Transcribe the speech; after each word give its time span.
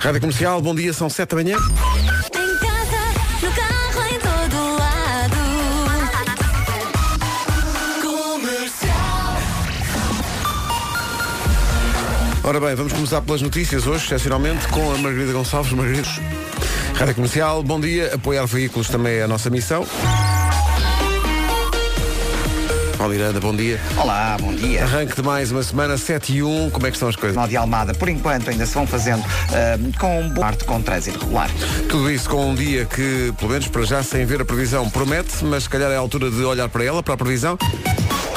Rádio 0.00 0.20
Comercial, 0.20 0.62
bom 0.62 0.74
dia, 0.74 0.92
são 0.92 1.10
7 1.10 1.30
da 1.30 1.36
manhã. 1.36 1.56
Em 1.56 2.58
casa, 2.58 3.02
no 3.42 3.50
carro, 3.52 4.06
em 4.06 4.18
todo 4.20 4.78
lado. 4.78 5.36
Comercial. 8.00 9.36
Ora 12.44 12.60
bem, 12.60 12.74
vamos 12.76 12.92
começar 12.92 13.20
pelas 13.22 13.42
notícias 13.42 13.86
hoje, 13.88 14.04
excepcionalmente, 14.04 14.68
com 14.68 14.92
a 14.92 14.98
Margarida 14.98 15.32
Gonçalves. 15.32 15.72
Margarida. 15.72 16.08
Rádio 16.94 17.14
Comercial, 17.16 17.62
bom 17.64 17.80
dia. 17.80 18.14
Apoiar 18.14 18.46
veículos 18.46 18.88
também 18.88 19.16
é 19.16 19.22
a 19.24 19.28
nossa 19.28 19.50
missão. 19.50 19.84
Paulo 22.98 23.14
Miranda, 23.14 23.38
bom 23.38 23.54
dia. 23.54 23.80
Olá, 23.96 24.36
bom 24.40 24.52
dia. 24.52 24.82
Arranque 24.82 25.14
de 25.14 25.22
mais 25.22 25.52
uma 25.52 25.62
semana, 25.62 25.96
7 25.96 26.32
e 26.32 26.42
1, 26.42 26.70
como 26.70 26.84
é 26.84 26.90
que 26.90 26.96
estão 26.96 27.08
as 27.08 27.14
coisas? 27.14 27.36
Nó 27.36 27.46
de 27.46 27.56
Almada, 27.56 27.94
por 27.94 28.08
enquanto, 28.08 28.50
ainda 28.50 28.66
se 28.66 28.74
vão 28.74 28.88
fazendo 28.88 29.22
ah, 29.52 29.78
com 30.00 30.20
um 30.20 30.28
bom 30.28 30.40
parte 30.40 30.64
com 30.64 30.82
trânsito 30.82 31.20
regular. 31.20 31.48
Tudo 31.88 32.10
isso 32.10 32.28
com 32.28 32.50
um 32.50 32.54
dia 32.56 32.86
que, 32.86 33.32
pelo 33.38 33.52
menos 33.52 33.68
para 33.68 33.82
já, 33.84 34.02
sem 34.02 34.26
ver 34.26 34.40
a 34.40 34.44
previsão, 34.44 34.90
promete, 34.90 35.44
mas 35.44 35.62
se 35.62 35.68
calhar 35.68 35.92
é 35.92 35.96
a 35.96 36.00
altura 36.00 36.28
de 36.28 36.42
olhar 36.42 36.68
para 36.68 36.82
ela, 36.82 37.00
para 37.00 37.14
a 37.14 37.16
previsão. 37.16 37.56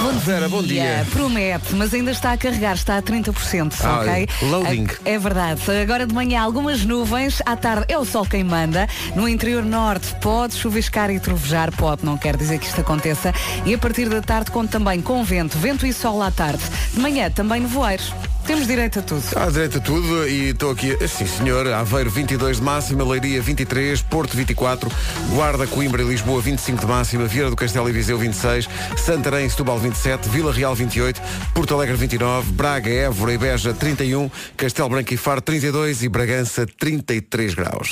Bom 0.02 0.14
Vera, 0.14 0.50
bom 0.50 0.64
dia. 0.64 1.06
Promete, 1.12 1.76
mas 1.76 1.94
ainda 1.94 2.10
está 2.12 2.32
a 2.34 2.38
carregar, 2.38 2.74
está 2.74 2.98
a 2.98 3.02
30%, 3.04 3.74
Ah, 3.84 4.00
ok? 4.00 4.28
loading. 4.50 4.88
É, 5.06 5.14
é 5.14 5.20
verdade. 5.20 5.62
Agora 5.82 6.08
de 6.08 6.14
manhã 6.14 6.42
algumas 6.42 6.84
nuvens, 6.84 7.40
à 7.46 7.56
tarde 7.56 7.86
é 7.88 7.98
o 7.98 8.04
sol 8.04 8.26
quem 8.26 8.44
manda. 8.44 8.88
No 9.16 9.30
interior 9.30 9.64
norte 9.64 10.16
pode 10.20 10.56
chuviscar 10.56 11.12
e 11.12 11.20
trovejar, 11.20 11.72
pode, 11.76 12.04
não 12.04 12.18
quer 12.18 12.36
dizer 12.36 12.58
que 12.58 12.66
isto 12.66 12.82
aconteça. 12.82 13.32
E 13.66 13.74
a 13.74 13.78
partir 13.78 14.10
da 14.10 14.22
tarde 14.22 14.50
conta 14.50 14.72
também 14.72 15.02
com 15.02 15.24
vento, 15.24 15.58
vento 15.58 15.86
e 15.86 15.94
sol 15.94 16.22
à 16.24 16.32
tarde. 16.32 16.64
De 16.94 17.00
manhã 17.00 17.30
também 17.30 17.62
nevoeiros. 17.62 18.12
Temos 18.46 18.68
direito 18.68 19.00
a 19.00 19.02
tudo. 19.02 19.24
À 19.36 19.50
direita 19.50 19.80
tudo 19.80 20.28
e 20.28 20.50
estou 20.50 20.72
aqui, 20.72 20.96
sim 21.08 21.26
senhor, 21.26 21.68
Aveiro 21.68 22.10
22 22.10 22.58
de 22.58 22.64
máxima, 22.64 23.04
Leiria 23.04 23.42
23, 23.42 24.02
Porto 24.02 24.36
24, 24.36 24.92
Guarda, 25.30 25.68
Coimbra 25.68 26.02
e 26.02 26.06
Lisboa 26.06 26.42
25 26.42 26.82
de 26.82 26.86
máxima, 26.86 27.26
Vieira 27.26 27.50
do 27.50 27.56
Castelo 27.56 27.88
e 27.90 27.92
Viseu 27.92 28.18
26, 28.18 28.68
Santarém 28.98 29.46
e 29.46 29.50
Setúbal 29.50 29.78
27, 29.80 30.28
Vila 30.30 30.52
Real 30.52 30.76
28, 30.76 31.22
Porto 31.54 31.76
Alegre 31.76 31.96
29, 31.96 32.52
Braga, 32.52 32.90
Évora 32.90 33.34
e 33.34 33.38
Beja 33.38 33.74
31, 33.74 34.30
Castelo 34.58 34.90
Branco 34.90 35.14
e 35.14 35.18
Faro 35.18 35.42
32 35.42 36.04
e 36.04 36.10
Bragança 36.10 36.66
33 36.66 37.54
graus. 37.54 37.92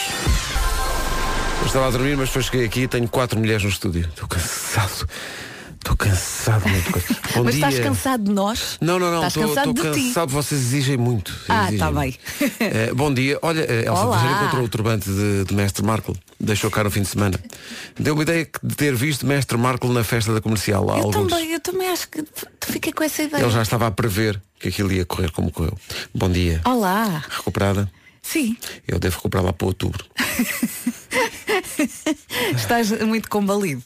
Eu 1.62 1.66
estava 1.68 1.88
a 1.88 1.92
dormir, 1.92 2.18
mas 2.18 2.30
depois 2.30 2.46
cheguei 2.46 2.66
aqui 2.66 2.82
e 2.82 2.88
tenho 2.88 3.08
quatro 3.08 3.38
mulheres 3.38 3.64
no 3.64 3.70
estúdio. 3.70 4.08
Estou 4.10 4.28
cansado. 4.28 5.08
Estou 5.80 5.96
cansado 5.96 6.64
coisa. 6.92 7.08
Bom 7.36 7.44
Mas 7.46 7.56
dia. 7.56 7.68
estás 7.70 7.80
cansado 7.86 8.24
de 8.26 8.32
nós? 8.32 8.78
Não, 8.82 9.00
não, 9.00 9.08
não, 9.12 9.26
Estás 9.26 9.36
estou 9.38 9.48
cansado 9.48 9.70
estou 9.72 9.92
de 9.92 10.00
ti. 10.00 10.08
cansado, 10.08 10.32
vocês 10.32 10.60
exigem 10.62 10.98
muito. 10.98 11.34
Ah, 11.48 11.70
tá 11.78 11.90
muito. 11.92 12.00
bem. 12.00 12.20
Eh, 12.60 12.94
bom 12.94 13.14
dia. 13.14 13.40
Olha, 13.42 13.62
eh, 13.62 13.86
Elsa. 13.88 14.20
Ferreira 14.20 14.42
encontrou 14.42 14.64
o 14.66 14.70
turbante 14.70 15.10
de, 15.10 15.46
de 15.46 15.54
Mestre 15.54 15.84
Marco. 15.86 16.16
Deixou 16.40 16.70
cá 16.70 16.84
no 16.84 16.92
fim 16.92 17.02
de 17.02 17.08
semana. 17.08 17.40
Deu-me 17.98 18.22
ideia 18.24 18.48
de 18.62 18.76
ter 18.76 18.94
visto 18.94 19.26
Mestre 19.26 19.58
Marco 19.58 19.88
na 19.88 20.04
festa 20.04 20.34
da 20.34 20.42
comercial 20.42 20.84
Eu 20.84 20.90
alguns. 20.92 21.16
também, 21.32 21.54
eu 21.54 21.60
também 21.62 21.88
acho 21.88 22.10
que 22.10 22.22
tu 22.24 22.72
fica 22.72 22.92
com 22.92 23.04
essa 23.04 23.24
ideia. 23.24 23.42
Ele 23.42 23.52
já 23.52 23.62
estava 23.62 23.88
a 23.88 23.92
prever 23.92 24.40
que 24.60 24.68
aquilo 24.68 24.92
ia 24.92 25.06
correr 25.06 25.32
como 25.32 25.50
correu. 25.52 25.78
Bom 26.14 26.30
dia. 26.30 26.62
Olá. 26.66 27.24
Recuperada? 27.30 27.90
Sim, 28.22 28.56
Eu 28.88 29.00
devo 29.00 29.16
recuperar 29.16 29.46
lá 29.46 29.54
para 29.54 29.66
outubro. 29.68 30.06
estás 32.56 32.92
muito 33.02 33.30
combalido. 33.30 33.84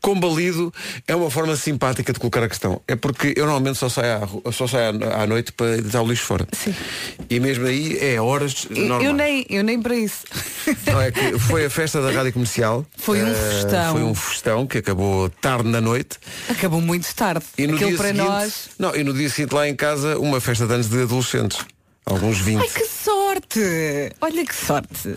Combalido 0.00 0.72
é 1.06 1.14
uma 1.14 1.30
forma 1.30 1.56
simpática 1.56 2.12
de 2.12 2.18
colocar 2.18 2.42
a 2.42 2.48
questão. 2.48 2.80
É 2.86 2.96
porque 2.96 3.34
eu 3.36 3.44
normalmente 3.44 3.78
só 3.78 3.88
saio 3.88 4.24
à, 4.44 4.52
só 4.52 4.66
saio 4.66 4.98
à, 5.04 5.22
à 5.22 5.26
noite 5.26 5.52
para 5.52 5.80
deitar 5.80 6.02
o 6.02 6.06
lixo 6.08 6.24
fora. 6.24 6.46
Sim. 6.52 6.74
E 7.28 7.40
mesmo 7.40 7.66
aí 7.66 7.98
é 8.00 8.20
horas 8.20 8.66
Eu, 8.70 8.86
normais. 8.86 9.04
eu 9.06 9.12
nem, 9.12 9.46
eu 9.48 9.64
nem 9.64 9.80
para 9.80 9.94
isso. 9.96 10.24
Não, 10.86 11.00
é 11.00 11.10
que 11.10 11.38
foi 11.38 11.66
a 11.66 11.70
festa 11.70 12.00
da 12.00 12.10
Rádio 12.10 12.32
Comercial. 12.32 12.84
Foi 12.96 13.22
um 13.22 13.28
Eh, 13.28 13.34
festão. 13.34 13.92
Foi 13.92 14.02
um 14.02 14.14
festão 14.14 14.66
que 14.66 14.78
acabou 14.78 15.28
tarde 15.28 15.68
na 15.68 15.80
noite. 15.80 16.18
Acabou 16.48 16.80
muito 16.80 17.12
tarde. 17.14 17.44
E 17.56 17.66
no 17.66 17.74
Aquilo 17.74 17.90
dia 17.90 17.98
para 17.98 18.08
seguinte, 18.08 18.26
nós. 18.26 18.70
Não, 18.78 18.94
e 18.94 19.04
no 19.04 19.12
dia 19.12 19.28
seguinte 19.30 19.54
lá 19.54 19.68
em 19.68 19.74
casa, 19.76 20.18
uma 20.18 20.40
festa 20.40 20.66
de 20.66 20.74
anos 20.74 20.88
de 20.88 21.02
adolescentes. 21.02 21.58
Alguns 22.06 22.38
20. 22.38 22.60
Ai 22.60 22.68
que 22.68 22.86
sorte! 22.86 23.60
Olha 24.20 24.46
que 24.46 24.54
sorte! 24.54 25.14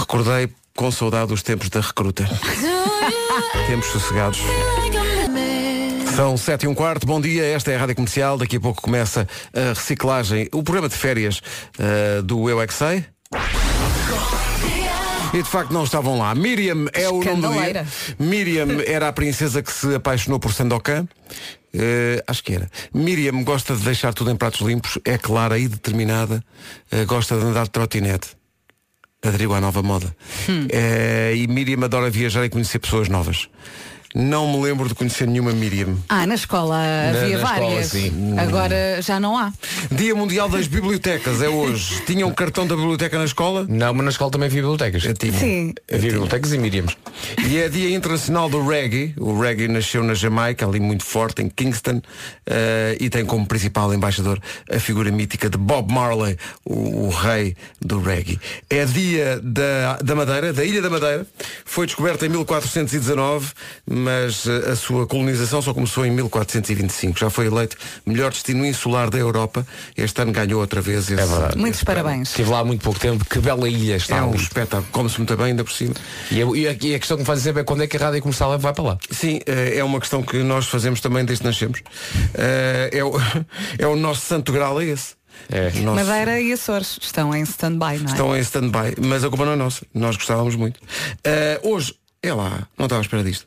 Recordei 0.00 0.48
com 0.76 0.90
saudade 0.90 1.32
os 1.32 1.42
tempos 1.42 1.68
da 1.68 1.80
recruta. 1.80 2.28
tempos 3.66 3.88
sossegados. 3.88 4.40
São 6.16 6.36
7 6.36 6.64
e 6.64 6.68
um 6.68 6.74
quarto, 6.74 7.06
bom 7.06 7.20
dia, 7.20 7.44
esta 7.44 7.72
é 7.72 7.76
a 7.76 7.78
Rádio 7.78 7.96
Comercial, 7.96 8.38
daqui 8.38 8.56
a 8.56 8.60
pouco 8.60 8.80
começa 8.80 9.26
a 9.52 9.68
reciclagem, 9.70 10.48
o 10.52 10.62
programa 10.62 10.88
de 10.88 10.94
férias 10.94 11.40
eh, 11.78 12.22
do 12.22 12.48
Eu 12.48 12.60
é. 12.60 12.66
E 15.32 15.42
de 15.42 15.48
facto 15.48 15.72
não 15.72 15.82
estavam 15.82 16.16
lá. 16.16 16.32
Miriam 16.32 16.86
é 16.92 17.08
o 17.08 17.20
nome 17.20 17.42
do 17.42 17.52
dia. 17.52 17.86
Miriam 18.20 18.80
era 18.86 19.08
a 19.08 19.12
princesa 19.12 19.60
que 19.60 19.72
se 19.72 19.92
apaixonou 19.92 20.38
por 20.38 20.52
Sandokan. 20.52 21.08
Eh, 21.72 22.22
acho 22.28 22.44
que 22.44 22.54
era. 22.54 22.70
Miriam 22.92 23.42
gosta 23.42 23.74
de 23.74 23.82
deixar 23.82 24.14
tudo 24.14 24.30
em 24.30 24.36
pratos 24.36 24.60
limpos, 24.60 24.96
é 25.04 25.18
clara 25.18 25.58
e 25.58 25.66
determinada, 25.66 26.44
eh, 26.92 27.04
gosta 27.04 27.36
de 27.36 27.44
andar 27.44 27.64
de 27.64 27.70
trotinete. 27.70 28.36
Aderiu 29.24 29.54
à 29.54 29.60
nova 29.60 29.82
moda. 29.82 30.14
Eh, 30.70 31.34
e 31.36 31.46
Miriam 31.46 31.82
adora 31.84 32.10
viajar 32.10 32.44
e 32.44 32.50
conhecer 32.50 32.78
pessoas 32.78 33.08
novas. 33.08 33.48
Não 34.14 34.46
me 34.52 34.62
lembro 34.62 34.86
de 34.88 34.94
conhecer 34.94 35.26
nenhuma 35.26 35.50
Miriam. 35.52 35.96
Ah, 36.08 36.24
na 36.24 36.36
escola 36.36 36.76
havia 36.76 37.20
na 37.20 37.42
escola, 37.42 37.60
várias. 37.60 37.86
sim. 37.88 38.38
Agora 38.38 39.02
já 39.02 39.18
não 39.18 39.36
há. 39.36 39.52
Dia 39.90 40.14
Mundial 40.14 40.48
das 40.48 40.68
Bibliotecas 40.68 41.42
é 41.42 41.48
hoje. 41.48 42.00
Tinha 42.06 42.24
um 42.24 42.32
cartão 42.32 42.64
da 42.64 42.76
biblioteca 42.76 43.18
na 43.18 43.24
escola? 43.24 43.66
Não, 43.68 43.92
mas 43.92 44.04
na 44.04 44.10
escola 44.12 44.30
também 44.30 44.46
havia 44.46 44.62
bibliotecas. 44.62 45.04
Eu 45.04 45.14
tinha. 45.14 45.32
Sim. 45.32 45.74
Havia 45.92 46.12
bibliotecas 46.12 46.52
e 46.52 46.58
Miriams. 46.58 46.96
E 47.44 47.58
é 47.58 47.68
Dia 47.68 47.90
Internacional 47.94 48.48
do 48.48 48.64
Reggae. 48.66 49.14
O 49.18 49.38
reggae 49.40 49.66
nasceu 49.66 50.04
na 50.04 50.14
Jamaica, 50.14 50.64
ali 50.64 50.78
muito 50.78 51.04
forte, 51.04 51.42
em 51.42 51.48
Kingston, 51.48 52.00
eh, 52.46 52.96
e 53.00 53.10
tem 53.10 53.24
como 53.24 53.44
principal 53.46 53.92
embaixador 53.92 54.40
a 54.70 54.78
figura 54.78 55.10
mítica 55.10 55.50
de 55.50 55.58
Bob 55.58 55.92
Marley, 55.92 56.36
o, 56.64 57.06
o 57.06 57.08
rei 57.10 57.56
do 57.80 58.00
reggae. 58.00 58.38
É 58.70 58.84
dia 58.84 59.40
da, 59.42 59.98
da 60.02 60.14
Madeira, 60.14 60.52
da 60.52 60.64
Ilha 60.64 60.80
da 60.80 60.90
Madeira. 60.90 61.26
Foi 61.64 61.86
descoberta 61.86 62.26
em 62.26 62.28
1419, 62.28 63.52
mas 64.04 64.46
eh, 64.46 64.70
a 64.72 64.76
sua 64.76 65.06
colonização 65.06 65.60
só 65.62 65.72
começou 65.74 66.04
em 66.06 66.10
1425. 66.10 67.18
Já 67.18 67.30
foi 67.30 67.46
eleito 67.46 67.76
melhor 68.06 68.30
destino 68.30 68.64
insular 68.64 69.08
da 69.10 69.18
Europa. 69.18 69.66
Este 69.96 70.20
ano 70.22 70.32
ganhou 70.32 70.60
outra 70.60 70.80
vez 70.80 71.10
esse, 71.10 71.14
É 71.20 71.26
verdade. 71.26 71.56
Muitos 71.58 71.78
esse 71.78 71.84
parabéns. 71.84 72.28
Estive 72.28 72.50
lá 72.50 72.60
há 72.60 72.64
muito 72.64 72.82
pouco 72.82 73.00
tempo. 73.00 73.24
Que 73.24 73.38
bela 73.38 73.68
ilha 73.68 73.96
está 73.96 74.16
É 74.18 74.22
um 74.22 74.28
ali. 74.30 74.36
espetáculo. 74.42 74.86
Come-se 74.92 75.18
muito 75.18 75.36
bem, 75.36 75.46
ainda 75.46 75.64
por 75.64 75.72
cima. 75.72 75.94
E, 76.30 76.38
eu- 76.38 76.54
e 76.54 76.68
a, 76.68 76.72
e 76.80 76.94
a 76.94 76.98
questão 76.98 77.16
que 77.16 77.22
me 77.22 77.26
faz 77.26 77.40
sempre 77.40 77.62
é 77.62 77.64
quando 77.64 77.82
é 77.82 77.86
que 77.86 77.96
a 77.96 78.00
rádio 78.00 78.20
comercial 78.22 78.58
vai 78.58 78.72
para 78.72 78.84
lá. 78.84 78.98
Sim, 79.10 79.40
eh, 79.46 79.78
é 79.78 79.84
uma 79.84 79.98
questão 80.00 80.22
que 80.22 80.36
nós 80.42 80.66
fazemos 80.66 81.00
também 81.00 81.24
desde 81.24 81.42
que 81.42 81.48
nascemos. 81.48 81.80
Eh, 82.34 82.90
É 82.92 83.02
o, 83.04 83.12
é 83.78 83.86
o 83.86 83.96
nosso 83.96 84.20
santo 84.20 84.52
grau, 84.52 84.80
é 84.80 84.84
esse. 84.86 85.14
É. 85.50 85.70
Nosso- 85.80 86.04
Madeira 86.06 86.40
e 86.40 86.52
Açores 86.52 86.98
estão 87.02 87.34
em 87.34 87.42
stand-by, 87.42 87.98
não 87.98 88.08
é? 88.08 88.12
Estão 88.12 88.36
em 88.36 88.40
stand-by, 88.40 88.94
mas 89.04 89.24
a 89.24 89.28
culpa 89.28 89.44
não 89.44 89.52
é 89.52 89.56
nossa. 89.56 89.84
Nós 89.92 90.16
gostávamos 90.16 90.54
muito. 90.54 90.78
Eh, 91.24 91.58
hoje, 91.62 91.94
é 92.22 92.32
lá, 92.32 92.66
não 92.78 92.86
estava 92.86 93.00
à 93.00 93.02
espera 93.02 93.22
disto. 93.24 93.46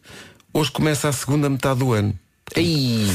Hoje 0.57 0.71
começa 0.71 1.07
a 1.07 1.13
segunda 1.13 1.47
metade 1.47 1.79
do 1.81 1.93
ano. 1.93 2.17
Ei, 2.55 3.05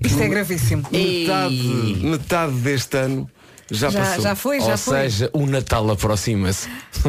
Isto 0.00 0.22
é 0.22 0.28
gravíssimo. 0.28 0.86
Metade, 0.92 1.98
metade 2.00 2.52
deste 2.52 2.96
ano 2.96 3.28
já, 3.68 3.90
Já, 3.90 4.00
passou. 4.00 4.22
já 4.22 4.34
foi, 4.36 4.60
já 4.60 4.72
ou 4.72 4.78
foi. 4.78 5.00
seja, 5.00 5.30
o 5.32 5.44
Natal 5.44 5.90
aproxima-se. 5.90 6.68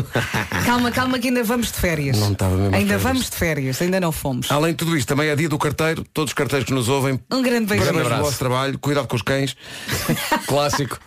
Calma, 0.66 0.92
calma 0.92 1.20
que 1.20 1.28
ainda 1.28 1.44
vamos 1.44 1.68
de 1.72 1.78
férias. 1.78 2.18
Não 2.18 2.32
estava 2.32 2.56
mesmo 2.56 2.74
Ainda 2.76 2.80
férias. 2.88 3.02
vamos 3.04 3.30
de 3.30 3.36
férias, 3.36 3.82
ainda 3.84 4.00
não 4.00 4.12
fomos. 4.12 4.50
Além 4.52 4.72
de 4.72 4.78
tudo 4.78 4.98
isto, 4.98 5.08
também 5.08 5.28
é 5.30 5.36
dia 5.36 5.48
do 5.50 5.60
carteiro. 5.60 6.04
Todos 6.12 6.32
os 6.32 6.34
carteiros 6.34 6.66
que 6.66 6.74
nos 6.74 6.90
ouvem, 6.90 7.20
Um 7.30 7.44
grande 7.44 7.68
beijinho. 7.68 7.86
parabéns 7.92 7.92
pelo 7.92 8.06
abraço. 8.08 8.24
vosso 8.24 8.40
trabalho. 8.40 8.80
Cuidado 8.80 9.08
com 9.08 9.16
os 9.16 9.22
cães 9.22 9.56
Clássico. 10.48 10.98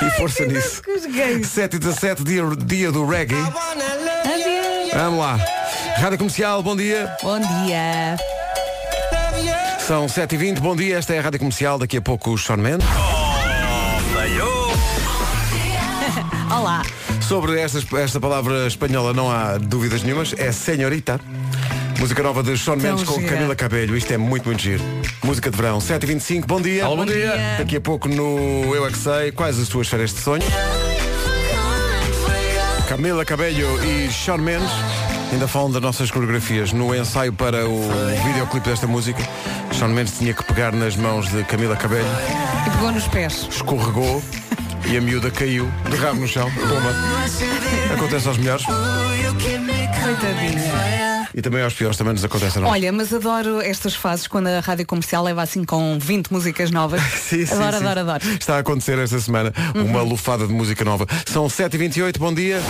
e 0.00 0.10
força 0.16 0.46
nisso. 0.46 0.80
Com 0.84 0.94
os 0.94 1.06
gays. 1.06 1.48
7 1.48 1.74
e 1.74 1.78
17, 1.80 2.22
dia, 2.22 2.42
dia 2.64 2.92
do 2.92 3.04
reggae. 3.04 3.34
Adeus. 3.34 4.92
Vamos 4.94 5.18
lá. 5.18 5.38
Rádio 6.00 6.18
Comercial, 6.18 6.62
bom 6.62 6.76
dia. 6.76 7.12
Bom 7.20 7.40
dia. 7.40 8.16
São 9.80 10.06
7h20, 10.06 10.60
bom 10.60 10.76
dia, 10.76 10.96
esta 10.96 11.12
é 11.12 11.18
a 11.18 11.22
Rádio 11.22 11.40
Comercial, 11.40 11.76
daqui 11.76 11.96
a 11.96 12.00
pouco 12.00 12.30
o 12.30 12.38
Sean 12.38 12.58
Mendes. 12.58 12.86
Olá. 16.56 16.84
Sobre 17.20 17.60
esta, 17.60 17.80
esta 17.98 18.20
palavra 18.20 18.68
espanhola 18.68 19.12
não 19.12 19.28
há 19.28 19.58
dúvidas 19.58 20.04
nenhumas, 20.04 20.32
é 20.38 20.52
Senhorita. 20.52 21.18
Música 21.98 22.22
nova 22.22 22.44
de 22.44 22.56
Sean 22.56 22.76
Mendes 22.76 23.02
com 23.02 23.20
gira. 23.20 23.34
Camila 23.34 23.56
Cabelho, 23.56 23.96
isto 23.96 24.12
é 24.12 24.16
muito, 24.16 24.44
muito 24.46 24.62
giro. 24.62 24.84
Música 25.24 25.50
de 25.50 25.56
verão, 25.56 25.78
7h25, 25.78 26.46
bom 26.46 26.60
dia. 26.60 26.84
Alô, 26.84 26.94
bom 26.94 27.04
Bom 27.04 27.12
dia. 27.12 27.32
dia. 27.32 27.56
Daqui 27.58 27.74
a 27.76 27.80
pouco 27.80 28.08
no 28.08 28.72
Eu 28.72 28.86
é 28.86 28.90
que 28.92 28.98
sei, 28.98 29.32
quais 29.32 29.58
as 29.58 29.66
tuas 29.68 29.88
férias 29.88 30.14
de 30.14 30.20
sonho? 30.20 30.44
Camila 32.88 33.24
Cabelho 33.24 33.82
e 33.84 34.08
Sean 34.12 34.38
Mendes 34.38 34.70
ainda 35.32 35.46
falam 35.48 35.70
das 35.70 35.82
nossas 35.82 36.10
coreografias. 36.10 36.72
No 36.72 36.94
ensaio 36.94 37.32
para 37.32 37.68
o 37.68 37.82
videoclipe 38.26 38.68
desta 38.68 38.86
música, 38.86 39.22
Sean 39.76 39.88
Mendes 39.88 40.16
tinha 40.18 40.32
que 40.34 40.42
pegar 40.44 40.72
nas 40.72 40.96
mãos 40.96 41.28
de 41.30 41.44
Camila 41.44 41.76
Cabelho, 41.76 42.06
E 42.66 42.70
pegou 42.70 42.92
nos 42.92 43.06
pés. 43.08 43.46
escorregou 43.50 44.22
e 44.86 44.96
a 44.96 45.00
miúda 45.00 45.30
caiu 45.30 45.70
de 45.90 45.96
rabo 45.96 46.20
no 46.20 46.28
chão. 46.28 46.50
Pumba. 46.52 47.94
Acontece 47.94 48.28
aos 48.28 48.38
melhores 48.38 48.64
Coitadinha. 50.02 51.28
e 51.34 51.42
também 51.42 51.62
aos 51.62 51.74
piores, 51.74 51.96
também 51.96 52.14
nos 52.14 52.24
acontece, 52.24 52.58
não? 52.58 52.68
Olha, 52.68 52.90
mas 52.92 53.12
adoro 53.12 53.60
estas 53.60 53.94
fases 53.94 54.26
quando 54.26 54.46
a 54.46 54.60
rádio 54.60 54.86
comercial 54.86 55.22
leva 55.22 55.42
assim 55.42 55.64
com 55.64 55.98
20 56.00 56.32
músicas 56.32 56.70
novas. 56.70 57.02
Sim, 57.12 57.44
sim, 57.44 57.54
adoro, 57.54 57.78
sim. 57.78 57.84
adoro, 57.84 58.00
adoro. 58.00 58.24
Está 58.38 58.56
a 58.56 58.58
acontecer 58.60 58.98
esta 58.98 59.20
semana 59.20 59.52
uma 59.74 60.00
lufada 60.02 60.46
de 60.46 60.52
música 60.52 60.84
nova. 60.84 61.06
São 61.26 61.46
7h28, 61.46 62.16
bom 62.18 62.32
dia. 62.32 62.60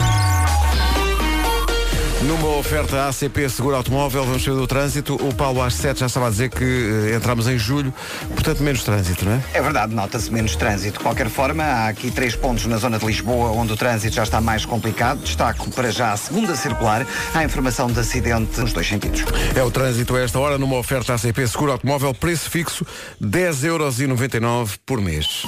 Numa 2.28 2.58
oferta 2.58 3.08
ACP 3.08 3.48
Seguro 3.48 3.74
Automóvel, 3.74 4.22
vamos 4.22 4.44
sair 4.44 4.52
do 4.52 4.66
trânsito. 4.66 5.14
O 5.14 5.34
Paulo 5.34 5.62
às 5.62 5.72
7 5.72 6.00
já 6.00 6.06
estava 6.06 6.26
a 6.26 6.30
dizer 6.30 6.50
que 6.50 6.62
eh, 6.62 7.16
entramos 7.16 7.48
em 7.48 7.56
julho, 7.56 7.90
portanto 8.34 8.62
menos 8.62 8.84
trânsito, 8.84 9.24
não 9.24 9.32
é? 9.32 9.42
É 9.54 9.62
verdade, 9.62 9.94
nota-se 9.94 10.30
menos 10.30 10.54
trânsito. 10.54 10.98
De 10.98 11.04
qualquer 11.04 11.30
forma, 11.30 11.64
há 11.64 11.88
aqui 11.88 12.10
três 12.10 12.36
pontos 12.36 12.66
na 12.66 12.76
zona 12.76 12.98
de 12.98 13.06
Lisboa 13.06 13.52
onde 13.52 13.72
o 13.72 13.76
trânsito 13.78 14.14
já 14.14 14.24
está 14.24 14.42
mais 14.42 14.66
complicado. 14.66 15.20
Destaco 15.20 15.70
para 15.70 15.90
já 15.90 16.12
a 16.12 16.18
segunda 16.18 16.54
circular. 16.54 17.06
Há 17.32 17.44
informação 17.44 17.86
de 17.86 17.98
acidente 17.98 18.60
nos 18.60 18.74
dois 18.74 18.86
sentidos. 18.86 19.24
É 19.56 19.62
o 19.62 19.70
trânsito 19.70 20.14
a 20.14 20.20
esta 20.20 20.38
hora 20.38 20.58
numa 20.58 20.76
oferta 20.76 21.14
ACP 21.14 21.48
Seguro 21.48 21.72
Automóvel, 21.72 22.12
preço 22.12 22.50
fixo 22.50 22.86
10,99€ 23.22 24.72
por 24.84 25.00
mês. 25.00 25.46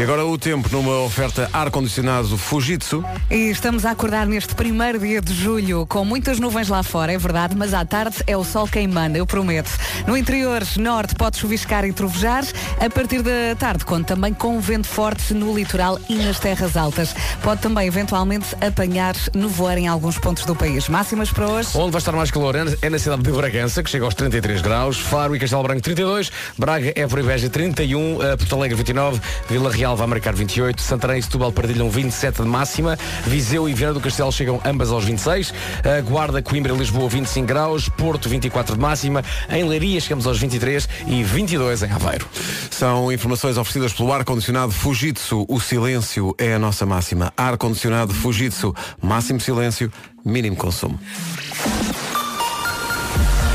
E 0.00 0.02
agora 0.02 0.24
o 0.24 0.38
tempo 0.38 0.66
numa 0.72 1.00
oferta 1.00 1.50
ar-condicionado 1.52 2.38
Fujitsu. 2.38 3.04
E 3.30 3.50
estamos 3.50 3.84
a 3.84 3.90
acordar 3.90 4.26
neste 4.26 4.54
primeiro 4.54 4.98
dia 4.98 5.20
de 5.20 5.34
julho 5.34 5.84
com 5.86 6.06
muitas 6.06 6.40
nuvens 6.40 6.70
lá 6.70 6.82
fora, 6.82 7.12
é 7.12 7.18
verdade, 7.18 7.54
mas 7.54 7.74
à 7.74 7.84
tarde 7.84 8.16
é 8.26 8.34
o 8.34 8.42
sol 8.42 8.66
quem 8.66 8.88
manda, 8.88 9.18
eu 9.18 9.26
prometo. 9.26 9.70
No 10.06 10.16
interior 10.16 10.62
norte 10.78 11.14
pode 11.14 11.36
chuviscar 11.36 11.84
e 11.84 11.92
trovejar. 11.92 12.44
A 12.80 12.88
partir 12.88 13.20
da 13.20 13.54
tarde, 13.58 13.84
conta 13.84 14.14
também 14.14 14.32
com 14.32 14.58
vento 14.58 14.88
forte 14.88 15.34
no 15.34 15.54
litoral 15.54 16.00
e 16.08 16.14
nas 16.14 16.40
terras 16.40 16.78
altas. 16.78 17.14
Pode 17.42 17.60
também 17.60 17.86
eventualmente 17.86 18.56
apanhar 18.66 19.14
nevoeiro 19.34 19.82
em 19.82 19.86
alguns 19.86 20.16
pontos 20.18 20.46
do 20.46 20.56
país. 20.56 20.88
Máximas 20.88 21.30
para 21.30 21.46
hoje. 21.46 21.68
Onde 21.74 21.90
vai 21.90 21.98
estar 21.98 22.12
mais 22.12 22.30
calor 22.30 22.56
é 22.56 22.64
é 22.80 22.88
na 22.88 22.98
cidade 22.98 23.22
de 23.22 23.30
Bragança, 23.30 23.82
que 23.82 23.90
chega 23.90 24.06
aos 24.06 24.14
33 24.14 24.62
graus, 24.62 24.98
Faro 24.98 25.36
e 25.36 25.38
Castelo 25.38 25.62
Branco 25.62 25.82
32, 25.82 26.32
Braga, 26.56 26.90
Évora 26.96 27.20
e 27.20 27.26
Beja 27.26 27.50
31, 27.50 28.22
eh, 28.22 28.36
Porto 28.38 28.56
Alegre 28.56 28.76
29, 28.76 29.20
Vila 29.46 29.70
Real 29.70 29.89
vai 29.96 30.06
marcar 30.06 30.34
28, 30.34 30.80
Santarém 30.80 31.18
e 31.18 31.22
Setúbal 31.22 31.52
partilham 31.52 31.90
27 31.90 32.42
de 32.42 32.48
máxima, 32.48 32.98
Viseu 33.26 33.68
e 33.68 33.74
Viana 33.74 33.94
do 33.94 34.00
Castelo 34.00 34.32
chegam 34.32 34.60
ambas 34.64 34.90
aos 34.90 35.04
26, 35.04 35.52
eh, 35.84 36.02
Guarda, 36.02 36.42
Coimbra 36.42 36.72
e 36.72 36.76
Lisboa 36.76 37.08
25 37.08 37.46
graus, 37.46 37.88
Porto 37.88 38.28
24 38.28 38.74
de 38.74 38.80
máxima, 38.80 39.24
em 39.48 39.64
Leiria 39.64 40.00
chegamos 40.00 40.26
aos 40.26 40.38
23 40.38 40.88
e 41.06 41.22
22 41.22 41.82
em 41.82 41.90
Aveiro. 41.90 42.26
São 42.70 43.12
informações 43.12 43.56
oferecidas 43.56 43.92
pelo 43.92 44.12
ar-condicionado 44.12 44.72
Fujitsu. 44.72 45.44
O 45.48 45.60
silêncio 45.60 46.34
é 46.38 46.54
a 46.54 46.58
nossa 46.58 46.86
máxima. 46.86 47.32
Ar-condicionado 47.36 48.12
Fujitsu. 48.14 48.74
Máximo 49.02 49.40
silêncio, 49.40 49.92
mínimo 50.24 50.56
consumo. 50.56 50.98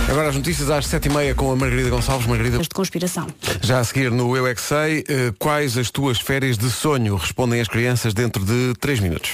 Agora 0.10 0.30
as 0.30 0.36
notícias 0.36 0.70
às 0.70 0.86
7h30 0.88 1.34
com 1.36 1.52
a 1.52 1.56
Margarida 1.56 1.90
Gonçalves. 1.90 2.28
Margarida, 2.28 2.60
De 2.60 2.70
conspiração. 2.70 3.28
já 3.62 3.80
a 3.80 3.84
seguir 3.84 4.12
no 4.12 4.36
Eu 4.38 4.48
é 4.48 4.54
Que 4.54 4.62
Sei, 4.62 5.04
eh, 5.08 5.34
quais 5.40 5.78
as 5.78 5.90
tuas 5.90 6.20
férias 6.20 6.58
de 6.58 6.70
sonho? 6.70 7.16
Respondem 7.16 7.60
as 7.60 7.68
crianças 7.68 8.14
dentro 8.14 8.44
de 8.46 8.74
3 8.80 9.00
minutos. 9.00 9.32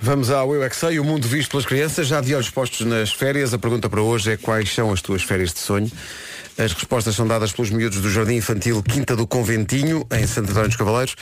Vamos 0.00 0.30
ao 0.30 0.54
Eu 0.54 0.62
é 0.62 0.68
Que 0.70 0.76
Sei, 0.76 0.98
o 1.00 1.04
mundo 1.04 1.26
visto 1.26 1.50
pelas 1.50 1.66
crianças, 1.66 2.06
já 2.06 2.20
de 2.20 2.34
olhos 2.34 2.48
postos 2.48 2.86
nas 2.86 3.12
férias. 3.12 3.52
A 3.52 3.58
pergunta 3.58 3.88
para 3.90 4.00
hoje 4.00 4.32
é 4.32 4.36
quais 4.36 4.72
são 4.72 4.92
as 4.92 5.02
tuas 5.02 5.22
férias 5.22 5.52
de 5.52 5.58
sonho? 5.58 5.90
As 6.56 6.72
respostas 6.72 7.14
são 7.14 7.26
dadas 7.26 7.52
pelos 7.52 7.70
miúdos 7.70 8.00
do 8.00 8.10
Jardim 8.10 8.34
Infantil 8.36 8.82
Quinta 8.82 9.14
do 9.16 9.26
Conventinho, 9.26 10.06
em 10.12 10.26
Santo 10.26 10.50
António 10.50 10.68
dos 10.68 10.76
Cavaleiros, 10.76 11.14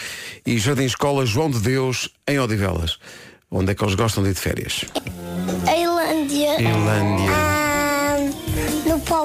e 0.46 0.58
Jardim 0.58 0.84
Escola 0.84 1.26
João 1.26 1.50
de 1.50 1.58
Deus, 1.60 2.08
em 2.28 2.38
Odivelas. 2.38 2.98
Onde 3.50 3.72
é 3.72 3.74
que 3.74 3.82
eles 3.82 3.94
gostam 3.94 4.22
de 4.22 4.30
ir 4.30 4.34
de 4.34 4.40
férias? 4.40 4.84
A 5.66 5.76
Irlândia. 5.76 6.60
Irlândia. 6.60 7.55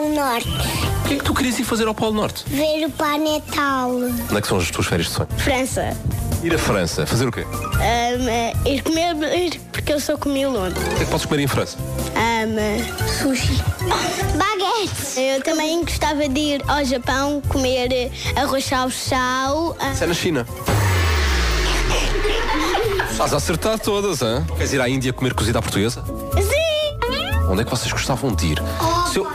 Polo 0.02 0.16
Norte. 0.16 0.50
O 0.50 1.08
que 1.08 1.14
é 1.14 1.18
que 1.20 1.24
tu 1.24 1.32
querias 1.32 1.60
ir 1.60 1.64
fazer 1.64 1.88
ao 1.88 1.94
Polo 1.94 2.14
Norte? 2.14 2.44
Ver 2.48 2.84
o 2.88 2.90
Pai 2.90 3.20
Natal. 3.20 3.92
Onde 3.92 4.36
é 4.36 4.42
que 4.42 4.48
são 4.48 4.58
as 4.58 4.72
tuas 4.72 4.88
férias 4.88 5.10
de 5.10 5.14
sonho? 5.14 5.28
França. 5.38 5.96
Ir 6.42 6.56
à 6.56 6.58
França, 6.58 7.06
fazer 7.06 7.28
o 7.28 7.32
quê? 7.32 7.46
Um, 7.46 8.68
ir 8.68 8.82
comer, 8.82 9.14
porque 9.72 9.94
eu 9.94 10.00
sou 10.00 10.18
comilona. 10.18 10.70
O 10.70 10.96
que 10.96 11.04
é 11.04 11.06
que 11.06 11.12
podes 11.12 11.28
comer 11.28 11.44
em 11.44 11.48
França? 11.48 11.78
Um, 12.18 13.08
sushi. 13.08 13.62
Baguete. 14.40 15.20
Eu 15.22 15.44
também 15.44 15.84
gostava 15.84 16.28
de 16.28 16.40
ir 16.40 16.64
ao 16.68 16.84
Japão 16.84 17.40
comer 17.48 18.12
arroz 18.36 18.64
chau-chau. 18.64 19.78
ah, 19.80 19.92
Isso 19.92 20.04
é 20.04 20.08
na 20.08 20.14
China. 20.16 20.48
Estás 23.12 23.34
a 23.36 23.38
acertar 23.38 23.78
todas, 23.78 24.24
hein? 24.24 24.44
Queres 24.58 24.74
ir 24.74 24.82
à 24.82 24.90
Índia 24.90 25.14
comer 25.14 25.36
cozida 25.36 25.60
à 25.60 25.62
portuguesa? 25.62 26.04
Sim. 26.42 26.72
Onde 27.52 27.62
é 27.62 27.64
que 27.66 27.70
vocês 27.70 27.92
gostavam 27.92 28.34
de 28.34 28.48
ir? 28.54 28.58
Se 29.12 29.18
eu- 29.20 29.28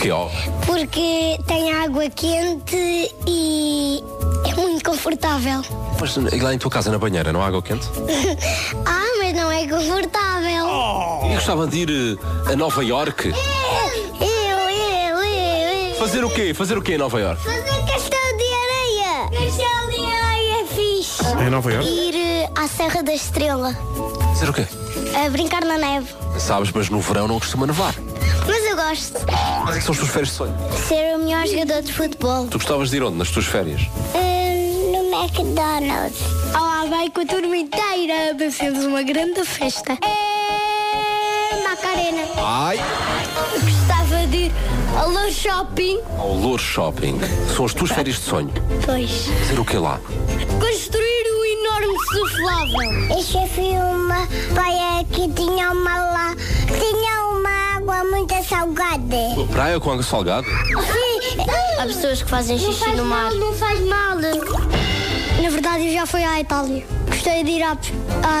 Porquê, 0.00 0.12
ó? 0.12 0.30
Porque 0.64 1.38
tem 1.46 1.74
água 1.74 2.08
quente 2.08 3.14
e 3.26 4.02
é 4.48 4.54
muito 4.54 4.82
confortável. 4.82 5.62
Mas 6.00 6.16
lá 6.40 6.54
em 6.54 6.58
tua 6.58 6.70
casa, 6.70 6.90
na 6.90 6.96
banheira, 6.96 7.34
não 7.34 7.42
há 7.42 7.48
água 7.48 7.60
quente? 7.60 7.86
Ah, 8.86 9.04
mas 9.18 9.34
não 9.36 9.52
é 9.52 9.68
confortável. 9.68 10.66
Eu 11.22 11.34
gostava 11.34 11.66
de 11.66 11.80
ir 11.80 11.90
eh, 11.90 12.50
a 12.50 12.56
Nova 12.56 12.82
York. 12.82 13.28
Eu, 13.28 14.26
eu, 14.26 14.70
eu, 14.70 15.18
eu. 15.18 15.94
Fazer 15.96 16.24
o 16.24 16.30
quê? 16.30 16.54
Fazer 16.54 16.78
o 16.78 16.82
quê 16.82 16.94
em 16.94 16.98
Nova 16.98 17.20
York? 17.20 17.42
Fazer 17.42 17.84
castelo 17.84 18.38
de 18.38 18.54
areia. 18.54 19.28
Castelo 19.28 19.90
de 19.90 20.12
areia 20.14 20.62
é 20.62 20.64
fixe. 20.64 21.22
Em 21.46 21.50
Nova 21.50 21.70
Iorque? 21.70 21.90
Ir 21.90 22.14
eh, 22.14 22.50
à 22.56 22.66
Serra 22.66 23.02
da 23.02 23.12
Estrela. 23.12 23.76
Fazer 24.32 24.48
o 24.48 24.54
quê? 24.54 24.66
A 25.22 25.28
brincar 25.28 25.62
na 25.62 25.76
neve. 25.76 26.08
Sabes, 26.38 26.72
mas 26.72 26.88
no 26.88 27.00
verão 27.00 27.28
não 27.28 27.38
costuma 27.38 27.66
nevar. 27.66 27.94
Gosto 28.80 29.20
Quais 29.26 29.76
é 29.76 29.78
que 29.78 29.84
são 29.84 29.92
as 29.92 29.98
tuas 29.98 30.10
férias 30.10 30.28
de 30.30 30.34
sonho? 30.34 30.54
ser 30.88 31.14
o 31.14 31.18
melhor 31.18 31.46
jogador 31.46 31.82
de 31.82 31.92
futebol. 31.92 32.46
Tu 32.46 32.56
gostavas 32.58 32.90
de 32.90 32.96
ir 32.96 33.02
onde 33.02 33.18
nas 33.18 33.30
tuas 33.30 33.44
férias? 33.44 33.82
no 34.14 35.14
McDonald's. 35.14 36.18
Lá 36.54 36.86
vai 36.86 37.10
com 37.10 37.20
a 37.20 37.26
turma 37.26 37.56
inteira. 37.58 38.34
Fazemos 38.50 38.86
uma 38.86 39.02
grande 39.02 39.44
festa. 39.44 39.92
É 40.02 41.62
Macarena. 41.62 42.22
Ai! 42.38 42.78
Gostava 43.60 44.26
de 44.28 44.36
ir 44.46 44.52
ao 44.98 45.10
Low 45.10 45.30
Shopping. 45.30 45.98
Ao 46.18 46.58
Shopping. 46.58 47.20
São 47.54 47.66
as 47.66 47.74
tuas 47.74 47.90
férias 47.90 48.16
de 48.16 48.22
sonho. 48.22 48.50
Pois. 48.86 49.26
Fazer 49.40 49.60
o 49.60 49.64
quê 49.64 49.76
lá? 49.76 50.00
Construir 50.58 51.24
o 51.28 51.44
enorme 51.44 51.98
suflável. 52.12 53.16
Eu 53.18 53.22
já 53.22 53.46
fui 53.46 53.72
uma 53.76 54.26
praia 54.54 55.04
que 55.12 55.28
tinha 55.34 55.70
uma 55.70 55.96
lá, 55.96 56.34
tinha 56.66 57.12
uma 57.12 57.19
água 57.80 58.04
muito 58.04 58.34
salgada. 58.44 59.16
Praia 59.52 59.80
com 59.80 59.90
água 59.90 60.02
salgada? 60.02 60.46
Sim. 60.46 61.40
Há 61.78 61.82
pessoas 61.86 62.22
que 62.22 62.28
fazem 62.30 62.58
xixi 62.58 62.90
no 62.90 63.04
mar. 63.04 63.32
Não 63.32 63.54
faz 63.54 63.80
mal. 63.80 64.16
Na 65.42 65.48
verdade, 65.48 65.86
eu 65.86 65.92
já 65.94 66.06
fui 66.06 66.22
à 66.22 66.40
Itália. 66.40 66.84
Gostei 67.06 67.42
de 67.44 67.50
ir 67.52 67.62
à- 67.62 67.76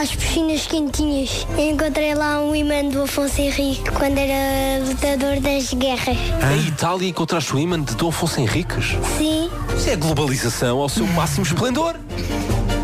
às 0.00 0.14
piscinas 0.14 0.66
quentinhas. 0.66 1.46
Encontrei 1.58 2.14
lá 2.14 2.40
um 2.40 2.54
imã 2.54 2.84
do 2.84 3.02
Afonso 3.02 3.40
Henrique 3.40 3.90
quando 3.92 4.18
era 4.18 4.84
lutador 4.86 5.40
das 5.40 5.72
guerras. 5.72 6.16
Em 6.54 6.68
Itália 6.68 7.08
encontraste 7.08 7.54
o 7.54 7.58
imã 7.58 7.80
de 7.80 7.94
Dom 7.94 8.08
Afonso 8.10 8.40
Henriques? 8.40 8.96
Sim. 9.16 9.50
Isso 9.76 9.88
é 9.90 9.96
globalização 9.96 10.78
ao 10.78 10.88
seu 10.88 11.06
máximo 11.06 11.44
esplendor. 11.46 11.96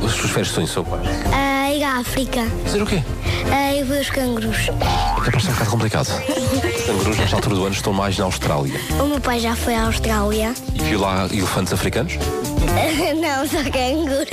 As 0.05 0.15
tuas 0.15 0.31
férias 0.31 0.49
de 0.49 0.55
sonho 0.55 0.67
são 0.69 0.85
quais? 0.85 1.07
Ah, 1.33 1.71
ir 1.73 1.83
à 1.83 1.99
África. 1.99 2.43
Fazer 2.65 2.83
o 2.83 2.87
quê? 2.87 3.03
Ah, 3.53 3.75
e 3.75 3.83
ver 3.83 4.01
os 4.01 4.11
cangurus. 4.11 4.57
É 5.27 5.29
capaz 5.29 5.43
de 5.43 5.47
ser 5.47 5.51
um 5.51 5.55
bocado 5.55 5.71
complicado. 5.73 6.07
Os 6.07 6.87
cangurus, 6.87 7.17
nesta 7.19 7.35
altura 7.35 7.55
do 7.57 7.65
ano, 7.65 7.75
estão 7.75 7.93
mais 7.93 8.17
na 8.17 8.27
Austrália. 8.27 8.81
O 9.01 9.09
meu 9.09 9.21
pai 9.21 9.41
já 9.41 9.57
foi 9.57 9.75
à 9.75 9.87
Austrália. 9.87 10.55
E 10.73 10.79
viu 10.85 11.01
lá 11.01 11.27
elefantes 11.33 11.73
africanos? 11.73 12.13
não, 13.21 13.45
só 13.45 13.69
cangurus. 13.69 14.29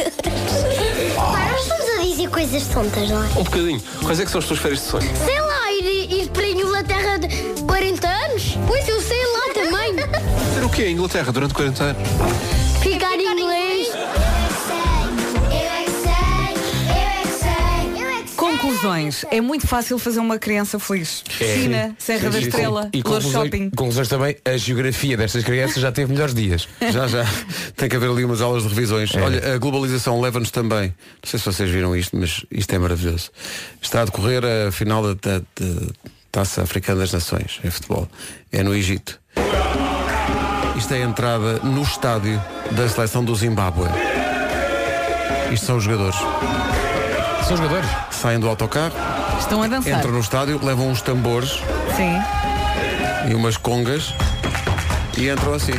Pá, 1.15 1.49
nós 1.51 1.61
estamos 1.63 1.99
a 1.99 2.01
dizer 2.03 2.29
coisas 2.29 2.67
tontas, 2.67 3.09
não 3.09 3.23
é? 3.23 3.27
Um 3.29 3.43
bocadinho. 3.43 3.81
Quais 4.03 4.19
é 4.19 4.25
que 4.25 4.29
são 4.29 4.37
as 4.37 4.45
tuas 4.45 4.59
férias 4.59 4.81
de 4.81 4.85
sonho? 4.85 5.09
Sei 5.25 5.41
lá, 5.41 5.71
ir, 5.71 6.13
ir 6.13 6.29
para 6.29 6.43
a 6.43 6.49
Inglaterra 6.51 7.17
de 7.17 7.27
40 7.63 8.07
anos? 8.07 8.57
Pois 8.67 8.87
eu 8.87 9.01
sei 9.01 9.25
lá 9.25 9.53
também. 9.55 9.95
Fazer 10.53 10.63
o 10.63 10.69
quê 10.69 10.85
em 10.85 10.93
Inglaterra 10.93 11.31
durante 11.31 11.55
40 11.55 11.83
anos? 11.83 12.62
Conclusões. 18.63 19.25
É 19.29 19.41
muito 19.41 19.67
fácil 19.67 19.99
fazer 19.99 20.21
uma 20.21 20.39
criança 20.39 20.79
feliz. 20.79 21.21
Piscina, 21.37 21.93
Serra 21.99 22.29
da 22.29 22.39
Estrela, 22.39 22.89
E 22.93 23.01
Lourdes 23.05 23.29
Shopping. 23.29 23.69
conclusões 23.71 24.07
também, 24.07 24.37
a 24.45 24.55
geografia 24.55 25.17
destas 25.17 25.43
crianças 25.43 25.81
já 25.81 25.91
teve 25.91 26.13
melhores 26.13 26.33
dias. 26.33 26.65
Já, 26.89 27.05
já. 27.07 27.25
Tem 27.75 27.89
que 27.89 27.97
haver 27.97 28.09
ali 28.09 28.23
umas 28.23 28.39
aulas 28.39 28.63
de 28.63 28.69
revisões. 28.69 29.13
Olha, 29.15 29.53
a 29.53 29.57
globalização 29.57 30.21
leva-nos 30.21 30.49
também. 30.49 30.87
Não 31.21 31.29
sei 31.29 31.39
se 31.39 31.45
vocês 31.45 31.69
viram 31.69 31.93
isto, 31.93 32.15
mas 32.17 32.45
isto 32.49 32.73
é 32.73 32.79
maravilhoso. 32.79 33.31
Está 33.81 34.03
a 34.03 34.05
decorrer 34.05 34.43
a 34.45 34.71
final 34.71 35.03
da, 35.03 35.13
da- 35.15 35.39
da 35.39 35.87
Taça 36.31 36.61
Africana 36.63 37.01
das 37.01 37.11
Nações 37.11 37.59
em 37.65 37.69
futebol. 37.69 38.07
É 38.49 38.63
no 38.63 38.73
Egito. 38.73 39.19
Isto 40.77 40.93
é 40.93 41.03
a 41.03 41.05
entrada 41.05 41.59
no 41.63 41.81
estádio 41.81 42.41
da 42.71 42.87
seleção 42.87 43.25
do 43.25 43.35
Zimbábue. 43.35 43.89
Isto 45.51 45.65
são 45.65 45.77
os 45.77 45.83
jogadores. 45.83 46.15
São 47.47 47.57
jogadores? 47.57 47.89
Saem 48.11 48.39
do 48.39 48.47
autocarro, 48.47 48.93
Estão 49.39 49.61
a 49.61 49.67
dançar. 49.67 49.99
entram 49.99 50.11
no 50.11 50.19
estádio, 50.19 50.59
levam 50.63 50.89
uns 50.89 51.01
tambores 51.01 51.59
Sim. 51.95 52.17
e 53.29 53.35
umas 53.35 53.57
congas 53.57 54.13
e 55.17 55.29
entram 55.29 55.53
assim. 55.53 55.73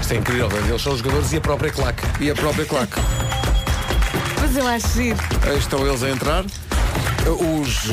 Isto 0.00 0.12
é 0.12 0.16
incrível. 0.16 0.48
Eles 0.68 0.82
são 0.82 0.92
os 0.92 0.98
jogadores 0.98 1.32
e 1.32 1.36
a 1.36 1.40
própria 1.40 1.70
claque. 1.72 2.02
E 2.20 2.30
a 2.30 2.34
própria 2.34 2.64
claque. 2.66 2.94
Mas 4.40 4.56
eu 4.56 4.66
acho 4.66 4.88
giro. 4.88 5.18
Aí 5.48 5.58
estão 5.58 5.86
eles 5.86 6.02
a 6.02 6.10
entrar. 6.10 6.44
Os... 7.26 7.90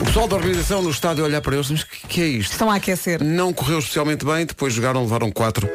O 0.00 0.04
pessoal 0.06 0.26
da 0.26 0.36
organização 0.36 0.82
no 0.82 0.90
estádio 0.90 1.24
a 1.24 1.26
olhar 1.28 1.40
para 1.40 1.54
eles, 1.54 1.70
mas 1.70 1.82
o 1.82 1.86
que, 1.86 2.06
que 2.06 2.20
é 2.22 2.26
isto? 2.26 2.52
Estão 2.52 2.70
a 2.70 2.76
aquecer. 2.76 3.22
Não 3.22 3.52
correu 3.52 3.78
especialmente 3.78 4.24
bem, 4.24 4.44
depois 4.44 4.74
jogaram, 4.74 5.02
levaram 5.02 5.30
quatro 5.30 5.68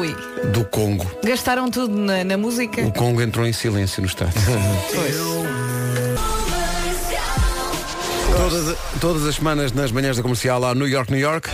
Ui. 0.00 0.16
do 0.52 0.64
Congo. 0.64 1.10
Gastaram 1.24 1.70
tudo 1.70 1.94
na, 1.96 2.24
na 2.24 2.36
música. 2.36 2.82
O 2.82 2.92
Congo 2.92 3.22
entrou 3.22 3.46
em 3.46 3.52
silêncio 3.52 4.00
no 4.02 4.08
estádio. 4.08 4.34
todas, 8.36 8.76
todas 9.00 9.26
as 9.26 9.34
semanas 9.36 9.72
nas 9.72 9.90
manhãs 9.92 10.16
da 10.16 10.22
comercial 10.22 10.64
há 10.64 10.74
New 10.74 10.88
York, 10.88 11.10
New 11.10 11.20
York. 11.20 11.50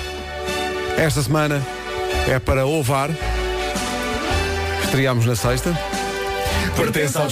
Esta 0.96 1.22
semana 1.22 1.62
é 2.28 2.38
para 2.38 2.66
Ovar. 2.66 3.10
Estreámos 4.84 5.26
na 5.26 5.34
sexta. 5.34 5.76
Pertence 6.76 7.16
ao 7.18 7.26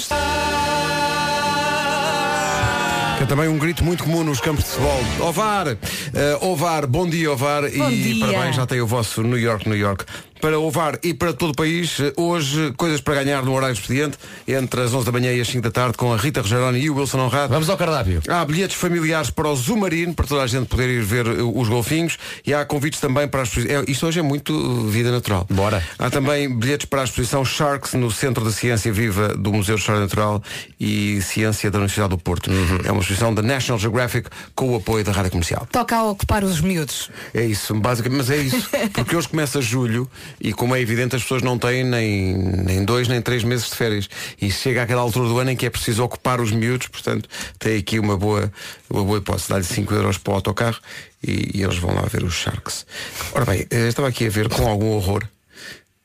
Que 3.16 3.24
é 3.24 3.26
também 3.26 3.48
um 3.48 3.58
grito 3.58 3.84
muito 3.84 4.04
comum 4.04 4.24
nos 4.24 4.40
campos 4.40 4.64
de 4.64 4.70
futebol. 4.70 5.28
Ovar! 5.28 5.66
Eh, 5.68 6.38
Ovar, 6.40 6.86
bom 6.86 7.06
dia, 7.08 7.30
Ovar. 7.30 7.62
Bom 7.62 7.90
e 7.90 8.02
dia. 8.14 8.26
parabéns, 8.26 8.56
já 8.56 8.66
tem 8.66 8.80
o 8.80 8.86
vosso 8.86 9.22
New 9.22 9.38
York, 9.38 9.68
New 9.68 9.78
York. 9.78 10.04
Para 10.40 10.58
Ovar 10.58 10.98
e 11.02 11.12
para 11.12 11.34
todo 11.34 11.50
o 11.50 11.54
país, 11.54 11.98
hoje, 12.16 12.72
coisas 12.76 13.00
para 13.00 13.22
ganhar 13.22 13.42
no 13.42 13.52
horário 13.52 13.74
expediente, 13.74 14.16
entre 14.48 14.80
as 14.80 14.94
11 14.94 15.04
da 15.04 15.12
manhã 15.12 15.32
e 15.32 15.40
as 15.40 15.48
5 15.48 15.62
da 15.62 15.70
tarde, 15.70 15.98
com 15.98 16.12
a 16.12 16.16
Rita 16.16 16.40
Rogeroni 16.40 16.80
e 16.80 16.88
o 16.88 16.96
Wilson 16.96 17.20
Honrado. 17.20 17.52
Vamos 17.52 17.68
ao 17.68 17.76
cardápio. 17.76 18.22
Há 18.26 18.42
bilhetes 18.46 18.76
familiares 18.76 19.28
para 19.28 19.48
o 19.48 19.54
Zumarino, 19.54 20.14
para 20.14 20.26
toda 20.26 20.42
a 20.42 20.46
gente 20.46 20.66
poder 20.66 20.88
ir 20.88 21.02
ver 21.02 21.26
uh, 21.26 21.58
os 21.58 21.68
golfinhos. 21.68 22.16
E 22.46 22.54
há 22.54 22.64
convites 22.64 23.00
também 23.00 23.28
para 23.28 23.40
a 23.40 23.42
exposição. 23.42 23.82
É, 23.82 23.90
isto 23.90 24.06
hoje 24.06 24.20
é 24.20 24.22
muito 24.22 24.54
uh, 24.54 24.88
vida 24.88 25.10
natural. 25.10 25.46
Bora. 25.50 25.84
Há 25.98 26.08
também 26.08 26.48
bilhetes 26.58 26.86
para 26.86 27.02
a 27.02 27.04
exposição 27.04 27.44
Sharks 27.44 27.92
no 27.92 28.10
Centro 28.10 28.42
de 28.44 28.52
Ciência 28.52 28.90
Viva 28.90 29.34
do 29.36 29.52
Museu 29.52 29.74
de 29.74 29.82
História 29.82 30.00
Natural 30.00 30.42
e 30.80 31.20
Ciência 31.20 31.70
da 31.70 31.78
Universidade 31.78 32.10
do 32.10 32.18
Porto. 32.18 32.50
É 32.84 32.90
uma 32.90 33.02
exposição 33.02 33.34
da 33.34 33.42
National 33.42 33.78
Geographic 33.78 34.30
com 34.54 34.70
o 34.70 34.76
apoio 34.76 35.04
da 35.04 35.12
Rádio 35.12 35.32
Comercial. 35.32 35.68
Toca 35.70 35.96
a 35.96 36.04
ocupar 36.04 36.42
os 36.44 36.62
miúdos. 36.62 37.10
É 37.34 37.44
isso, 37.44 37.74
basicamente, 37.74 38.18
mas 38.18 38.30
é 38.30 38.38
isso. 38.38 38.70
Porque 38.94 39.14
hoje 39.14 39.28
começa 39.28 39.60
julho 39.60 40.08
e 40.40 40.52
como 40.52 40.74
é 40.74 40.80
evidente 40.80 41.16
as 41.16 41.22
pessoas 41.22 41.42
não 41.42 41.58
têm 41.58 41.82
nem, 41.84 42.34
nem 42.36 42.84
dois 42.84 43.08
nem 43.08 43.22
três 43.22 43.42
meses 43.44 43.70
de 43.70 43.76
férias. 43.76 44.08
E 44.40 44.50
chega 44.50 44.82
àquela 44.82 45.00
altura 45.00 45.28
do 45.28 45.38
ano 45.38 45.50
em 45.50 45.56
que 45.56 45.64
é 45.66 45.70
preciso 45.70 46.04
ocupar 46.04 46.40
os 46.40 46.50
miúdos, 46.52 46.88
portanto 46.88 47.28
tem 47.58 47.78
aqui 47.78 47.98
uma 47.98 48.16
boa, 48.16 48.52
uma 48.90 49.04
boa 49.04 49.18
hipótese. 49.18 49.48
Dá-lhe 49.48 49.64
5 49.64 49.94
euros 49.94 50.18
para 50.18 50.32
o 50.32 50.34
autocarro 50.36 50.78
e, 51.22 51.58
e 51.58 51.62
eles 51.62 51.76
vão 51.78 51.94
lá 51.94 52.02
ver 52.02 52.22
os 52.22 52.34
Sharks. 52.34 52.84
Ora 53.32 53.44
bem, 53.46 53.66
eh, 53.70 53.88
estava 53.88 54.08
aqui 54.08 54.26
a 54.26 54.30
ver 54.30 54.48
com 54.48 54.66
algum 54.68 54.90
horror 54.92 55.24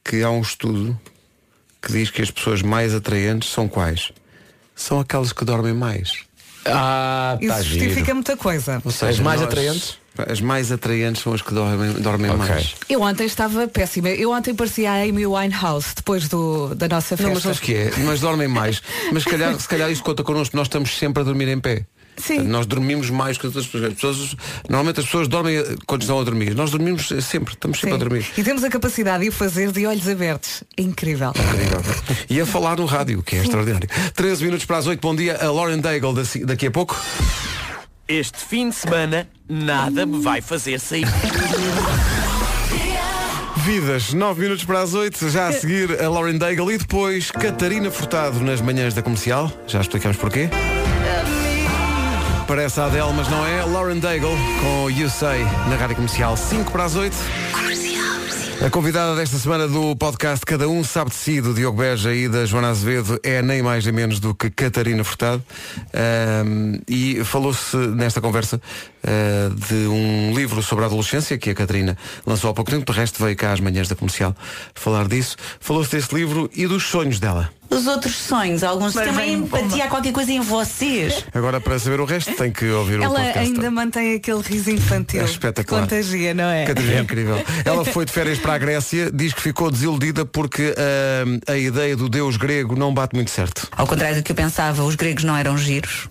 que 0.04 0.22
há 0.24 0.30
um 0.30 0.42
estudo 0.42 1.00
que 1.82 1.92
diz 1.92 2.10
que 2.10 2.22
as 2.22 2.32
pessoas 2.32 2.62
mais 2.62 2.94
atraentes 2.94 3.50
são 3.50 3.68
quais? 3.68 4.12
São 4.76 5.00
aquelas 5.00 5.32
que 5.32 5.46
dormem 5.46 5.74
mais. 5.74 6.24
Ah, 6.66 7.38
Isso 7.40 7.52
está 7.52 7.62
justifica 7.62 8.00
giro. 8.02 8.16
muita 8.16 8.36
coisa. 8.36 8.82
Ou 8.84 8.92
seja, 8.92 9.12
As 9.12 9.20
mais 9.20 9.40
nós- 9.40 9.50
atraentes? 9.50 9.98
As 10.18 10.40
mais 10.40 10.72
atraentes 10.72 11.22
são 11.22 11.34
as 11.34 11.42
que 11.42 11.54
dormem, 11.54 11.92
dormem 11.94 12.32
Ok. 12.32 12.40
mais. 12.48 12.76
Eu 12.90 13.02
ontem 13.02 13.26
estava 13.26 13.68
péssima. 13.68 14.10
Eu 14.10 14.32
ontem 14.32 14.54
parecia 14.54 14.92
a 14.92 15.02
Amy 15.04 15.26
Winehouse 15.28 15.88
depois 15.96 16.28
do, 16.30 16.74
da 16.74 16.88
nossa 16.88 17.16
Não, 17.18 17.24
mas 17.34 17.44
festa. 17.44 17.48
sabes 17.54 17.60
o 17.60 17.62
que 17.62 17.74
é? 17.76 17.92
Mas 18.06 18.20
dormem 18.22 18.48
mais. 18.48 18.82
Mas 19.12 19.24
se 19.24 19.30
calhar, 19.30 19.60
se 19.60 19.68
calhar 19.68 19.92
isso 19.92 20.04
conta 20.04 20.24
connosco, 20.24 20.56
nós 20.56 20.68
estamos 20.68 20.98
sempre 20.98 21.22
a 21.22 21.24
dormir 21.26 21.48
em 21.50 21.60
pé. 21.60 21.86
Sim. 22.18 22.40
Nós 22.44 22.66
dormimos 22.66 23.10
mais 23.10 23.38
que 23.38 23.46
as 23.46 23.54
outras 23.58 23.66
pessoas. 23.68 23.92
As 23.92 23.94
pessoas- 23.96 24.36
Normalmente 24.70 25.02
as 25.02 25.06
pessoas 25.06 25.28
dormem 25.28 25.62
quando 25.86 26.04
estão 26.04 26.18
a 26.18 26.24
dormir. 26.24 26.56
Nós 26.56 26.72
dormimos 26.72 27.08
sempre, 27.22 27.54
estamos 27.54 27.78
sempre 27.78 27.90
Sim. 27.90 27.96
a 27.96 27.98
dormir. 27.98 28.26
E 28.38 28.42
temos 28.42 28.64
a 28.64 28.70
capacidade 28.70 29.24
de 29.24 29.30
o 29.30 29.32
fazer 29.34 29.70
de 29.74 29.86
olhos 29.86 30.08
abertos. 30.08 30.64
Incrível. 30.78 31.32
Incrível. 31.32 31.82
E 32.30 32.40
a 32.40 32.46
falar 32.46 32.78
no 32.78 32.86
rádio, 32.86 33.22
que 33.22 33.36
é 33.36 33.42
extraordinário. 33.42 33.90
13 34.16 34.46
minutos 34.46 34.66
para 34.66 34.78
as 34.78 34.88
8, 34.88 35.02
bom 35.02 35.14
dia. 35.14 35.36
A 35.46 35.52
Lauren 35.52 35.80
Daigle 35.80 36.14
daqui 36.46 36.68
a 36.68 36.72
pouco. 36.72 36.96
Este 38.08 38.38
fim 38.38 38.70
de 38.70 38.76
semana 38.76 39.28
nada 39.50 40.06
me 40.06 40.22
vai 40.22 40.40
fazer 40.40 40.80
sair. 40.80 41.08
Vidas, 43.58 44.14
9 44.14 44.42
minutos 44.42 44.64
para 44.64 44.82
as 44.82 44.94
8, 44.94 45.28
já 45.32 45.48
a 45.48 45.52
seguir 45.52 46.00
a 46.00 46.08
Lauren 46.08 46.38
Daigle 46.38 46.72
e 46.74 46.78
depois 46.78 47.32
Catarina 47.32 47.90
Furtado 47.90 48.40
nas 48.42 48.62
manhãs 48.62 48.94
da 48.94 49.02
comercial. 49.02 49.52
Já 49.66 49.82
explicamos 49.82 50.18
porquê. 50.18 50.50
Parece 52.48 52.80
a 52.80 52.86
Adele, 52.86 53.12
mas 53.16 53.28
não 53.28 53.44
é. 53.44 53.66
Lauren 53.66 53.98
Daigle 53.98 54.38
com 54.62 54.88
You 54.92 55.10
Say 55.10 55.42
na 55.68 55.76
rádio 55.76 55.96
comercial 55.96 56.38
5 56.38 56.72
para 56.72 56.84
as 56.84 56.96
8. 56.96 57.18
A 58.62 58.70
convidada 58.70 59.16
desta 59.16 59.38
semana 59.38 59.68
do 59.68 59.96
podcast 59.96 60.46
Cada 60.46 60.68
Um 60.68 60.84
Sabe 60.84 61.10
de 61.10 61.18
Si, 61.18 61.42
do 61.42 61.54
Diogo 61.54 61.78
Beja 61.78 62.14
e 62.14 62.28
da 62.28 62.46
Joana 62.46 62.70
Azevedo, 62.70 63.20
é 63.22 63.42
nem 63.42 63.62
mais 63.62 63.86
nem 63.86 63.94
menos 63.94 64.20
do 64.20 64.34
que 64.34 64.50
Catarina 64.50 65.04
Furtado. 65.04 65.44
Ahm, 65.94 66.80
e 66.88 67.24
falou-se 67.26 67.76
nesta 67.76 68.22
conversa 68.22 68.60
ah, 69.06 69.52
de 69.70 69.88
um 69.88 70.34
livro 70.34 70.62
sobre 70.64 70.84
a 70.84 70.88
adolescência 70.88 71.38
que 71.38 71.50
a 71.50 71.56
Catarina 71.56 71.98
lançou 72.26 72.50
há 72.50 72.54
pouco 72.54 72.72
tempo. 72.72 72.92
De 72.92 72.98
resto, 72.98 73.24
veio 73.24 73.36
cá 73.36 73.52
às 73.52 73.60
manhãs 73.60 73.88
da 73.88 73.96
comercial 73.96 74.36
falar 74.74 75.08
disso. 75.08 75.38
Falou-se 75.60 75.92
desse 75.92 76.14
livro 76.14 76.50
e 76.56 76.66
dos 76.68 76.84
sonhos 76.84 77.20
dela. 77.20 77.50
Os 77.70 77.88
outros 77.88 78.16
sonhos, 78.16 78.64
alguns 78.64 78.94
têm 78.94 79.10
uma 79.10 79.26
empatia, 79.26 79.88
qualquer 79.88 80.14
coisa 80.14 80.32
em 80.32 80.40
vocês. 80.40 81.26
Agora, 81.34 81.60
para 81.60 81.80
saber 81.80 82.00
o 82.00 82.06
resto, 82.06 82.34
tem 82.36 82.52
que 82.52 82.70
ouvir 82.70 83.00
o 83.00 83.04
Ela 83.04 83.16
podcast. 83.16 83.40
ainda 83.40 83.72
mantém 83.72 84.14
aquele 84.14 84.42
riso 84.42 84.70
infantil. 84.70 85.22
É 85.22 85.26
espetacular. 85.26 85.82
Contagia, 85.82 86.34
não 86.34 86.46
é? 86.46 86.66
Catarina 86.66 86.94
é 86.94 87.00
incrível. 87.00 87.44
Ela 87.66 87.84
foi 87.84 88.06
de 88.06 88.12
férias 88.12 88.38
para 88.38 88.54
a 88.54 88.58
Grécia, 88.58 89.10
diz 89.12 89.34
que 89.34 89.42
ficou 89.42 89.72
desiludida 89.72 90.26
porque 90.26 90.76
ah, 90.78 91.52
a 91.52 91.58
ideia 91.58 91.98
do 91.98 92.08
deus 92.08 92.38
grego 92.38 92.76
não 92.76 92.94
bate 92.94 93.16
muito 93.16 93.32
certo. 93.32 93.68
Ao 93.72 93.88
contrário 93.88 94.18
do 94.18 94.24
que 94.24 94.32
eu 94.32 94.36
pensava, 94.36 94.84
os 94.84 94.96
gregos 94.96 95.24
não 95.24 95.36
eram 95.36 95.58
giros. 95.58 96.08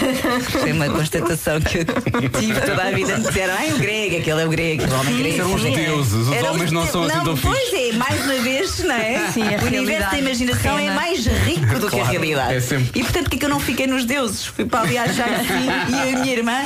Foi 0.60 0.72
uma 0.72 0.88
constatação 0.88 1.60
que 1.60 1.78
eu 1.78 2.29
tive 2.30 2.60
toda 2.60 2.82
a 2.82 2.90
vida. 2.90 3.18
Me 3.18 3.24
disseram, 3.24 3.54
ai, 3.56 3.72
o 3.72 3.78
grego, 3.78 4.16
aquele 4.18 4.42
é 4.42 4.46
o 4.46 4.48
grego, 4.48 4.82
o 4.84 5.00
homem 5.00 5.16
grego. 5.16 5.36
Eram 5.38 5.54
os 5.54 5.62
deuses, 5.62 6.12
os 6.28 6.32
Eram 6.32 6.52
homens 6.52 6.72
não 6.72 6.86
são 6.86 7.02
assim 7.04 7.20
tão 7.24 7.36
Pois 7.36 7.72
é, 7.72 7.92
mais 7.92 8.24
uma 8.24 8.34
vez, 8.34 8.78
não 8.80 8.94
é? 8.94 9.30
Sim, 9.32 9.42
a 9.42 9.62
o 9.62 9.66
universo 9.66 10.10
da 10.10 10.18
imaginação 10.18 10.78
é 10.78 10.90
mais 10.94 11.26
rico 11.26 11.78
do 11.78 11.88
que 11.88 12.00
a 12.00 12.04
realidade. 12.04 12.54
é 12.54 12.60
sempre. 12.60 13.00
E 13.00 13.02
portanto, 13.02 13.24
porque 13.24 13.36
é 13.36 13.38
que 13.38 13.44
eu 13.44 13.50
não 13.50 13.60
fiquei 13.60 13.86
nos 13.86 14.04
deuses? 14.04 14.46
Fui 14.46 14.64
para 14.64 14.80
ali 14.80 14.98
achar 14.98 15.28
assim, 15.28 15.66
e 15.88 16.14
a 16.14 16.18
minha 16.18 16.32
irmã, 16.32 16.64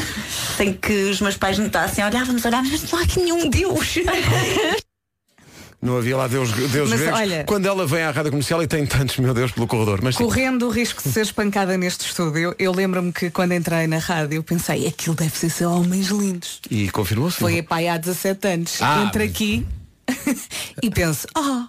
tem 0.56 0.73
que 0.73 0.92
os 1.11 1.21
meus 1.21 1.37
pais 1.37 1.59
notassem, 1.59 2.04
olhávamos, 2.04 2.44
olhávamos, 2.44 2.71
mas 2.71 2.90
não 2.90 2.99
há 2.99 3.02
aqui 3.02 3.21
nenhum 3.21 3.49
deus. 3.49 3.99
Não 5.84 5.98
havia 5.98 6.16
lá 6.16 6.26
Deus, 6.26 6.50
Deus 6.50 6.88
Mas 6.88 6.98
gregos. 7.00 7.20
olha- 7.20 7.44
Quando 7.44 7.66
ela 7.66 7.86
vem 7.86 8.02
à 8.02 8.10
rádio 8.10 8.30
comercial 8.30 8.62
e 8.62 8.66
tem 8.66 8.86
tantos, 8.86 9.18
meu 9.18 9.34
Deus, 9.34 9.52
pelo 9.52 9.66
corredor. 9.66 10.00
Mas 10.02 10.16
sim, 10.16 10.24
Correndo 10.24 10.66
o 10.66 10.70
risco 10.70 11.02
de 11.02 11.12
ser 11.12 11.20
espancada 11.20 11.76
neste 11.76 12.06
estúdio, 12.06 12.54
eu 12.58 12.72
lembro-me 12.72 13.12
que 13.12 13.30
quando 13.30 13.52
entrei 13.52 13.86
na 13.86 13.98
rádio 13.98 14.42
pensei, 14.42 14.86
aquilo 14.86 15.14
deve 15.14 15.36
ser 15.36 15.50
só 15.50 15.78
homens 15.78 16.06
lindos. 16.08 16.60
e 16.70 16.88
confirmou-se. 16.90 17.36
Foi 17.38 17.60
pai 17.62 17.86
há 17.88 17.98
17 17.98 18.48
anos. 18.48 18.78
Ah, 18.80 19.04
Entro 19.06 19.22
aqui 19.22 19.66
e 20.82 20.90
penso, 20.90 21.26
ah, 21.34 21.68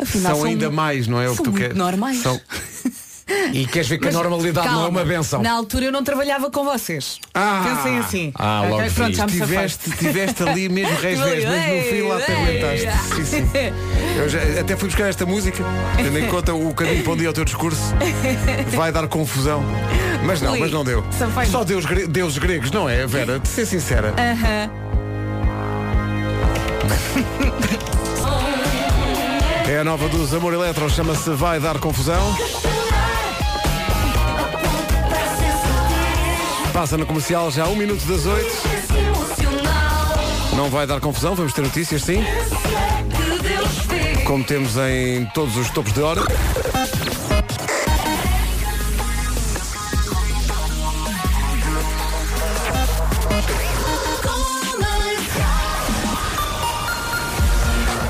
afinal 0.00 0.36
São 0.36 0.44
ainda 0.46 0.70
mais, 0.70 1.06
não 1.06 1.20
é 1.20 1.28
o 1.28 1.32
que 1.32 1.36
são 1.36 1.44
tu 1.44 1.52
queres? 1.52 1.76
normais. 1.76 2.18
São- 2.22 2.40
E 3.52 3.66
queres 3.66 3.88
ver 3.88 3.98
que 3.98 4.08
a 4.08 4.12
normalidade 4.12 4.68
não 4.68 4.84
é 4.86 4.88
uma 4.88 5.04
benção. 5.04 5.42
Na 5.42 5.52
altura 5.52 5.86
eu 5.86 5.92
não 5.92 6.02
trabalhava 6.02 6.50
com 6.50 6.64
vocês. 6.64 7.20
Ah! 7.34 7.62
Pensem 7.64 7.98
assim. 7.98 8.32
Ah, 8.34 8.64
logo 8.68 8.90
pronto, 8.92 9.14
já 9.16 9.26
me. 9.26 9.32
Tiveste, 9.32 9.90
tiveste 9.92 10.42
ali 10.42 10.68
mesmo 10.68 10.96
reis 11.00 11.20
ali, 11.20 11.44
mas 11.46 11.68
no 11.68 11.82
fim 11.90 12.02
lá 12.08 12.20
te 12.20 12.32
aguentaste. 12.32 13.24
Sim, 13.24 13.24
sim. 13.24 13.48
Eu 14.16 14.28
já- 14.28 14.60
até 14.60 14.76
fui 14.76 14.88
buscar 14.88 15.08
esta 15.08 15.26
música, 15.26 15.62
tendo 15.96 16.18
em 16.18 16.26
conta 16.28 16.54
o 16.54 16.72
caminho 16.74 17.02
para 17.04 17.12
onde 17.12 17.24
ia 17.24 17.30
o 17.30 17.32
teu 17.32 17.44
discurso. 17.44 17.94
Vai 18.74 18.90
dar 18.92 19.06
confusão. 19.08 19.62
Mas 20.24 20.40
não, 20.40 20.52
Ui, 20.52 20.60
mas 20.60 20.70
não 20.72 20.84
deu. 20.84 21.04
Só 21.50 21.64
deus, 21.64 21.84
gre- 21.84 22.06
deuses 22.06 22.38
gregos, 22.38 22.70
não 22.70 22.88
é, 22.88 23.06
Vera? 23.06 23.38
De 23.38 23.48
ser 23.48 23.66
sincera. 23.66 24.14
Aham. 24.16 24.70
É 29.68 29.78
a 29.78 29.84
nova 29.84 30.08
dos 30.08 30.34
Amor 30.34 30.52
Eletro, 30.52 30.88
chama-se 30.90 31.30
Vai 31.30 31.58
Dar 31.60 31.78
Confusão. 31.78 32.34
Passa 36.72 36.96
no 36.96 37.04
comercial 37.04 37.50
já 37.50 37.68
um 37.68 37.76
minuto 37.76 38.04
das 38.06 38.24
oito. 38.24 38.52
Não 40.56 40.70
vai 40.70 40.86
dar 40.86 41.00
confusão, 41.00 41.34
vamos 41.34 41.52
ter 41.52 41.62
notícias 41.62 42.02
sim. 42.02 42.24
Como 44.26 44.42
temos 44.42 44.76
em 44.76 45.26
todos 45.34 45.56
os 45.56 45.68
topos 45.70 45.92
de 45.92 46.00
hora. 46.00 46.22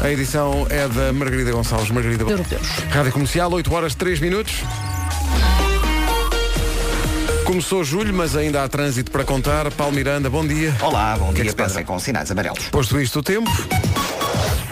A 0.02 0.10
edição 0.10 0.66
é 0.68 0.88
da 0.88 1.12
Margarida 1.12 1.52
Gonçalves. 1.52 1.90
Margarida 1.90 2.24
Europeus. 2.24 2.68
Rádio 2.90 3.12
Comercial, 3.12 3.52
8 3.52 3.74
horas 3.74 3.94
3 3.94 4.20
minutos. 4.20 4.62
Começou 7.52 7.84
julho, 7.84 8.14
mas 8.14 8.34
ainda 8.34 8.64
há 8.64 8.68
trânsito 8.68 9.10
para 9.10 9.24
contar. 9.24 9.70
Paulo 9.72 9.94
Miranda, 9.94 10.30
bom 10.30 10.42
dia. 10.42 10.74
Olá, 10.80 11.14
bom 11.18 11.26
que 11.26 11.32
é 11.32 11.34
que 11.34 11.42
dia. 11.42 11.50
se 11.50 11.56
passa? 11.56 11.74
Pensem 11.74 11.84
com 11.84 11.98
sinais 11.98 12.30
amarelos. 12.30 12.70
Posto 12.70 12.98
isto 12.98 13.18
o 13.18 13.22
tempo, 13.22 13.50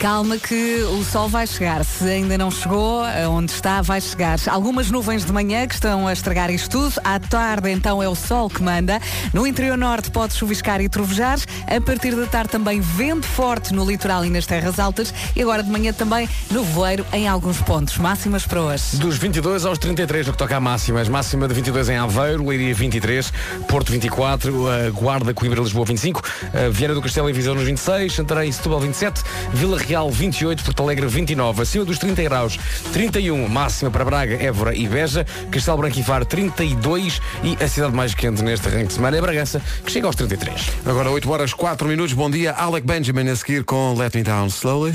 Calma 0.00 0.38
que 0.38 0.82
o 0.98 1.04
sol 1.04 1.28
vai 1.28 1.46
chegar. 1.46 1.84
Se 1.84 2.04
ainda 2.04 2.38
não 2.38 2.50
chegou, 2.50 3.02
onde 3.28 3.52
está, 3.52 3.82
vai 3.82 4.00
chegar. 4.00 4.38
Algumas 4.48 4.90
nuvens 4.90 5.26
de 5.26 5.30
manhã 5.30 5.66
que 5.66 5.74
estão 5.74 6.08
a 6.08 6.12
estragar 6.14 6.50
isto 6.50 6.70
tudo. 6.70 6.94
À 7.04 7.20
tarde, 7.20 7.70
então, 7.70 8.02
é 8.02 8.08
o 8.08 8.14
sol 8.14 8.48
que 8.48 8.62
manda. 8.62 8.98
No 9.34 9.46
interior 9.46 9.76
norte 9.76 10.10
pode 10.10 10.32
chuviscar 10.32 10.80
e 10.80 10.88
trovejar. 10.88 11.38
A 11.66 11.78
partir 11.82 12.16
da 12.16 12.26
tarde 12.26 12.50
também 12.50 12.80
vento 12.80 13.26
forte 13.26 13.74
no 13.74 13.84
litoral 13.84 14.24
e 14.24 14.30
nas 14.30 14.46
terras 14.46 14.78
altas. 14.78 15.12
E 15.36 15.42
agora 15.42 15.62
de 15.62 15.68
manhã 15.68 15.92
também 15.92 16.26
no 16.50 16.64
voeiro 16.64 17.04
em 17.12 17.28
alguns 17.28 17.60
pontos. 17.60 17.98
Máximas 17.98 18.46
para 18.46 18.62
hoje. 18.62 18.96
Dos 18.96 19.18
22 19.18 19.66
aos 19.66 19.76
33, 19.76 20.28
no 20.28 20.32
que 20.32 20.38
toca 20.38 20.56
a 20.56 20.60
máximas. 20.60 21.10
Máxima 21.10 21.46
de 21.46 21.52
22 21.52 21.90
em 21.90 21.98
Aveiro, 21.98 22.48
Leiria 22.48 22.74
23, 22.74 23.30
Porto 23.68 23.92
24, 23.92 24.50
uh, 24.50 24.92
Guarda, 24.94 25.34
Coimbra, 25.34 25.60
Lisboa 25.60 25.84
25, 25.84 26.20
uh, 26.20 26.72
Viana 26.72 26.94
do 26.94 27.02
Castelo 27.02 27.28
e 27.28 27.34
Viseu 27.34 27.54
nos 27.54 27.64
26, 27.64 28.14
Santarém 28.14 28.48
e 28.48 28.52
Setúbal 28.52 28.80
27, 28.80 29.20
Vila 29.52 29.78
Real 29.78 29.89
28, 29.90 30.62
Porto 30.62 30.82
Alegre 30.84 31.06
29, 31.08 31.62
acima 31.62 31.84
dos 31.84 31.98
30 31.98 32.22
graus 32.22 32.58
31, 32.92 33.48
máxima 33.48 33.90
para 33.90 34.04
Braga, 34.04 34.40
Évora 34.40 34.74
e 34.74 34.86
Beja, 34.86 35.26
Castelo 35.50 35.78
Branco 35.78 35.98
e 35.98 36.02
Faro 36.02 36.24
32 36.24 37.20
e 37.42 37.62
a 37.62 37.66
cidade 37.66 37.94
mais 37.94 38.14
quente 38.14 38.42
neste 38.42 38.68
arranque 38.68 38.86
de 38.86 38.92
semana 38.92 39.16
é 39.16 39.20
Bragança, 39.20 39.60
que 39.84 39.90
chega 39.90 40.06
aos 40.06 40.14
33. 40.14 40.70
agora 40.86 41.10
8 41.10 41.30
horas 41.30 41.52
4 41.52 41.88
minutos. 41.88 42.12
Bom 42.14 42.30
dia, 42.30 42.52
Alec 42.52 42.86
Benjamin 42.86 43.28
a 43.28 43.36
seguir 43.36 43.64
com 43.64 43.94
Let 43.94 44.14
Me 44.14 44.22
Down 44.22 44.46
Slowly. 44.46 44.94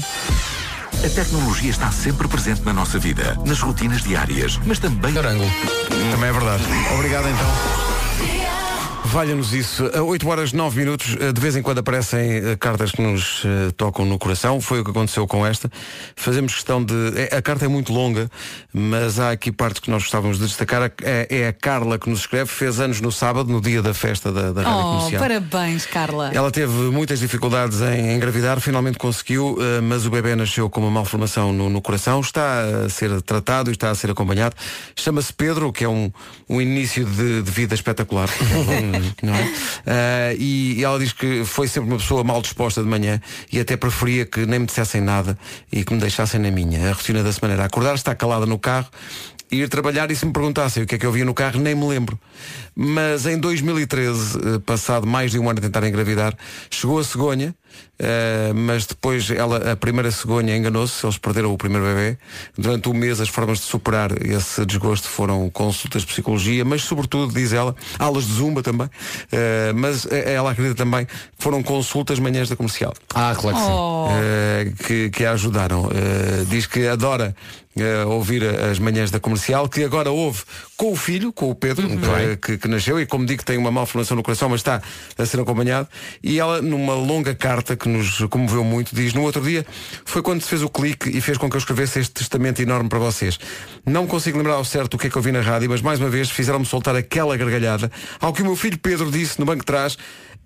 A 1.04 1.10
tecnologia 1.10 1.70
está 1.70 1.92
sempre 1.92 2.28
presente 2.28 2.62
na 2.64 2.72
nossa 2.72 2.98
vida, 2.98 3.38
nas 3.46 3.60
rotinas 3.60 4.02
diárias, 4.02 4.60
mas 4.66 4.80
também 4.80 5.18
Ângulo. 5.18 5.52
Também 6.12 6.30
é 6.30 6.34
verdade. 6.34 6.64
Obrigado 6.94 7.28
então. 7.28 7.85
Valha-nos 9.06 9.54
isso. 9.54 9.90
A 9.94 10.02
8 10.02 10.28
horas 10.28 10.52
9 10.52 10.80
minutos, 10.80 11.16
eh, 11.20 11.32
de 11.32 11.40
vez 11.40 11.56
em 11.56 11.62
quando 11.62 11.78
aparecem 11.78 12.20
eh, 12.20 12.56
cartas 12.60 12.92
que 12.92 13.02
nos 13.02 13.44
eh, 13.46 13.72
tocam 13.78 14.04
no 14.04 14.18
coração. 14.18 14.60
Foi 14.60 14.80
o 14.80 14.84
que 14.84 14.90
aconteceu 14.90 15.28
com 15.28 15.46
esta. 15.46 15.70
Fazemos 16.16 16.56
questão 16.56 16.84
de. 16.84 16.94
A 17.32 17.42
carta 17.42 17.66
é 17.66 17.68
muito 17.68 17.94
longa, 17.94 18.30
mas 18.74 19.20
há 19.20 19.30
aqui 19.32 19.52
partes 19.52 19.80
que 19.80 19.92
nós 19.92 20.02
gostávamos 20.04 20.40
de 20.40 20.46
destacar. 20.48 20.92
É, 21.04 21.28
é 21.30 21.48
a 21.48 21.54
Carla 21.54 22.00
que 22.00 22.10
nos 22.10 22.22
escreve, 22.22 22.50
fez 22.50 22.80
anos 22.80 23.00
no 23.00 23.12
sábado, 23.12 23.52
no 23.52 23.62
dia 23.62 23.82
da 23.82 23.94
festa 23.94 24.32
da, 24.32 24.52
da 24.52 24.64
Rádio 24.64 24.80
Oh, 24.80 24.98
Comercial. 24.98 25.22
parabéns, 25.22 25.86
Carla. 25.86 26.32
Ela 26.34 26.50
teve 26.52 26.74
muitas 26.74 27.20
dificuldades 27.20 27.82
em 27.82 28.16
engravidar, 28.16 28.60
finalmente 28.60 28.98
conseguiu, 28.98 29.58
mas 29.84 30.06
o 30.06 30.10
bebê 30.10 30.36
nasceu 30.36 30.70
com 30.70 30.82
uma 30.82 30.92
malformação 30.92 31.54
no, 31.54 31.70
no 31.70 31.82
coração, 31.82 32.20
está 32.20 32.62
a 32.86 32.90
ser 32.90 33.22
tratado 33.22 33.70
e 33.70 33.74
está 33.74 33.92
a 33.92 33.96
ser 33.96 34.10
acompanhado. 34.10 34.56
Chama-se 34.96 35.32
Pedro, 35.32 35.72
que 35.72 35.84
é 35.84 35.90
um, 35.90 36.12
um 36.50 36.60
início 36.60 37.06
de, 37.06 37.42
de 37.44 37.52
vida 37.52 37.76
espetacular. 37.76 38.30
não 39.22 39.34
é? 39.34 39.54
Eh, 39.86 40.36
e, 40.40 40.80
e 40.80 40.84
ela 40.84 40.98
diz 40.98 41.14
que 41.14 41.46
foi 41.46 41.68
sempre 41.68 41.90
uma 41.92 41.98
pessoa 41.98 42.24
mal 42.24 42.42
disposta 42.42 42.82
de 42.82 42.88
manhã 42.88 43.22
e 43.52 43.60
até 43.60 43.78
preferia 43.78 44.26
que 44.26 44.46
nem 44.46 44.60
me 44.60 44.66
dissessem 44.66 45.02
nada 45.02 45.38
e 45.72 45.84
que 45.84 45.94
me 45.94 46.00
deixassem 46.00 46.40
na 46.40 46.52
minha. 46.52 46.90
A 46.90 46.94
rotina 46.94 47.24
da 47.24 47.32
semana 47.32 47.54
era 47.54 47.66
acordar, 47.66 47.96
estar 47.96 48.16
calada 48.16 48.46
no 48.46 48.58
carro 48.58 48.90
ir 49.52 49.70
trabalhar 49.70 50.10
e 50.12 50.16
se 50.16 50.26
me 50.26 50.34
perguntassem 50.34 50.84
o 50.84 50.86
que 50.86 50.96
é 50.96 50.98
que 50.98 51.06
eu 51.06 51.12
via 51.12 51.26
no 51.26 51.34
carro, 51.34 51.60
nem 51.60 51.76
me 51.76 51.88
lembro. 51.88 52.20
Mas 52.76 53.26
em 53.26 53.38
2013, 53.38 54.38
eh, 54.38 54.60
passado 54.66 55.08
mais 55.08 55.32
de 55.32 55.40
um 55.40 55.50
ano 55.50 55.60
a 55.60 55.62
tentar 55.62 55.86
engravidar, 55.88 56.36
chegou 56.70 57.00
a 57.00 57.04
cegonha, 57.04 57.56
eh, 57.98 58.52
mas 58.54 58.86
depois 58.86 59.30
ela, 59.32 59.72
a 59.72 59.76
primeira 59.76 60.12
cegonha 60.12 60.56
enganou-se, 60.56 61.06
eles 61.06 61.18
perderam 61.18 61.54
o 61.54 61.58
primeiro 61.58 61.86
bebê. 61.86 62.18
Durante 62.58 62.90
um 62.90 62.94
mês 62.94 63.22
as 63.22 63.30
formas 63.30 63.60
de 63.60 63.66
superar 63.66 64.12
esse 64.26 64.66
desgosto 64.66 65.08
foram 65.08 65.50
consultas 65.50 66.02
de 66.02 66.08
psicologia, 66.08 66.66
mas 66.66 66.84
sobretudo, 66.84 67.34
diz 67.34 67.54
ela, 67.54 67.76
aulas 67.98 68.26
de 68.26 68.34
zumba 68.34 68.62
também, 68.62 68.90
eh, 69.32 69.72
mas 69.74 70.06
eh, 70.08 70.34
ela 70.34 70.52
acredita 70.52 70.76
também 70.76 71.06
que 71.06 71.14
foram 71.38 71.64
consultas 71.64 72.20
manhãs 72.20 72.50
da 72.50 72.56
comercial. 72.56 72.94
Ah, 73.14 73.34
claro 73.36 73.58
que 73.58 73.64
sim. 73.64 73.72
Oh. 73.72 74.08
Eh, 74.12 74.74
que, 74.86 75.10
que 75.10 75.26
a 75.26 75.32
ajudaram. 75.32 75.90
Diz 76.50 76.66
que 76.66 76.88
adora 76.88 77.36
eh, 77.78 78.06
ouvir 78.06 78.42
as 78.46 78.80
manhãs 78.80 79.12
da 79.12 79.20
comercial, 79.20 79.68
que 79.68 79.84
agora 79.84 80.10
ouve 80.10 80.44
com 80.78 80.94
o 80.94 80.96
filho, 80.96 81.34
com 81.34 81.50
o 81.50 81.56
Pedro, 81.56 81.86
eh, 81.86 82.38
que, 82.38 82.58
que 82.58 82.70
nasceu 82.70 83.02
e 83.02 83.06
como 83.06 83.26
digo 83.26 83.44
tem 83.44 83.58
uma 83.58 83.70
malformação 83.70 84.16
no 84.16 84.24
coração, 84.24 84.48
mas 84.48 84.62
está 84.62 84.82
a 85.18 85.26
ser 85.26 85.42
acompanhado. 85.42 85.90
E 86.24 86.40
ela, 86.40 86.62
numa 86.62 86.94
longa 86.94 87.36
carta 87.36 87.65
que 87.74 87.88
nos 87.88 88.20
comoveu 88.30 88.66
muito, 88.66 88.94
diz, 88.94 89.14
no 89.14 89.22
outro 89.22 89.42
dia 89.42 89.66
foi 90.04 90.22
quando 90.22 90.42
se 90.42 90.50
fez 90.50 90.62
o 90.62 90.68
clique 90.68 91.10
e 91.10 91.22
fez 91.22 91.38
com 91.38 91.50
que 91.50 91.56
eu 91.56 91.60
escrevesse 91.60 92.00
este 92.00 92.12
testamento 92.12 92.62
enorme 92.62 92.90
para 92.90 93.00
vocês. 93.00 93.40
Não 93.86 94.06
consigo 94.06 94.38
lembrar 94.38 94.56
ao 94.56 94.66
certo 94.66 94.96
o 94.96 94.98
que 94.98 95.08
é 95.08 95.10
que 95.10 95.16
eu 95.16 95.22
vi 95.22 95.32
na 95.32 95.40
rádio, 95.40 95.70
mas 95.70 95.82
mais 95.82 96.02
uma 96.02 96.10
vez 96.10 96.30
fizeram-me 96.30 96.66
soltar 96.66 96.98
aquela 96.98 97.38
gargalhada, 97.38 97.90
ao 98.20 98.34
que 98.34 98.42
o 98.42 98.46
meu 98.46 98.58
filho 98.58 98.78
Pedro 98.78 99.10
disse 99.10 99.40
no 99.40 99.46
banco 99.46 99.60
de 99.60 99.66
trás, 99.66 99.98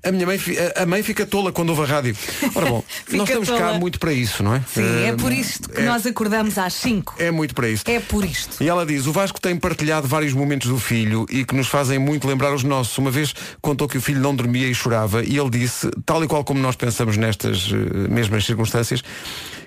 a 0.03 0.12
minha 0.12 0.25
mãe, 0.25 0.39
a- 0.75 0.85
mãe 0.85 1.03
fica 1.03 1.25
tola 1.25 1.51
quando 1.51 1.69
ouve 1.69 1.81
a 1.81 1.85
rádio. 1.85 2.15
Ora 2.55 2.65
bom, 2.67 2.83
nós 3.12 3.27
estamos 3.29 3.49
cá 3.49 3.57
tola. 3.57 3.79
muito 3.79 3.99
para 3.99 4.13
isso, 4.13 4.41
não 4.43 4.55
é? 4.55 4.63
Sim, 4.73 4.81
é 4.81 5.07
Eh, 5.09 5.15
por 5.15 5.31
isto 5.31 5.69
que 5.69 5.81
é- 5.81 5.85
nós 5.85 6.05
acordamos 6.05 6.57
às 6.57 6.73
5. 6.73 7.15
É 7.19 7.31
muito 7.31 7.53
para 7.53 7.69
isso. 7.69 7.83
É 7.88 7.99
por 7.99 8.23
isto. 8.23 8.63
E 8.63 8.67
ela 8.69 8.85
diz, 8.85 9.05
o 9.07 9.12
Vasco 9.12 9.39
tem 9.41 9.55
partilhado 9.57 10.07
vários 10.07 10.33
momentos 10.33 10.67
do 10.69 10.79
filho 10.79 11.25
e 11.29 11.43
que 11.43 11.55
nos 11.55 11.67
fazem 11.67 11.99
muito 11.99 12.27
lembrar 12.27 12.53
os 12.53 12.63
nossos. 12.63 12.97
Uma 12.97 13.12
vez 13.12 13.33
contou 13.62 13.88
que 13.88 13.97
o 13.97 14.01
filho 14.01 14.21
não 14.21 14.35
dormia 14.35 14.67
e 14.67 14.73
chorava 14.75 15.23
e 15.23 15.38
ele 15.38 15.49
disse, 15.49 15.89
tal 16.05 16.23
e 16.23 16.27
qual 16.27 16.43
como 16.43 16.59
nós 16.59 16.75
pensamos 16.75 17.17
nestas 17.17 17.69
eh, 17.71 18.07
mesmas 18.09 18.45
circunstâncias, 18.45 19.01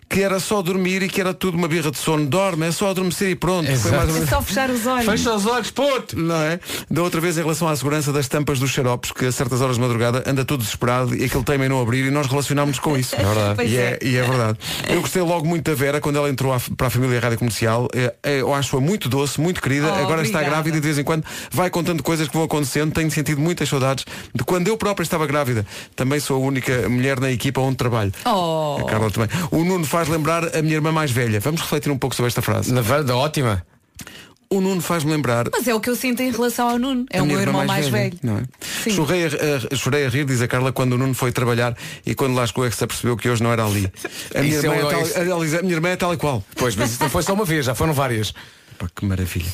que 0.09 0.21
era 0.21 0.39
só 0.41 0.61
dormir 0.61 1.03
e 1.03 1.09
que 1.09 1.21
era 1.21 1.33
tudo 1.33 1.57
uma 1.57 1.67
birra 1.69 1.91
de 1.91 1.97
sono. 1.99 2.27
Dorme, 2.27 2.67
é 2.67 2.73
só 2.73 2.91
adormecer 2.91 3.31
e 3.31 3.35
pronto. 3.35 3.67
Foi 3.79 3.91
mais 3.91 4.05
ou 4.05 4.11
É 4.11 4.13
menos- 4.15 4.29
só 4.29 4.43
fechar 4.43 4.69
os 4.71 4.87
olhos. 4.87 5.05
Fecha 5.07 5.35
os 5.35 5.47
olhos, 5.47 5.71
puto! 5.71 6.19
não 6.19 6.37
é? 6.43 6.61
Da 6.91 7.03
outra 7.03 7.21
vez 7.21 7.39
em 7.39 7.41
relação 7.43 7.67
à 7.69 7.75
segurança 7.75 8.13
das 8.13 8.29
tampas 8.29 8.59
dos 8.59 8.71
xaropes, 8.71 9.11
que 9.13 9.25
a 9.27 9.33
certas 9.33 9.61
horas 9.63 9.77
de 9.77 9.81
madrugada 9.83 10.23
anda 10.27 10.45
tudo 10.45 10.61
desesperado 10.61 11.15
e 11.17 11.25
aquele 11.25 11.45
tema 11.45 11.65
em 11.65 11.69
não 11.69 11.81
abrir 11.81 12.05
e 12.07 12.11
nós 12.11 12.27
relacionámos 12.27 12.79
com 12.79 12.97
isso. 12.97 13.17
É 13.59 13.65
E 13.67 13.77
é. 13.77 13.81
é, 13.81 13.99
e 14.03 14.17
é 14.17 14.23
verdade. 14.23 14.59
Eu 14.89 15.01
gostei 15.01 15.23
logo 15.23 15.47
muito 15.47 15.71
da 15.71 15.75
Vera 15.77 16.01
quando 16.01 16.17
ela 16.17 16.29
entrou 16.29 16.53
à- 16.53 16.61
para 16.77 16.87
a 16.89 16.91
família 16.91 17.19
Rádio 17.21 17.39
Comercial. 17.39 17.89
É, 17.95 18.15
é, 18.23 18.41
eu 18.41 18.53
acho-a 18.55 18.81
muito 18.81 19.09
doce, 19.09 19.41
muito 19.41 19.61
querida. 19.63 19.87
Oh, 19.89 19.95
Agora 19.95 20.23
está 20.23 20.39
obrigada. 20.39 20.45
grávida 20.47 20.77
e 20.77 20.81
de 20.81 20.87
vez 20.87 20.99
em 20.99 21.05
quando 21.05 21.25
vai 21.51 21.71
contando 21.71 22.03
coisas 22.03 22.29
que 22.29 22.35
vão 22.35 22.45
acontecendo. 22.45 22.93
Tenho 22.93 23.11
sentido 23.11 23.41
muitas 23.41 23.69
saudades 23.69 24.05
de 24.35 24.45
quando 24.45 24.69
eu 24.69 24.77
própria 24.77 25.03
estava 25.05 25.27
grávida. 25.27 25.65
Também 25.97 26.21
sou 26.21 26.37
a 26.43 26.47
única 26.47 26.89
mulher 26.89 27.19
na 27.21 27.31
equipa 27.31 27.61
onde 27.61 27.77
trabalho. 27.77 28.13
Oh. 28.27 28.79
A 28.81 28.85
Carla 28.91 29.11
também. 29.11 29.29
O 29.51 29.65
Nuno 29.65 29.85
faz 29.93 30.09
lembrar 30.09 30.57
a 30.57 30.63
minha 30.63 30.75
irmã 30.75 30.91
mais 30.91 31.11
velha. 31.11 31.39
Vamos 31.39 31.61
refletir 31.61 31.93
um 31.93 31.99
pouco 31.99 32.17
sobre 32.17 32.29
esta 32.29 32.41
frase. 32.41 32.73
Na 32.73 32.81
verdade, 32.81 33.13
ótima. 33.13 33.65
O 34.49 34.61
Nuno 34.61 34.83
faz-me 34.83 35.11
lembrar 35.11 35.47
Mas 35.51 35.67
é 35.67 35.75
o 35.75 35.81
que 35.81 35.89
eu 35.89 35.97
sinto 35.97 36.21
em 36.23 36.31
relação 36.31 36.69
ao 36.69 36.79
Nuno. 36.79 37.07
É 37.11 37.19
a 37.19 37.23
o 37.23 37.27
minha 37.27 37.39
meu 37.39 37.47
irmã 37.47 37.61
irmão 37.63 37.67
mais, 37.75 37.89
velho. 37.89 38.19
Não 38.23 38.39
é? 38.39 38.91
Chorei 38.91 39.25
a, 39.25 39.29
a- 39.29 39.77
chorei 39.77 40.05
a 40.07 40.09
rir, 40.11 40.25
diz 40.27 40.43
a 40.43 40.49
Carla, 40.49 40.73
quando 40.73 40.93
o 40.95 40.99
Nuno 40.99 41.15
foi 41.15 41.31
trabalhar 41.33 41.75
e 42.05 42.15
quando 42.15 42.35
lá 42.35 42.47
chegou 42.47 42.67
é 42.67 42.71
que 42.71 42.77
se 42.77 42.85
apercebeu 42.85 43.17
que 43.17 43.29
hoje 43.31 43.43
não 43.43 43.51
era 43.53 43.65
ali. 43.65 43.91
A 44.35 44.41
minha, 44.43 44.57
irmã 44.57 44.75
é 44.75 44.79
é 44.81 45.25
tal, 45.27 45.41
diz, 45.45 45.55
a 45.55 45.63
minha 45.63 45.75
irmã 45.75 45.89
é 45.91 45.97
tal 45.97 46.13
e 46.13 46.17
qual. 46.19 46.43
Pois, 46.57 46.75
mas 46.77 46.91
isso 46.93 47.03
não 47.03 47.09
foi 47.11 47.23
só 47.23 47.33
uma 47.35 47.45
vez, 47.47 47.65
já 47.67 47.75
foram 47.75 47.93
várias. 47.95 48.33
Pá, 48.83 48.89
que 48.97 49.05
maravilha. 49.07 49.47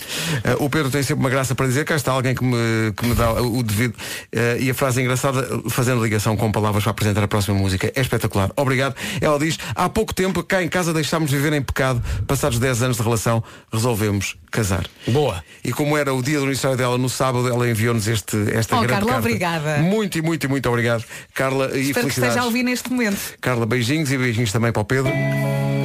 Eh, 0.42 0.56
o 0.58 0.70
Pedro 0.70 0.90
tem 0.90 1.02
sempre 1.02 1.20
uma 1.22 1.28
graça 1.28 1.54
para 1.54 1.66
dizer, 1.66 1.84
cá 1.84 1.94
está 1.96 2.12
alguém 2.12 2.34
que 2.34 2.42
me, 2.42 2.92
que 2.96 3.06
me 3.06 3.14
dá 3.14 3.32
o 3.42 3.62
devido. 3.62 3.94
Eh, 4.32 4.56
e 4.60 4.70
a 4.70 4.74
frase 4.74 5.02
engraçada, 5.02 5.46
fazendo 5.68 6.02
ligação 6.02 6.34
com 6.36 6.50
palavras 6.50 6.82
para 6.82 6.92
apresentar 6.92 7.22
a 7.22 7.28
próxima 7.28 7.56
música, 7.58 7.92
é 7.94 8.00
espetacular. 8.00 8.50
Obrigado. 8.56 8.94
Ela 9.20 9.38
diz, 9.38 9.58
há 9.74 9.88
pouco 9.88 10.14
tempo 10.14 10.42
cá 10.42 10.62
em 10.62 10.68
casa 10.68 10.92
deixámos 10.94 11.28
de 11.30 11.36
viver 11.36 11.52
em 11.52 11.60
pecado, 11.62 12.02
passados 12.26 12.58
10 12.58 12.82
anos 12.82 12.96
de 12.96 13.02
relação, 13.02 13.42
resolvemos 13.72 14.36
casar. 14.50 14.86
Boa. 15.06 15.44
E 15.62 15.72
como 15.72 15.96
era 15.96 16.14
o 16.14 16.22
dia 16.22 16.38
do 16.38 16.44
aniversário 16.44 16.76
dela 16.76 16.96
no 16.96 17.08
sábado, 17.10 17.48
ela 17.48 17.68
enviou-nos 17.68 18.08
este, 18.08 18.36
esta 18.54 18.76
Oh, 18.76 18.80
grande 18.80 18.94
Carla, 18.94 19.12
carta. 19.12 19.28
obrigada. 19.28 19.76
Muito 19.78 20.16
e 20.16 20.22
muito 20.22 20.44
e 20.44 20.48
muito 20.48 20.68
obrigado. 20.68 21.04
Carla, 21.34 21.66
e 21.76 21.88
Espero 21.90 22.06
que 22.06 22.14
felicidades. 22.14 22.16
esteja 22.30 22.40
a 22.40 22.44
ouvir 22.46 22.62
neste 22.62 22.90
momento. 22.90 23.18
Carla, 23.40 23.66
beijinhos 23.66 24.10
e 24.10 24.16
beijinhos 24.16 24.52
também 24.52 24.72
para 24.72 24.80
o 24.80 24.84
Pedro. 24.84 25.12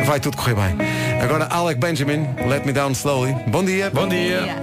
Vai 0.05 0.19
tudo 0.19 0.37
correr 0.37 0.53
bem. 0.55 0.77
Agora, 1.21 1.45
Alec 1.45 1.79
Benjamin, 1.79 2.25
Let 2.47 2.65
Me 2.65 2.73
Down 2.73 2.91
Slowly. 2.91 3.32
Bom 3.47 3.63
dia. 3.63 3.89
Bom 3.89 4.07
dia. 4.07 4.55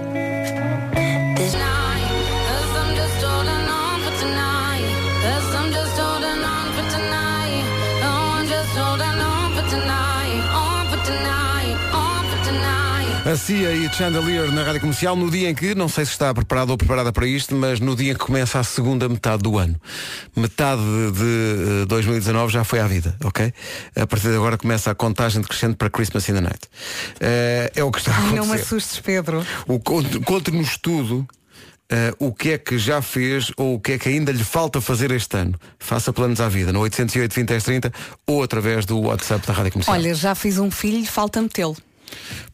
A 13.31 13.37
Cia 13.37 13.71
e 13.71 13.89
Chandelier 13.93 14.51
na 14.51 14.61
Rádio 14.61 14.81
Comercial 14.81 15.15
no 15.15 15.31
dia 15.31 15.49
em 15.49 15.55
que, 15.55 15.73
não 15.73 15.87
sei 15.87 16.03
se 16.03 16.11
está 16.11 16.33
preparado 16.33 16.71
ou 16.71 16.77
preparada 16.77 17.13
para 17.13 17.25
isto, 17.25 17.55
mas 17.55 17.79
no 17.79 17.95
dia 17.95 18.11
em 18.11 18.13
que 18.13 18.19
começa 18.19 18.59
a 18.59 18.63
segunda 18.63 19.07
metade 19.07 19.41
do 19.41 19.57
ano. 19.57 19.79
Metade 20.35 20.81
de 20.81 21.83
eh, 21.83 21.85
2019 21.85 22.51
já 22.51 22.65
foi 22.65 22.81
à 22.81 22.87
vida, 22.87 23.15
ok? 23.23 23.53
A 23.95 24.05
partir 24.05 24.27
de 24.27 24.35
agora 24.35 24.57
começa 24.57 24.91
a 24.91 24.95
contagem 24.95 25.39
decrescente 25.41 25.77
para 25.77 25.89
Christmas 25.89 26.27
in 26.27 26.33
the 26.33 26.41
Night. 26.41 26.59
Eh, 27.21 27.71
é 27.73 27.81
o 27.85 27.89
que 27.89 27.99
está 27.99 28.11
a 28.11 28.17
acontecer. 28.17 28.35
não 28.35 28.47
me 28.47 28.53
assustes, 28.55 28.99
Pedro. 28.99 29.45
Conte-nos 30.25 30.75
tudo 30.75 31.25
eh, 31.89 32.13
o 32.19 32.33
que 32.33 32.49
é 32.51 32.57
que 32.57 32.77
já 32.77 33.01
fez 33.01 33.49
ou 33.55 33.75
o 33.75 33.79
que 33.79 33.93
é 33.93 33.97
que 33.97 34.09
ainda 34.09 34.33
lhe 34.33 34.43
falta 34.43 34.81
fazer 34.81 35.09
este 35.09 35.37
ano. 35.37 35.57
Faça 35.79 36.11
planos 36.11 36.41
à 36.41 36.49
vida 36.49 36.73
no 36.73 36.81
808 36.81 37.33
20 37.33 37.47
10 37.47 37.63
30 37.63 37.93
ou 38.27 38.43
através 38.43 38.85
do 38.85 38.99
WhatsApp 38.99 39.47
da 39.47 39.53
Rádio 39.53 39.71
Comercial. 39.71 39.95
Olha, 39.95 40.13
já 40.13 40.35
fiz 40.35 40.57
um 40.57 40.69
filho, 40.69 41.05
falta 41.05 41.41
metê-lo. 41.41 41.77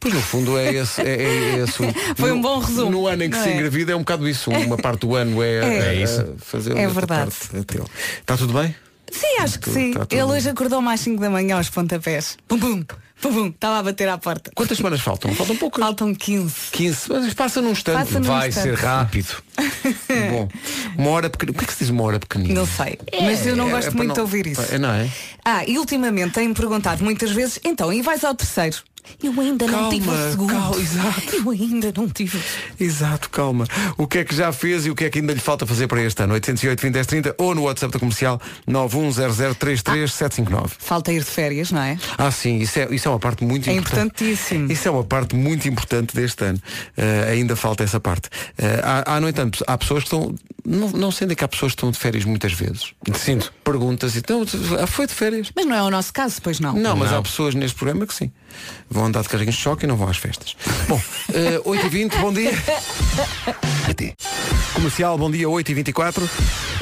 Pois 0.00 0.14
no 0.14 0.20
fundo 0.20 0.56
é 0.58 0.72
esse, 0.74 1.00
é, 1.02 1.22
é 1.22 1.58
esse 1.58 1.82
o- 1.82 1.94
Foi 2.16 2.32
um 2.32 2.36
no- 2.36 2.42
bom 2.42 2.58
resumo, 2.60 2.90
No 2.90 3.06
ano 3.06 3.24
em 3.24 3.30
que 3.30 3.36
se 3.36 3.48
é? 3.48 3.54
engravida 3.54 3.92
é 3.92 3.96
um 3.96 4.00
bocado 4.00 4.28
isso. 4.28 4.50
Uma 4.50 4.76
parte 4.78 5.00
do 5.00 5.14
ano 5.14 5.42
é, 5.42 5.48
É. 5.58 5.78
é 5.88 5.94
isso. 6.02 6.34
fazer 6.38 6.76
É 6.76 6.86
verdade. 6.88 7.30
parte 7.50 7.56
é. 7.56 8.20
Está 8.20 8.36
tudo 8.36 8.52
bem? 8.54 8.74
Sim, 9.10 9.38
acho 9.40 9.58
que 9.58 9.70
sim. 9.70 9.92
tá 9.94 10.06
Ele 10.10 10.22
bem. 10.22 10.32
hoje 10.32 10.48
acordou 10.50 10.80
mais 10.82 11.00
5 11.00 11.20
da 11.20 11.30
manhã 11.30 11.56
aos 11.56 11.70
pontapés. 11.70 12.36
Pum 12.46 12.58
pum, 12.58 12.84
pum 13.22 13.32
pum, 13.32 13.46
estava 13.46 13.78
a 13.78 13.82
bater 13.82 14.06
à 14.06 14.18
porta. 14.18 14.50
Quantas 14.54 14.76
semanas 14.76 15.00
faltam? 15.00 15.34
Faltam 15.34 15.56
poucas. 15.56 15.82
Faltam 15.82 16.14
15. 16.14 16.54
15, 16.72 17.00
mas 17.08 17.32
passa 17.34 17.62
num 17.62 17.70
instante. 17.70 17.96
Passa 18.04 18.20
num 18.20 18.26
Vai 18.26 18.48
instante. 18.48 18.64
ser 18.68 18.74
rápido. 18.74 19.42
Bom, 20.30 20.48
uma 20.98 21.10
hora 21.10 21.30
pequenina. 21.30 21.56
O 21.56 21.58
que 21.58 21.64
é 21.64 21.66
que 21.66 21.72
se 21.72 21.78
diz 21.80 21.88
uma 21.88 22.02
hora 22.04 22.18
pequenina? 22.20 22.52
Não 22.54 22.66
sei. 22.66 22.98
Mas 23.22 23.46
eu 23.46 23.56
não 23.56 23.68
É- 23.68 23.72
gosto 23.72 23.88
é 23.88 23.90
muito 23.92 24.08
não- 24.08 24.14
de 24.14 24.20
ouvir 24.20 24.46
isso. 24.46 24.62
É, 24.70 24.78
não 24.78 24.90
é? 24.92 25.08
Ah, 25.42 25.64
e 25.66 25.78
ultimamente 25.78 26.34
têm-me 26.34 26.54
perguntado 26.54 27.02
muitas 27.02 27.30
vezes, 27.30 27.58
então, 27.64 27.90
e 27.90 28.02
vais 28.02 28.22
ao 28.24 28.34
terceiro? 28.34 28.76
Eu 29.22 29.32
ainda 29.40 29.66
não 29.66 29.74
Calma, 29.74 29.90
tive 29.90 30.10
o 30.10 30.30
segundo. 30.30 30.52
calma, 30.52 30.76
exato. 30.80 31.36
Eu 31.36 31.50
ainda 31.50 31.92
não 31.96 32.08
tive. 32.08 32.40
Exato, 32.78 33.30
calma. 33.30 33.66
O 33.96 34.06
que 34.06 34.18
é 34.18 34.24
que 34.24 34.34
já 34.34 34.52
fez 34.52 34.86
e 34.86 34.90
o 34.90 34.94
que 34.94 35.04
é 35.04 35.10
que 35.10 35.18
ainda 35.18 35.32
lhe 35.32 35.40
falta 35.40 35.66
fazer 35.66 35.86
para 35.88 36.02
este 36.02 36.22
ano? 36.22 36.34
808 36.34 36.80
20 36.82 36.92
10 36.94 37.06
30 37.06 37.34
ou 37.38 37.54
no 37.54 37.62
WhatsApp 37.62 37.92
da 37.92 37.98
comercial 37.98 38.40
910033759. 38.68 40.70
Falta 40.78 41.12
ir 41.12 41.20
de 41.20 41.26
férias, 41.30 41.70
não 41.70 41.82
é? 41.82 41.98
Ah, 42.16 42.30
sim, 42.30 42.58
isso 42.58 42.78
é, 42.78 42.88
isso 42.94 43.08
é 43.08 43.10
uma 43.10 43.18
parte 43.18 43.44
muito 43.44 43.68
É 43.68 43.74
importante. 43.74 44.22
importantíssimo. 44.24 44.72
Isso 44.72 44.88
é 44.88 44.90
uma 44.90 45.04
parte 45.04 45.34
muito 45.34 45.68
importante 45.68 46.14
deste 46.14 46.44
ano. 46.44 46.60
Eh, 46.96 47.28
ainda 47.32 47.56
falta 47.56 47.84
essa 47.84 48.00
parte. 48.00 48.28
Eh, 48.56 48.80
há, 48.82 49.16
há, 49.16 49.20
no 49.20 49.28
entanto, 49.28 49.62
há 49.66 49.76
pessoas 49.76 50.04
que 50.04 50.14
estão. 50.14 50.34
Não, 50.64 50.88
não 50.90 51.10
sentem 51.10 51.36
que 51.36 51.44
há 51.44 51.48
pessoas 51.48 51.72
que 51.72 51.76
estão 51.76 51.90
de 51.90 51.98
férias 51.98 52.24
muitas 52.24 52.52
vezes. 52.52 52.92
Sinto. 53.14 53.52
Perguntas 53.64 54.14
e 54.16 54.18
então, 54.18 54.44
foi 54.86 55.06
de 55.06 55.14
férias. 55.14 55.50
Mas 55.54 55.66
não 55.66 55.74
é 55.74 55.82
o 55.82 55.90
nosso 55.90 56.12
caso, 56.12 56.40
pois 56.42 56.60
não. 56.60 56.74
Não, 56.74 56.96
mas 56.96 57.10
Não. 57.10 57.18
há 57.18 57.22
pessoas 57.22 57.54
neste 57.54 57.76
programa 57.76 58.06
que 58.06 58.14
sim. 58.14 58.30
Vão 58.90 59.06
andar 59.06 59.22
de 59.22 59.28
carrinhos 59.28 59.54
de 59.54 59.60
choque 59.60 59.84
e 59.84 59.88
não 59.88 59.96
vão 59.96 60.08
às 60.08 60.16
festas. 60.16 60.56
Bom, 60.88 61.00
eh, 61.32 61.60
8h20, 61.64 62.20
bom 62.20 62.32
dia. 62.32 62.52
Comercial, 64.74 65.18
bom 65.18 65.30
dia, 65.30 65.46
8h24. 65.46 66.22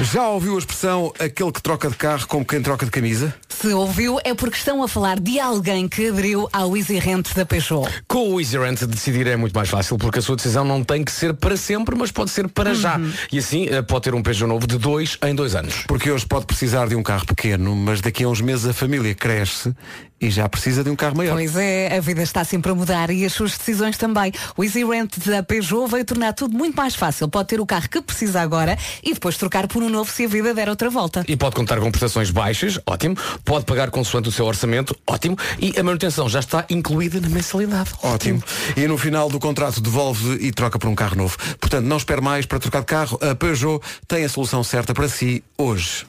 Já 0.01 0.27
ouviu 0.29 0.55
a 0.55 0.59
expressão 0.59 1.11
aquele 1.19 1.51
que 1.51 1.61
troca 1.61 1.89
de 1.89 1.95
carro 1.95 2.27
como 2.27 2.45
quem 2.45 2.61
troca 2.61 2.85
de 2.85 2.91
camisa? 2.91 3.33
Se 3.49 3.73
ouviu, 3.73 4.19
é 4.23 4.35
porque 4.35 4.55
estão 4.55 4.83
a 4.83 4.87
falar 4.87 5.19
de 5.19 5.39
alguém 5.39 5.87
que 5.87 6.09
aderiu 6.09 6.47
ao 6.53 6.77
Easy 6.77 6.99
Rent 6.99 7.33
da 7.33 7.43
Peugeot. 7.43 7.89
Com 8.07 8.33
o 8.33 8.39
Easy 8.39 8.55
Rent 8.55 8.83
decidir 8.83 9.25
é 9.25 9.35
muito 9.35 9.53
mais 9.53 9.67
fácil 9.67 9.97
porque 9.97 10.19
a 10.19 10.21
sua 10.21 10.35
decisão 10.35 10.63
não 10.63 10.83
tem 10.83 11.03
que 11.03 11.11
ser 11.11 11.33
para 11.33 11.57
sempre, 11.57 11.95
mas 11.95 12.11
pode 12.11 12.29
ser 12.29 12.47
para 12.47 12.75
já. 12.75 12.99
E 13.31 13.39
assim 13.39 13.65
eh, 13.67 13.81
pode 13.81 14.03
ter 14.03 14.13
um 14.13 14.21
Peugeot 14.21 14.47
novo 14.47 14.67
de 14.67 14.77
dois 14.77 15.17
em 15.25 15.33
dois 15.33 15.55
anos. 15.55 15.85
Porque 15.87 16.11
hoje 16.11 16.25
pode 16.27 16.45
precisar 16.45 16.87
de 16.87 16.95
um 16.95 17.01
carro 17.01 17.25
pequeno, 17.25 17.75
mas 17.75 17.99
daqui 17.99 18.23
a 18.23 18.29
uns 18.29 18.41
meses 18.41 18.67
a 18.67 18.73
família 18.73 19.15
cresce 19.15 19.73
e 20.19 20.29
já 20.29 20.47
precisa 20.49 20.83
de 20.83 20.89
um 20.89 20.95
carro 20.95 21.15
maior. 21.15 21.33
Pois 21.33 21.55
é, 21.55 21.95
a 21.95 22.01
vida 22.01 22.21
está 22.23 22.43
sempre 22.43 22.71
a 22.71 22.75
mudar 22.75 23.09
e 23.09 23.25
as 23.25 23.33
suas 23.33 23.57
decisões 23.57 23.97
também. 23.97 24.31
O 24.55 24.63
Easy 24.63 24.83
Rent 24.83 25.17
da 25.25 25.43
Peugeot 25.43 25.87
veio 25.89 26.03
tornar 26.03 26.33
tudo 26.33 26.57
muito 26.57 26.75
mais 26.75 26.95
fácil. 26.95 27.27
Pode 27.27 27.49
ter 27.49 27.59
o 27.59 27.65
carro 27.65 27.87
que 27.87 28.01
precisa 28.01 28.41
agora 28.41 28.77
e 29.03 29.13
depois 29.13 29.37
trocar 29.37 29.67
por 29.67 29.83
um 29.83 29.89
novo 29.89 30.11
se 30.11 30.25
a 30.25 30.27
vida 30.27 30.53
der 30.53 30.69
outra 30.69 30.89
volta. 30.89 31.23
E 31.27 31.35
pode 31.35 31.55
contar 31.55 31.79
com 31.79 31.91
prestações 31.91 32.31
baixas, 32.31 32.79
ótimo. 32.85 33.15
Pode 33.45 33.65
pagar 33.65 33.91
consoante 33.91 34.29
o 34.29 34.31
seu 34.31 34.45
orçamento, 34.45 34.95
ótimo. 35.05 35.37
E 35.59 35.73
a 35.79 35.83
manutenção 35.83 36.27
já 36.27 36.39
está 36.39 36.65
incluída 36.69 37.21
na 37.21 37.29
mensalidade. 37.29 37.91
Ótimo. 38.01 38.43
E 38.75 38.87
no 38.87 38.97
final 38.97 39.29
do 39.29 39.39
contrato 39.39 39.79
devolve 39.79 40.37
e 40.41 40.51
troca 40.51 40.79
por 40.79 40.89
um 40.89 40.95
carro 40.95 41.15
novo. 41.15 41.37
Portanto, 41.59 41.85
não 41.85 41.97
espere 41.97 42.21
mais 42.21 42.45
para 42.45 42.59
trocar 42.59 42.79
de 42.79 42.85
carro. 42.85 43.19
A 43.21 43.35
Peugeot 43.35 43.81
tem 44.07 44.25
a 44.25 44.29
solução 44.29 44.63
certa 44.63 44.93
para 44.93 45.07
si 45.07 45.43
hoje. 45.57 46.05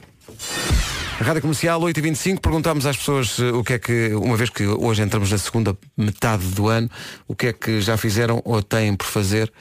Rádio 1.21 1.41
Comercial 1.41 1.81
8h25, 1.81 2.39
perguntámos 2.39 2.85
às 2.85 2.95
pessoas 2.95 3.39
eh, 3.39 3.51
o 3.51 3.61
que 3.61 3.73
é 3.73 3.79
que, 3.79 4.13
uma 4.13 4.37
vez 4.37 4.49
que 4.49 4.65
hoje 4.65 5.01
entramos 5.01 5.29
na 5.29 5.37
segunda 5.37 5.77
metade 5.97 6.45
do 6.47 6.69
ano, 6.69 6.89
o 7.27 7.35
que 7.35 7.47
é 7.47 7.53
que 7.53 7.81
já 7.81 7.97
fizeram 7.97 8.41
ou 8.45 8.63
têm 8.63 8.95
por 8.95 9.05
fazer. 9.05 9.51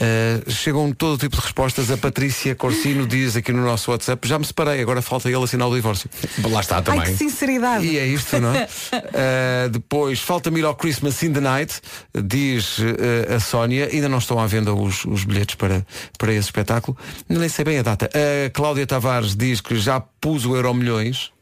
Eh, 0.00 0.42
chegam 0.48 0.92
todo 0.92 1.18
tipo 1.18 1.36
de 1.36 1.42
respostas. 1.42 1.90
A 1.90 1.96
Patrícia 1.96 2.54
Corsino 2.54 3.04
diz 3.04 3.36
aqui 3.36 3.52
no 3.52 3.64
nosso 3.64 3.90
WhatsApp, 3.90 4.28
já 4.28 4.38
me 4.38 4.44
separei, 4.44 4.80
agora 4.80 5.02
falta 5.02 5.28
ele 5.28 5.42
assinar 5.42 5.66
o 5.66 5.74
divórcio. 5.74 6.08
Lá 6.48 6.60
está 6.60 6.76
Ai, 6.76 6.82
também. 6.82 7.02
que 7.02 7.16
sinceridade. 7.16 7.84
E 7.84 7.98
é 7.98 8.06
isto, 8.06 8.38
não 8.38 8.54
é? 8.54 8.68
Uh, 8.92 9.68
depois, 9.70 10.20
falta-me 10.20 10.60
ir 10.60 10.64
ao 10.64 10.76
Christmas 10.76 11.20
in 11.24 11.32
the 11.32 11.40
Night, 11.40 11.80
diz 12.14 12.78
uh, 12.78 13.34
a 13.36 13.40
Sónia. 13.40 13.88
Ainda 13.92 14.08
não 14.08 14.18
estão 14.18 14.38
à 14.38 14.46
venda 14.46 14.72
os, 14.72 15.04
os 15.04 15.24
bilhetes 15.24 15.56
para, 15.56 15.84
para 16.16 16.32
esse 16.32 16.46
espetáculo. 16.46 16.96
Nem 17.28 17.48
sei 17.48 17.64
bem 17.64 17.78
a 17.78 17.82
data. 17.82 18.08
A 18.14 18.50
Cláudia 18.50 18.86
Tavares 18.86 19.34
diz 19.34 19.60
que 19.60 19.76
já 19.76 20.00
pus 20.00 20.46
o 20.46 20.54
Euro 20.54 20.72
Milhões. 20.74 21.32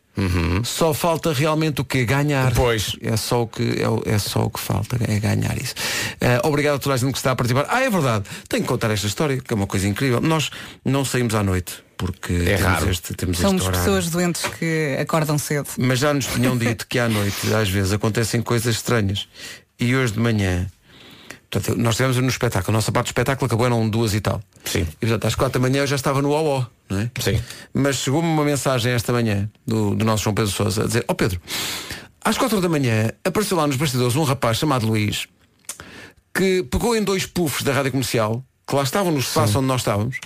Só 0.65 0.95
falta 0.95 1.33
realmente 1.33 1.81
o 1.81 1.85
que 1.85 2.05
ganhar. 2.05 2.53
Pois. 2.55 2.97
É 3.01 3.17
só 3.17 3.43
o 3.43 3.47
que 3.47 3.63
é, 3.63 4.15
é 4.15 4.19
só 4.19 4.45
o 4.45 4.51
que 4.51 4.61
falta, 4.61 4.97
é 5.07 5.19
ganhar 5.19 5.57
isso. 5.57 5.75
Uh, 6.15 6.47
obrigado 6.49 6.77
a 6.77 6.79
toda 6.79 6.95
a 6.95 6.99
gente 6.99 7.13
que 7.13 7.19
está 7.19 7.33
a 7.33 7.37
participar. 7.37 7.67
Ah, 7.69 7.83
é 7.83 7.91
verdade. 7.91 8.25
Tenho 8.49 8.63
que 8.63 8.69
contar 8.69 8.91
esta 8.91 9.07
história, 9.07 9.39
que 9.41 9.53
é 9.53 9.57
uma 9.57 9.67
coisa 9.67 9.87
incrível. 9.87 10.21
Nós 10.21 10.51
não 10.85 11.05
saímos 11.05 11.35
à 11.35 11.43
noite 11.43 11.85
porque 11.97 12.33
temos 12.39 12.61
raro. 12.61 12.91
este, 12.91 13.15
temos 13.15 13.39
Somos 13.39 13.63
este 13.63 13.73
pessoas 13.73 14.11
doentes 14.11 14.43
que 14.59 14.97
acordam 15.01 15.39
cedo. 15.39 15.69
Mas 15.79 15.99
já 15.99 16.13
nos 16.13 16.27
tinham 16.27 16.57
dito 16.57 16.87
que 16.87 16.99
à 16.99 17.09
noite, 17.09 17.53
às 17.55 17.69
vezes, 17.69 17.93
acontecem 17.93 18.43
coisas 18.43 18.75
estranhas. 18.77 19.29
E 19.79 19.95
hoje 19.95 20.15
de 20.15 20.21
manhã, 20.21 20.67
portanto, 21.61 21.79
nós 21.79 21.95
estivemos 21.95 22.17
no 22.17 22.29
espetáculo, 22.29 22.75
a 22.75 22.79
nossa 22.79 22.93
parte 22.93 23.07
do 23.07 23.11
espetáculo 23.11 23.47
acabou, 23.47 23.67
eram 23.67 23.89
duas 23.89 24.15
e 24.15 24.21
tal. 24.21 24.41
Sim. 24.65 24.87
E 25.01 25.07
portanto, 25.07 25.27
às 25.27 25.35
quatro 25.35 25.61
da 25.61 25.69
manhã 25.69 25.83
eu 25.83 25.87
já 25.87 25.97
estava 25.97 26.21
no 26.23 26.31
OO, 26.31 26.67
não 26.89 27.01
é? 27.01 27.11
Sim. 27.21 27.41
Mas 27.73 27.97
chegou-me 27.97 28.29
uma 28.29 28.45
mensagem 28.45 28.93
esta 28.93 29.13
manhã 29.13 29.49
do, 29.67 29.95
do 29.95 30.05
nosso 30.05 30.25
João 30.25 30.35
Pedro 30.35 30.51
Sousa 30.51 30.85
a 30.85 30.87
dizer, 30.87 31.05
ó 31.09 31.15
Pedro, 31.15 31.41
às 32.25 32.37
quatro 32.37 32.61
da 32.61 32.69
manhã 32.69 33.11
apareceu 33.25 33.57
lá 33.57 33.67
nos 33.67 33.77
bastidores 33.77 34.17
um 34.17 34.25
rapaz 34.25 34.59
chamado 34.59 34.87
Luís 34.87 35.27
que 36.35 36.63
pegou 36.65 36.95
em 36.95 37.03
dois 37.03 37.25
puffs 37.25 37.63
da 37.63 37.73
rádio 37.73 37.93
comercial, 37.93 38.45
que 38.69 38.75
lá 38.75 38.83
estavam 38.83 39.11
no 39.11 39.19
espaço 39.19 39.59
onde 39.59 39.69
nós 39.69 39.81
estávamos, 39.81 40.19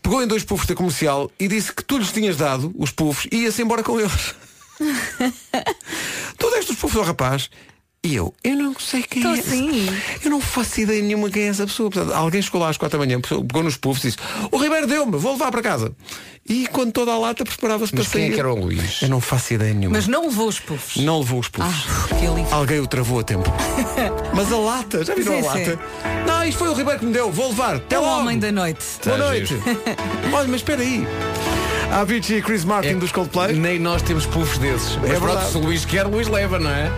pegou 0.00 0.22
em 0.22 0.26
dois 0.26 0.44
puffs 0.44 0.66
da 0.66 0.74
comercial 0.74 1.30
e 1.38 1.46
disse 1.46 1.74
que 1.74 1.84
tu 1.84 1.98
lhes 1.98 2.10
tinhas 2.10 2.36
dado 2.38 2.72
os 2.78 2.90
puffs 2.90 3.28
e 3.30 3.42
ia-se 3.42 3.60
embora 3.60 3.82
com 3.82 4.00
eles. 4.00 4.34
tu 6.38 6.50
deste 6.50 6.72
os 6.72 6.78
puffs 6.78 6.96
ao 6.96 7.04
rapaz 7.04 7.50
e 8.04 8.16
eu, 8.16 8.34
eu 8.42 8.56
não 8.56 8.74
sei 8.80 9.02
quem 9.02 9.22
Tô 9.22 9.32
é. 9.32 9.40
sim. 9.40 9.86
Eu 10.24 10.30
não 10.30 10.40
faço 10.40 10.80
ideia 10.80 11.00
nenhuma 11.02 11.30
quem 11.30 11.44
é 11.44 11.46
essa 11.48 11.64
pessoa. 11.66 11.88
Portanto, 11.90 12.12
alguém 12.14 12.42
chegou 12.42 12.60
lá 12.60 12.68
às 12.68 12.76
quatro 12.76 12.98
da 12.98 13.04
manhã, 13.06 13.20
pegou 13.20 13.62
nos 13.62 13.76
puffs 13.76 14.02
e 14.04 14.08
disse, 14.08 14.18
o 14.50 14.56
Ribeiro 14.58 14.86
deu-me, 14.88 15.16
vou 15.16 15.32
levar 15.32 15.50
para 15.52 15.62
casa. 15.62 15.92
E 16.48 16.66
quando 16.66 16.90
toda 16.90 17.12
a 17.12 17.18
lata 17.18 17.44
preparava-se 17.44 17.92
para 17.92 18.02
Mas 18.02 18.12
quem 18.12 18.22
é 18.22 18.24
sair. 18.26 18.34
que 18.34 18.40
era 18.40 18.52
o 18.52 18.58
Luís? 18.58 19.00
Eu 19.02 19.08
não 19.08 19.20
faço 19.20 19.54
ideia 19.54 19.72
nenhuma. 19.72 19.96
Mas 19.96 20.08
não 20.08 20.24
levou 20.24 20.48
os 20.48 20.58
puffs. 20.58 20.96
Não 21.00 21.20
levou 21.20 21.38
os 21.38 21.46
puffs. 21.48 21.72
Ah. 22.50 22.56
Alguém 22.56 22.80
o 22.80 22.86
travou 22.88 23.20
a 23.20 23.22
tempo. 23.22 23.48
Mas 24.34 24.52
a 24.52 24.56
lata, 24.58 25.04
já 25.04 25.14
viram 25.14 25.34
Sim, 25.40 25.46
a 25.46 25.52
sim. 25.52 25.58
lata? 25.60 25.80
Não, 26.26 26.44
isto 26.44 26.58
foi 26.58 26.68
o 26.68 26.74
Ribeiro 26.74 26.98
que 26.98 27.06
me 27.06 27.12
deu, 27.12 27.30
vou 27.30 27.50
levar. 27.50 27.76
Até 27.76 27.94
É 27.94 27.98
o 28.00 28.02
logo. 28.02 28.20
homem 28.22 28.40
da 28.40 28.50
noite. 28.50 28.84
Boa 29.04 29.16
Tá 29.16 29.24
noite. 29.24 29.54
Olha, 30.34 30.48
mas 30.48 30.56
espera 30.56 30.82
aí. 30.82 31.06
Avicii 31.92 32.38
e 32.38 32.42
Chris 32.42 32.64
Martin 32.64 32.88
É- 32.88 32.94
dos 32.94 33.12
Coldplay. 33.12 33.52
Nem 33.54 33.78
nós 33.78 34.00
temos 34.02 34.24
puffs 34.26 34.58
desses. 34.58 34.96
Mas 34.96 35.10
É 35.10 35.18
pronto, 35.20 35.44
se 35.44 35.56
o 35.56 35.60
Luís 35.60 35.84
quer, 35.84 36.06
o 36.06 36.10
Luís 36.10 36.26
leva, 36.26 36.58
não 36.58 36.70
é? 36.70 36.90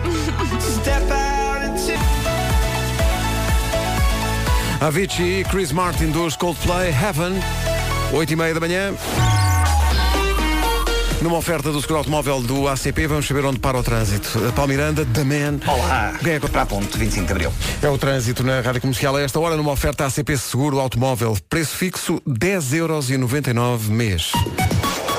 Avicii 4.79 5.41
e 5.41 5.43
Chris 5.45 5.71
Martin 5.71 6.07
dos 6.11 6.35
Coldplay 6.35 6.89
Heaven. 6.89 7.33
8 8.13 8.33
e 8.33 8.35
meia 8.35 8.53
da 8.53 8.59
manhã. 8.59 8.93
Numa 11.21 11.37
oferta 11.37 11.71
do 11.71 11.81
seguro 11.81 11.97
automóvel 11.99 12.39
do 12.41 12.67
ACP, 12.67 13.07
vamos 13.07 13.25
saber 13.27 13.43
onde 13.45 13.57
para 13.59 13.77
o 13.79 13.83
trânsito. 13.83 14.29
A 14.47 14.51
Palmiranda, 14.51 15.05
The 15.05 15.23
Man. 15.23 15.59
Olá, 15.65 16.13
Quem 16.23 16.33
é 16.33 16.39
que- 16.39 16.47
para 16.47 16.61
a 16.61 16.65
ponte 16.65 16.95
25 16.97 17.25
de 17.25 17.31
Abril. 17.31 17.53
É 17.81 17.89
o 17.89 17.97
trânsito 17.97 18.43
na 18.43 18.61
Rádio 18.61 18.81
Comercial 18.81 19.15
a 19.15 19.21
esta 19.21 19.39
hora, 19.39 19.55
numa 19.57 19.71
oferta 19.71 20.05
ACP 20.05 20.37
Seguro 20.37 20.79
Automóvel. 20.79 21.35
Preço 21.49 21.75
fixo 21.75 22.21
10,99€ 22.27 23.89
mês. 23.89 24.31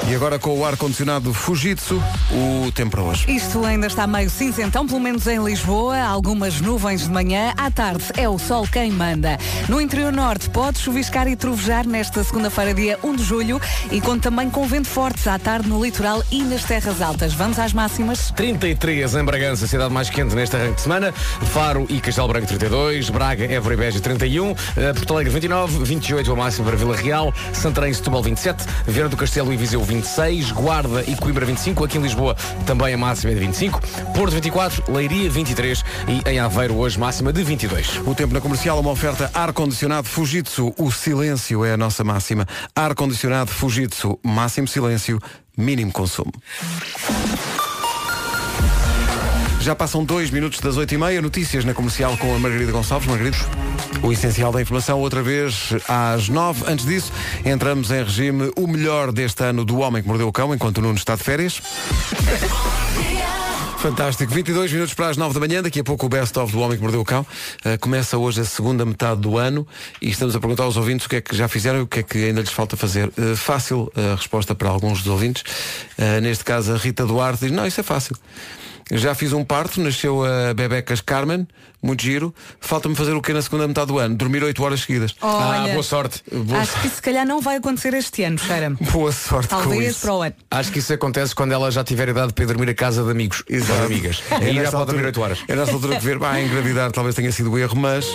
E 0.09 0.15
agora 0.15 0.39
com 0.39 0.57
o 0.57 0.65
ar-condicionado 0.65 1.35
Fujitsu, 1.35 2.01
o 2.31 2.71
tempo 2.71 2.93
para 2.93 3.03
hoje. 3.03 3.29
Isto 3.29 3.65
ainda 3.65 3.89
está 3.89 4.07
meio 4.07 4.31
cinzentão, 4.31 4.87
pelo 4.87 5.01
menos 5.01 5.27
em 5.27 5.43
Lisboa. 5.43 5.99
Algumas 5.99 6.61
nuvens 6.61 7.03
de 7.03 7.11
manhã. 7.11 7.53
À 7.57 7.73
tarde 7.73 8.05
é 8.17 8.29
o 8.29 8.39
sol 8.39 8.69
quem 8.71 8.93
manda. 8.93 9.37
No 9.69 9.81
interior 9.81 10.13
norte 10.13 10.49
pode 10.49 10.79
chuviscar 10.79 11.27
e 11.27 11.35
trovejar 11.35 11.85
nesta 11.85 12.23
segunda-feira, 12.23 12.73
dia 12.73 12.99
1 13.03 13.17
de 13.17 13.25
julho. 13.25 13.61
E 13.91 14.01
conta 14.01 14.31
também 14.31 14.49
com 14.49 14.65
vento 14.67 14.87
forte 14.87 15.29
à 15.29 15.41
tarde 15.41 15.69
no 15.69 15.85
litoral 15.85 16.23
e 16.31 16.43
nas 16.43 16.63
terras 16.63 17.03
altas. 17.03 17.33
Vamos 17.33 17.59
às 17.59 17.73
máximas. 17.73 18.31
33 18.31 19.17
em 19.17 19.25
Bragança, 19.25 19.67
cidade 19.67 19.93
mais 19.93 20.09
quente 20.09 20.37
neste 20.37 20.55
arranque 20.55 20.77
de 20.77 20.83
semana. 20.83 21.13
Faro 21.53 21.85
e 21.89 22.01
Castelo 22.01 22.29
Branco 22.29 22.47
32, 22.47 23.11
Braga, 23.11 23.45
Évora 23.45 23.75
e 23.75 23.77
Beja 23.77 23.99
31, 23.99 24.51
eh, 24.77 24.93
Porto 24.93 25.15
Alegre 25.15 25.33
29, 25.33 25.85
28 25.85 26.33
a 26.33 26.37
máxima 26.37 26.67
para 26.67 26.77
Vila 26.77 26.97
Real, 26.97 27.35
Santarém 27.53 27.91
e 27.91 27.95
Setúbal 27.95 28.23
27, 28.23 28.65
Vieira 28.87 29.09
do 29.09 29.17
Castelo 29.17 29.53
e 29.53 29.57
Viseu 29.57 29.83
28, 29.83 29.96
26, 29.97 30.53
Guarda 30.53 31.03
e 31.07 31.17
Coimbra 31.17 31.47
25, 31.47 31.85
aqui 31.85 31.97
em 31.97 32.03
Lisboa 32.03 32.37
também 32.67 32.93
a 32.93 32.99
máxima 32.99 33.31
é 33.33 33.35
de 33.35 33.41
25, 33.41 33.81
Porto 34.15 34.33
24, 34.33 34.93
Leiria 34.93 35.31
23 35.31 35.85
e 36.07 36.29
em 36.29 36.39
Aveiro 36.39 36.77
hoje 36.77 36.99
máxima 36.99 37.33
de 37.33 37.43
22. 37.43 38.03
O 38.07 38.15
tempo 38.15 38.35
na 38.35 38.41
comercial, 38.41 38.79
uma 38.79 38.91
oferta 38.91 39.31
ar-condicionado 39.33 40.07
Fujitsu. 40.07 40.75
O 40.79 40.91
silêncio 40.93 41.65
é 41.65 41.73
a 41.73 41.77
nossa 41.77 42.05
máxima. 42.05 42.47
Ar-condicionado 42.75 43.51
Fujitsu. 43.51 44.19
Máximo 44.23 44.69
silêncio, 44.69 45.19
mínimo 45.57 45.93
consumo. 45.93 46.33
Já 49.67 49.75
passam 49.75 50.05
dois 50.05 50.31
minutos 50.31 50.61
das 50.61 50.77
oito 50.77 50.95
e 50.95 50.97
meia. 50.97 51.21
Notícias 51.21 51.65
na 51.65 51.75
comercial 51.75 52.17
com 52.19 52.33
a 52.33 52.39
Margarida 52.39 52.71
Gonçalves. 52.71 53.09
Margarida, 53.09 53.37
o 54.01 54.13
essencial 54.13 54.53
da 54.53 54.63
informação, 54.63 55.01
outra 55.01 55.25
vez 55.25 55.71
às 55.89 56.29
nove. 56.29 56.63
Antes 56.69 56.87
disso, 56.87 57.13
entramos 57.45 57.91
em 57.91 58.01
regime 58.01 58.53
o 58.57 58.69
melhor 58.69 59.11
deste 59.11 59.43
ano 59.43 59.65
do 59.65 59.79
Homem 59.79 60.03
que 60.03 60.07
Mordeu 60.07 60.29
o 60.29 60.33
Cão, 60.33 60.55
enquanto 60.55 60.79
o 60.79 60.83
Nuno 60.83 60.95
está 60.95 61.17
de 61.17 61.25
férias. 61.25 61.61
Fantástico, 63.79 64.33
22 64.33 64.73
minutos 64.73 64.95
para 64.95 65.09
as 65.09 65.17
9 65.17 65.35
da 65.35 65.41
manhã, 65.41 65.61
daqui 65.61 65.81
a 65.81 65.85
pouco 65.85 66.07
o 66.07 66.09
Best 66.09 66.39
of 66.39 66.53
do 66.53 66.61
Homem 66.61 66.77
que 66.77 66.83
Mordeu 66.85 67.01
o 67.01 67.05
Cão. 67.05 67.27
Uh, 67.65 67.77
começa 67.81 68.17
hoje 68.17 68.43
a 68.43 68.45
segunda 68.45 68.85
metade 68.85 69.21
do 69.21 69.37
ano 69.37 69.67
e 70.01 70.11
estamos 70.11 70.37
a 70.37 70.39
perguntar 70.39 70.63
aos 70.63 70.77
ouvintes 70.77 71.07
o 71.07 71.09
que 71.09 71.17
é 71.17 71.21
que 71.21 71.35
já 71.35 71.49
fizeram 71.49 71.81
e 71.81 71.83
o 71.83 71.89
que 71.89 71.99
é 71.99 72.03
que 72.05 72.19
ainda 72.19 72.41
lhes 72.41 72.53
falta 72.53 72.77
fazer. 72.77 73.09
Uh, 73.19 73.35
fácil 73.35 73.91
a 73.97 74.15
resposta 74.15 74.55
para 74.55 74.69
alguns 74.69 75.03
dos 75.03 75.09
ouvintes. 75.09 75.43
Uh, 75.99 76.21
neste 76.21 76.45
caso 76.45 76.73
a 76.73 76.77
Rita 76.77 77.05
Duarte 77.05 77.47
diz, 77.47 77.51
não, 77.51 77.67
isso 77.67 77.81
é 77.81 77.83
fácil. 77.83 78.17
Já 78.93 79.15
fiz 79.17 79.33
um 79.33 79.43
parto, 79.45 79.81
nasceu 79.81 80.25
a 80.25 80.55
Bebecas 80.55 81.01
Carmen, 81.01 81.47
muito 81.83 82.03
giro. 82.05 82.33
Falta-me 82.61 82.95
fazer 82.95 83.15
o 83.15 83.21
que 83.21 83.33
na 83.33 83.43
segunda 83.43 83.67
metade 83.67 83.89
do 83.89 83.99
ano? 83.99 84.15
Dormir 84.15 84.45
8 84.45 84.63
horas 84.63 84.81
seguidas. 84.83 85.15
Olha, 85.21 85.65
Ah, 85.65 85.69
boa 85.73 85.83
sorte. 85.83 86.23
Boa, 86.33 86.61
Acho 86.61 86.81
que 86.81 86.89
se 86.89 87.03
calhar 87.03 87.27
não 87.27 87.41
vai 87.41 87.57
acontecer 87.57 87.93
este 87.95 88.23
ano, 88.23 88.39
cheira-me. 88.39 88.77
boa 88.93 89.11
sorte 89.11 89.49
com 89.49 89.61
Talvez 89.61 89.91
isso. 89.91 90.01
para 90.03 90.15
o 90.15 90.23
ano. 90.23 90.35
Acho 90.53 90.71
que 90.71 90.79
isso 90.79 90.93
acontece 90.93 91.35
quando 91.35 91.51
ela 91.53 91.69
já 91.73 91.83
tiver 91.83 92.09
idade 92.09 92.33
para 92.33 92.45
ir 92.45 92.47
dormir 92.47 92.71
a 92.71 92.75
casa 92.75 93.03
de 93.03 93.11
amigos 93.11 93.43
Exato. 93.49 93.73
ou 93.73 93.79
de 93.89 93.93
amigas. 93.95 94.23
É 94.31 94.53
já 94.53 94.71
pode 94.71 94.87
dormir 94.87 95.05
altura- 95.05 95.07
8 95.07 95.21
horas. 95.21 95.39
É 95.49 95.57
nessa 95.57 95.73
altura 95.73 95.97
de 95.99 96.05
ver, 96.05 96.19
bah, 96.19 96.41
engravidar 96.41 96.93
talvez 96.93 97.15
tenha 97.17 97.33
sido 97.33 97.51
o 97.51 97.59
erro, 97.59 97.75
mas 97.77 98.07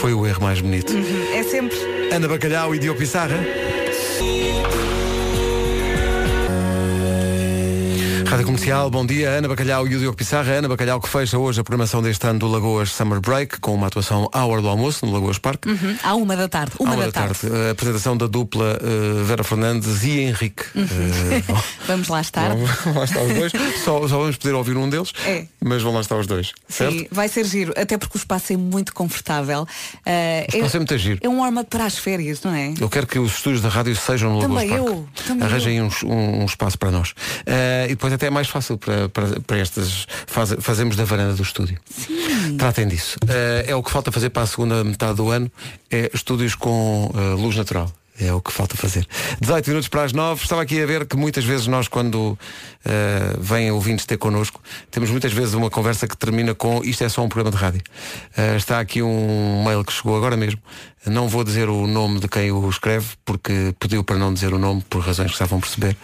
foi 0.00 0.12
o 0.14 0.26
erro 0.26 0.42
mais 0.42 0.60
bonito. 0.60 0.92
É 1.32 1.44
sempre. 1.44 1.76
Ana 2.12 2.26
Bacalhau 2.26 2.74
e 2.74 2.78
Diogo 2.80 2.98
Pissarra. 2.98 3.38
Rádio 8.28 8.44
Comercial, 8.44 8.90
bom 8.90 9.06
dia. 9.06 9.30
Ana 9.30 9.48
Bacalhau 9.48 9.88
e 9.88 9.96
o 9.96 9.98
Diogo 9.98 10.16
Pissarra. 10.16 10.52
Ana 10.52 10.68
Bacalhau 10.68 11.00
que 11.00 11.08
fecha 11.08 11.38
hoje 11.38 11.60
a 11.60 11.64
programação 11.64 12.02
deste 12.02 12.26
ano 12.26 12.38
do 12.38 12.46
Lagoas 12.46 12.90
Summer 12.90 13.20
Break 13.20 13.58
com 13.58 13.74
uma 13.74 13.86
atuação 13.86 14.28
à 14.34 14.44
hora 14.44 14.60
do 14.60 14.68
almoço 14.68 15.06
no 15.06 15.12
Lagoas 15.12 15.38
Park. 15.38 15.64
Uhum. 15.66 15.96
À 16.02 16.14
uma 16.14 16.36
da 16.36 16.46
tarde. 16.46 16.72
Uma 16.78 16.92
À 16.92 16.96
da, 16.96 17.02
hora 17.04 17.12
tarde. 17.12 17.38
A 17.68 17.70
apresentação 17.70 18.16
da 18.18 18.26
dupla 18.26 18.78
eh, 18.82 19.22
Vera 19.24 19.42
Fernandes 19.42 20.04
e 20.04 20.20
Henrique. 20.20 20.62
Eh, 20.76 21.42
bom, 21.48 21.58
Vamos 21.88 22.08
lá 22.08 22.20
estar. 22.20 22.54
vão 22.54 22.94
lá 22.94 23.04
estar 23.04 23.22
os 23.22 23.32
dois. 23.34 23.52
Só, 23.82 24.06
só 24.06 24.18
vamos 24.18 24.36
poder 24.36 24.54
ouvir 24.54 24.76
um 24.76 24.90
deles, 24.90 25.12
É. 25.24 25.46
mas 25.64 25.80
vão 25.82 25.94
lá 25.94 26.00
estar 26.02 26.16
os 26.16 26.26
dois. 26.26 26.52
Certo? 26.68 26.92
Sim, 26.92 27.06
vai 27.10 27.28
ser 27.28 27.44
giro, 27.46 27.72
até 27.76 27.96
porque 27.96 28.18
o 28.18 28.20
espaço 28.20 28.52
é 28.52 28.56
muito 28.56 28.92
confortável. 28.92 29.62
Uh, 29.62 30.56
espaço 30.56 30.76
é 30.76 30.80
muito 30.80 30.98
giro. 30.98 31.18
É 31.22 31.28
um 31.28 31.40
warm-up 31.40 31.70
para 31.70 31.86
as 31.86 31.96
férias, 31.98 32.42
não 32.42 32.52
é? 32.54 32.74
Eu 32.78 32.90
quero 32.90 33.06
que 33.06 33.18
os 33.18 33.36
estúdios 33.36 33.62
da 33.62 33.68
rádio 33.70 33.96
sejam 33.96 34.30
no 34.34 34.38
Lagoas 34.40 34.62
Também 34.62 34.68
Park. 34.78 34.86
eu, 34.86 35.08
também 35.26 35.46
Arranjem 35.46 35.80
um, 35.82 35.88
um- 36.04 36.42
um 36.42 36.44
espaço 36.44 36.78
para 36.78 36.90
nós. 36.90 37.14
E 37.86 37.88
depois 37.88 38.12
até 38.18 38.26
é 38.26 38.30
mais 38.30 38.48
fácil 38.48 38.76
para, 38.76 39.08
para, 39.08 39.40
para 39.40 39.58
estas. 39.58 40.06
Faz, 40.26 40.54
fazemos 40.60 40.96
da 40.96 41.04
varanda 41.04 41.34
do 41.34 41.42
estúdio. 41.42 41.78
Tratem 42.58 42.88
disso. 42.88 43.16
Eh, 43.28 43.66
é 43.68 43.74
o 43.74 43.82
que 43.82 43.90
falta 43.90 44.10
fazer 44.10 44.30
para 44.30 44.42
a 44.42 44.46
segunda 44.46 44.82
metade 44.82 45.14
do 45.14 45.30
ano. 45.30 45.50
É 45.90 46.10
estúdios 46.12 46.54
com 46.54 47.10
eh, 47.14 47.40
luz 47.40 47.56
natural. 47.56 47.92
É 48.20 48.32
o 48.32 48.40
que 48.40 48.52
falta 48.52 48.76
fazer. 48.76 49.06
18 49.40 49.68
minutos 49.68 49.88
para 49.88 50.02
as 50.02 50.12
9. 50.12 50.42
Estava 50.42 50.62
aqui 50.62 50.82
a 50.82 50.86
ver 50.86 51.06
que 51.06 51.16
muitas 51.16 51.44
vezes 51.44 51.68
nós, 51.68 51.86
quando 51.86 52.36
eh, 52.84 53.36
vêm 53.38 53.70
ouvintes 53.70 54.04
ter 54.04 54.16
connosco, 54.16 54.60
temos 54.90 55.08
muitas 55.10 55.32
vezes 55.32 55.54
uma 55.54 55.70
conversa 55.70 56.08
que 56.08 56.16
termina 56.16 56.52
com 56.52 56.82
isto 56.82 57.04
é 57.04 57.08
só 57.08 57.22
um 57.22 57.28
programa 57.28 57.56
de 57.56 57.62
rádio. 57.62 57.82
Eh, 58.36 58.56
está 58.56 58.80
aqui 58.80 59.02
um 59.02 59.62
mail 59.64 59.84
que 59.84 59.92
chegou 59.92 60.16
agora 60.16 60.36
mesmo. 60.36 60.60
Não 61.06 61.28
vou 61.28 61.44
dizer 61.44 61.68
o 61.68 61.86
nome 61.86 62.20
de 62.20 62.28
quem 62.28 62.50
o 62.50 62.68
escreve, 62.68 63.06
porque 63.24 63.74
pediu 63.78 64.02
para 64.04 64.16
não 64.16 64.32
dizer 64.34 64.52
o 64.52 64.58
nome, 64.58 64.82
por 64.90 65.00
razões 65.00 65.32
que 65.32 65.38
já 65.38 65.46
vão 65.46 65.60
perceber. 65.60 65.96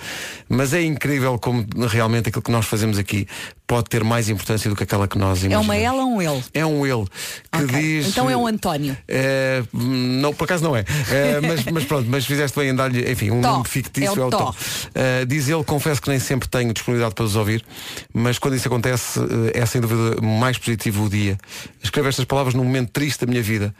Mas 0.48 0.72
é 0.72 0.82
incrível 0.82 1.38
como 1.38 1.66
realmente 1.88 2.28
aquilo 2.28 2.42
que 2.42 2.50
nós 2.50 2.64
fazemos 2.66 2.96
aqui 2.98 3.26
pode 3.66 3.88
ter 3.88 4.04
mais 4.04 4.28
importância 4.28 4.68
do 4.70 4.76
que 4.76 4.82
aquela 4.82 5.08
que 5.08 5.18
nós 5.18 5.42
É 5.42 5.46
imaginamos. 5.46 5.66
uma 5.66 5.76
ela 5.76 6.02
ou 6.04 6.10
um 6.16 6.22
ele? 6.22 6.44
É 6.52 6.64
um 6.66 6.86
ele 6.86 7.06
que 7.50 7.64
Ok. 7.64 7.80
diz. 7.80 8.08
Então 8.08 8.28
é 8.30 8.36
um 8.36 8.46
António. 8.46 8.96
É, 9.08 9.62
não, 9.72 10.32
por 10.34 10.44
acaso 10.44 10.62
não 10.62 10.76
é. 10.76 10.84
É, 11.10 11.40
mas, 11.40 11.64
mas 11.64 11.84
pronto, 11.84 12.08
mas 12.08 12.24
fizeste 12.24 12.58
bem 12.58 12.68
em 12.70 12.74
dar-lhe, 12.74 13.10
enfim, 13.10 13.30
um 13.30 13.40
Tó. 13.40 13.52
nome 13.52 13.64
fictício 13.68 14.20
É 14.20 14.24
o 14.24 14.28
é 14.28 14.30
Tó. 14.30 14.38
Tó. 14.38 14.54
É, 14.94 15.24
diz 15.24 15.48
ele, 15.48 15.64
confesso 15.64 16.00
que 16.00 16.08
nem 16.08 16.18
sempre 16.20 16.48
tenho 16.48 16.72
disponibilidade 16.72 17.14
para 17.14 17.24
os 17.24 17.36
ouvir, 17.36 17.64
mas 18.12 18.38
quando 18.38 18.54
isso 18.54 18.68
acontece 18.68 19.18
é 19.52 19.64
é 19.64 19.66
sem 19.66 19.80
dúvida 19.80 20.20
mais 20.20 20.58
positivo 20.58 21.04
o 21.06 21.08
dia. 21.08 21.38
Escrevo 21.82 22.08
estas 22.08 22.24
palavras 22.26 22.54
num 22.54 22.64
momento 22.64 22.90
triste 22.90 23.24
da 23.24 23.26
minha 23.26 23.42
vida. 23.42 23.74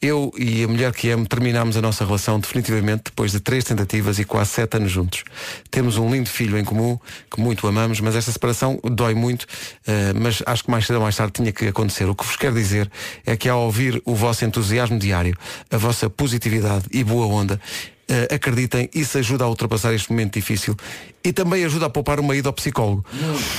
Eu 0.00 0.32
e 0.38 0.62
a 0.62 0.68
mulher 0.68 0.92
que 0.92 1.10
amo 1.10 1.26
terminámos 1.26 1.76
a 1.76 1.82
nossa 1.82 2.04
relação 2.04 2.38
definitivamente 2.38 3.02
depois 3.06 3.32
de 3.32 3.40
três 3.40 3.64
tentativas 3.64 4.18
e 4.20 4.24
quase 4.24 4.50
sete 4.50 4.76
anos 4.76 4.92
juntos. 4.92 5.24
Temos 5.72 5.96
um 5.96 6.08
lindo 6.08 6.28
filho 6.28 6.56
em 6.56 6.64
comum, 6.64 6.96
que 7.28 7.40
muito 7.40 7.66
amamos, 7.66 7.98
mas 8.00 8.14
esta 8.14 8.30
separação 8.30 8.78
dói 8.84 9.14
muito, 9.14 9.44
eh, 9.86 10.12
mas 10.14 10.40
acho 10.46 10.62
que 10.64 10.70
mais 10.70 10.86
cedo 10.86 10.96
ou 10.96 11.02
mais 11.02 11.16
tarde 11.16 11.32
tinha 11.32 11.50
que 11.50 11.66
acontecer. 11.66 12.04
O 12.08 12.14
que 12.14 12.24
vos 12.24 12.36
quero 12.36 12.54
dizer 12.54 12.88
é 13.26 13.36
que 13.36 13.48
ao 13.48 13.62
ouvir 13.62 14.00
o 14.04 14.14
vosso 14.14 14.44
entusiasmo 14.44 14.98
diário, 15.00 15.36
a 15.68 15.76
vossa 15.76 16.08
positividade 16.08 16.84
e 16.92 17.02
boa 17.02 17.26
onda, 17.26 17.60
eh, 18.08 18.28
acreditem, 18.32 18.88
isso 18.94 19.18
ajuda 19.18 19.44
a 19.44 19.48
ultrapassar 19.48 19.92
este 19.92 20.10
momento 20.10 20.34
difícil 20.34 20.76
e 21.24 21.32
também 21.32 21.64
ajuda 21.64 21.86
a 21.86 21.90
poupar 21.90 22.20
uma 22.20 22.36
ida 22.36 22.48
ao 22.48 22.52
psicólogo. 22.52 23.04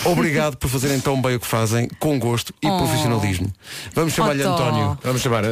Obrigado 0.06 0.56
por 0.56 0.70
fazerem 0.70 1.02
tão 1.02 1.22
bem 1.22 1.36
o 1.36 1.40
que 1.40 1.46
fazem, 1.46 1.90
com 2.00 2.18
gosto 2.18 2.54
e 2.64 2.68
Oh. 2.68 2.78
profissionalismo. 2.78 3.52
Vamos 3.94 4.14
chamar-lhe 4.14 4.42
Oh, 4.44 4.56
Tó. 4.56 4.64
António. 4.70 4.98
Vamos 5.04 5.22
chamar 5.22 5.44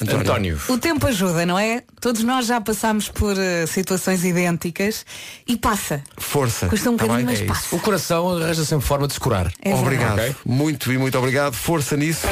António. 0.00 0.20
António. 0.20 0.60
O 0.68 0.76
tempo 0.78 1.06
ajuda, 1.06 1.46
não 1.46 1.58
é? 1.58 1.82
Todos 2.00 2.22
nós 2.24 2.46
já 2.46 2.60
passámos 2.60 3.08
por 3.08 3.38
eh, 3.38 3.64
situações 3.66 4.24
idênticas 4.24 5.06
e 5.46 5.56
passa. 5.56 6.02
Força. 6.18 6.66
Custa 6.66 6.90
um 6.90 6.96
Tá 6.96 7.04
bocadinho, 7.04 7.26
mas 7.30 7.40
É 7.40 7.44
isso. 7.44 7.52
passa. 7.52 7.76
O 7.76 7.78
coração 7.80 8.36
arranja 8.36 8.64
sempre 8.64 8.84
forma 8.86 9.06
de 9.06 9.14
se 9.14 9.20
curar. 9.20 9.46
É 9.62 9.68
verdade. 9.70 9.82
Obrigado. 9.82 10.18
Ok. 10.18 10.36
Muito 10.44 10.92
e 10.92 10.98
muito 10.98 11.16
obrigado. 11.16 11.54
Força 11.54 11.96
nisso. 11.96 12.26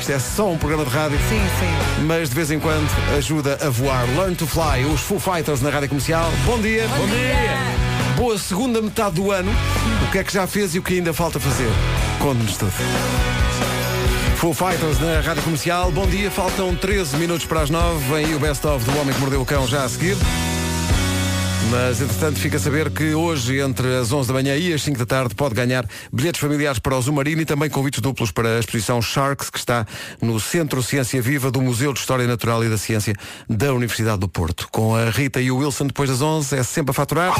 Isto 0.00 0.12
é 0.12 0.18
só 0.18 0.50
um 0.50 0.56
programa 0.56 0.84
de 0.86 0.90
rádio. 0.90 1.18
Sim, 1.28 1.40
sim. 1.60 2.04
Mas 2.06 2.30
de 2.30 2.34
vez 2.34 2.50
em 2.50 2.58
quando 2.58 2.88
ajuda 3.18 3.58
a 3.60 3.68
voar. 3.68 4.06
Learn 4.16 4.34
to 4.34 4.46
Fly, 4.46 4.86
os 4.86 5.00
Full 5.02 5.20
Fighters 5.20 5.60
na 5.60 5.68
rádio 5.68 5.90
comercial. 5.90 6.30
Bom 6.46 6.58
dia. 6.58 6.88
Bom, 6.88 7.06
dia. 7.06 8.16
Boa 8.16 8.38
segunda 8.38 8.80
metade 8.80 9.16
do 9.16 9.30
ano. 9.30 9.52
O 10.08 10.10
que 10.10 10.18
é 10.18 10.24
que 10.24 10.32
já 10.32 10.46
fez 10.46 10.74
e 10.74 10.78
o 10.78 10.82
que 10.82 10.94
ainda 10.94 11.12
falta 11.12 11.38
fazer? 11.38 11.68
Conte-nos 12.18 12.56
tudo. 12.56 12.72
Full 14.40 14.54
Fighters 14.54 14.98
na 14.98 15.20
rádio 15.20 15.42
comercial. 15.42 15.92
Bom 15.92 16.06
dia. 16.06 16.30
Faltam 16.30 16.74
13 16.74 17.18
minutos 17.18 17.44
para 17.44 17.60
as 17.60 17.68
9. 17.68 18.10
Vem 18.10 18.34
o 18.34 18.38
Best 18.38 18.66
of 18.66 18.82
do 18.86 18.98
Homem 18.98 19.12
que 19.12 19.20
Mordeu 19.20 19.42
o 19.42 19.44
Cão 19.44 19.66
já 19.66 19.84
a 19.84 19.88
seguir. 19.88 20.16
Mas, 21.70 22.00
entretanto, 22.00 22.38
fica 22.38 22.56
a 22.56 22.58
saber 22.58 22.88
que 22.88 23.12
hoje, 23.12 23.60
entre 23.60 23.98
as 23.98 24.10
11 24.10 24.28
da 24.28 24.32
manhã 24.32 24.56
e 24.56 24.72
as 24.72 24.80
5 24.80 24.98
da 24.98 25.04
tarde, 25.04 25.34
pode 25.34 25.54
ganhar 25.54 25.86
bilhetes 26.10 26.40
familiares 26.40 26.78
para 26.78 26.96
o 26.96 27.02
Zumarino 27.02 27.42
e 27.42 27.44
também 27.44 27.68
convites 27.68 28.00
duplos 28.00 28.30
para 28.32 28.56
a 28.56 28.60
exposição 28.60 29.02
Sharks, 29.02 29.50
que 29.50 29.58
está 29.58 29.86
no 30.22 30.40
Centro 30.40 30.82
Ciência 30.82 31.20
Viva 31.20 31.50
do 31.50 31.60
Museu 31.60 31.92
de 31.92 32.00
História 32.00 32.26
Natural 32.26 32.64
e 32.64 32.70
da 32.70 32.78
Ciência 32.78 33.14
da 33.46 33.74
Universidade 33.74 34.20
do 34.20 34.28
Porto. 34.28 34.68
Com 34.72 34.96
a 34.96 35.10
Rita 35.10 35.38
e 35.42 35.50
o 35.50 35.58
Wilson, 35.58 35.88
depois 35.88 36.08
das 36.08 36.22
11, 36.22 36.56
é 36.56 36.62
sempre 36.62 36.92
a 36.92 36.94
faturar. 36.94 37.34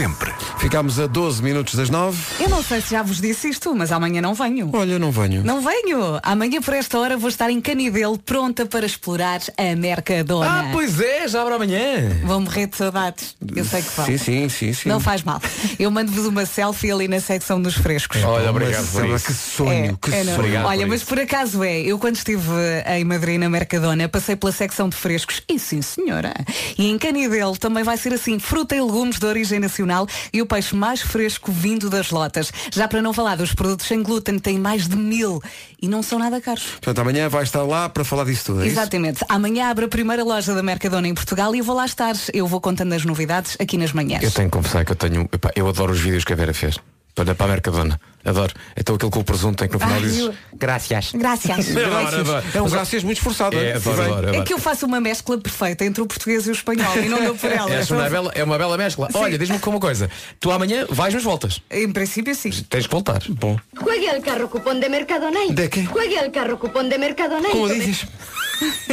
Sempre. 0.00 0.32
Ficámos 0.56 0.98
a 0.98 1.06
12 1.06 1.42
minutos 1.42 1.74
das 1.74 1.90
9. 1.90 2.18
Eu 2.42 2.48
não 2.48 2.62
sei 2.62 2.80
se 2.80 2.92
já 2.92 3.02
vos 3.02 3.20
disse 3.20 3.50
isto, 3.50 3.74
mas 3.74 3.92
amanhã 3.92 4.22
não 4.22 4.32
venho. 4.32 4.70
Olha, 4.72 4.98
não 4.98 5.12
venho. 5.12 5.44
Não 5.44 5.60
venho. 5.60 6.18
Amanhã 6.22 6.62
por 6.62 6.72
esta 6.72 6.98
hora 6.98 7.18
vou 7.18 7.28
estar 7.28 7.50
em 7.50 7.60
Canidelo, 7.60 8.16
pronta 8.16 8.64
para 8.64 8.86
explorar 8.86 9.42
a 9.58 9.76
Mercadona. 9.76 10.48
Ah, 10.48 10.68
pois 10.72 10.98
é, 10.98 11.28
já 11.28 11.42
abre 11.42 11.52
amanhã. 11.52 12.18
Vão 12.24 12.40
morrer 12.40 12.68
de 12.68 12.78
saudades. 12.78 13.36
Eu 13.54 13.62
sei 13.62 13.82
que 13.82 13.90
vão. 13.94 14.06
Sim, 14.06 14.16
sim, 14.16 14.48
sim, 14.48 14.72
sim. 14.72 14.88
Não 14.88 15.00
faz 15.00 15.22
mal. 15.22 15.38
Eu 15.78 15.90
mando-vos 15.90 16.24
uma 16.24 16.46
selfie 16.46 16.90
ali 16.90 17.06
na 17.06 17.20
secção 17.20 17.60
dos 17.60 17.74
frescos. 17.74 18.24
Olha, 18.24 18.48
obrigado 18.48 18.90
por 18.90 19.04
isso. 19.04 19.26
Que 19.26 19.34
sonho, 19.34 19.98
que 19.98 20.14
é, 20.14 20.24
sonho. 20.24 20.34
Obrigado 20.38 20.64
Olha, 20.64 20.80
por 20.80 20.88
mas 20.88 21.00
isso. 21.02 21.08
por 21.10 21.20
acaso 21.20 21.62
é, 21.62 21.78
eu 21.78 21.98
quando 21.98 22.16
estive 22.16 22.48
em 22.86 23.04
Madrid 23.04 23.38
na 23.38 23.50
Mercadona, 23.50 24.08
passei 24.08 24.34
pela 24.34 24.50
secção 24.50 24.88
de 24.88 24.96
frescos 24.96 25.42
e 25.46 25.58
sim 25.58 25.82
senhora. 25.82 26.32
E 26.78 26.90
em 26.90 26.96
Canidelo 26.96 27.54
também 27.58 27.84
vai 27.84 27.98
ser 27.98 28.14
assim, 28.14 28.38
fruta 28.38 28.74
e 28.74 28.80
legumes 28.80 29.18
de 29.18 29.26
origem 29.26 29.60
nacional 29.60 29.89
e 30.32 30.40
o 30.40 30.46
peixe 30.46 30.74
mais 30.74 31.00
fresco 31.00 31.50
vindo 31.50 31.90
das 31.90 32.10
lotas. 32.10 32.52
Já 32.72 32.86
para 32.86 33.02
não 33.02 33.12
falar 33.12 33.36
dos 33.36 33.54
produtos 33.54 33.86
sem 33.86 34.02
glúten, 34.02 34.38
tem 34.38 34.58
mais 34.58 34.86
de 34.88 34.96
mil 34.96 35.42
e 35.80 35.88
não 35.88 36.02
são 36.02 36.18
nada 36.18 36.40
caros. 36.40 36.64
Portanto, 36.64 37.00
amanhã 37.00 37.28
vai 37.28 37.42
estar 37.42 37.62
lá 37.62 37.88
para 37.88 38.04
falar 38.04 38.24
disso 38.24 38.46
tudo. 38.46 38.62
É 38.62 38.66
isso? 38.66 38.78
Exatamente. 38.78 39.24
Amanhã 39.28 39.70
abre 39.70 39.84
a 39.84 39.88
primeira 39.88 40.22
loja 40.22 40.54
da 40.54 40.62
Mercadona 40.62 41.08
em 41.08 41.14
Portugal 41.14 41.54
e 41.54 41.58
eu 41.58 41.64
vou 41.64 41.76
lá 41.76 41.84
estar. 41.84 42.14
Eu 42.32 42.46
vou 42.46 42.60
contando 42.60 42.92
as 42.92 43.04
novidades 43.04 43.56
aqui 43.58 43.76
nas 43.76 43.92
manhãs. 43.92 44.22
Eu 44.22 44.30
tenho 44.30 44.48
que 44.48 44.56
confessar 44.56 44.84
que 44.84 44.92
eu 44.92 44.96
tenho. 44.96 45.28
epá, 45.32 45.50
eu 45.54 45.68
adoro 45.68 45.92
os 45.92 46.00
vídeos 46.00 46.24
que 46.24 46.32
a 46.32 46.36
Vera 46.36 46.54
fez. 46.54 46.78
Para, 47.14 47.34
para 47.34 47.46
a 47.46 47.48
Mercadona. 47.48 48.00
Adoro. 48.22 48.52
Então 48.76 48.94
aquele 48.96 49.10
com 49.10 49.20
o 49.20 49.24
presunto 49.24 49.56
tem 49.56 49.66
que 49.68 49.72
no 49.74 49.80
final 49.80 49.94
Ai, 49.96 50.02
dizes. 50.02 50.30
Graças. 50.54 51.14
Adoro, 51.14 52.20
adoro. 52.20 52.44
É 52.54 52.60
um 52.60 52.68
graças 52.68 53.02
muito 53.02 53.16
esforçado. 53.16 53.56
É, 53.56 53.72
adoro, 53.74 53.96
Bem. 53.96 54.04
adoro, 54.06 54.26
É 54.26 54.28
adoro. 54.30 54.44
que 54.44 54.52
eu 54.52 54.58
faço 54.58 54.84
uma 54.84 55.00
mescla 55.00 55.38
perfeita 55.38 55.84
entre 55.86 56.02
o 56.02 56.06
português 56.06 56.46
e 56.46 56.50
o 56.50 56.52
espanhol 56.52 56.96
e 56.98 57.08
não 57.08 57.24
dou 57.24 57.34
por 57.34 57.50
ela. 57.50 57.70
É 57.72 57.82
uma 57.90 58.10
bela, 58.10 58.32
é 58.34 58.44
uma 58.44 58.58
bela 58.58 58.76
mescla. 58.76 59.08
Olha, 59.14 59.38
diz-me 59.38 59.58
com 59.58 59.70
uma 59.70 59.80
coisa. 59.80 60.10
Tu 60.38 60.50
amanhã 60.50 60.86
vais 60.90 61.14
nas 61.14 61.22
voltas. 61.22 61.62
Em 61.70 61.90
princípio, 61.90 62.34
sim. 62.34 62.50
Tens 62.50 62.86
que 62.86 62.92
voltar. 62.92 63.22
Bom. 63.30 63.58
Juegue 63.74 64.08
al 64.10 64.20
carro 64.20 64.48
cupón 64.48 64.80
de 64.80 64.88
Mercadona. 64.90 65.40
¿De 65.48 65.70
qué? 65.70 65.86
Juegue 65.86 66.18
al 66.18 66.30
carro 66.30 66.58
cupón 66.58 66.88
de 66.90 66.98
Mercadona. 66.98 67.48
Como 67.48 67.68
dices? 67.68 68.06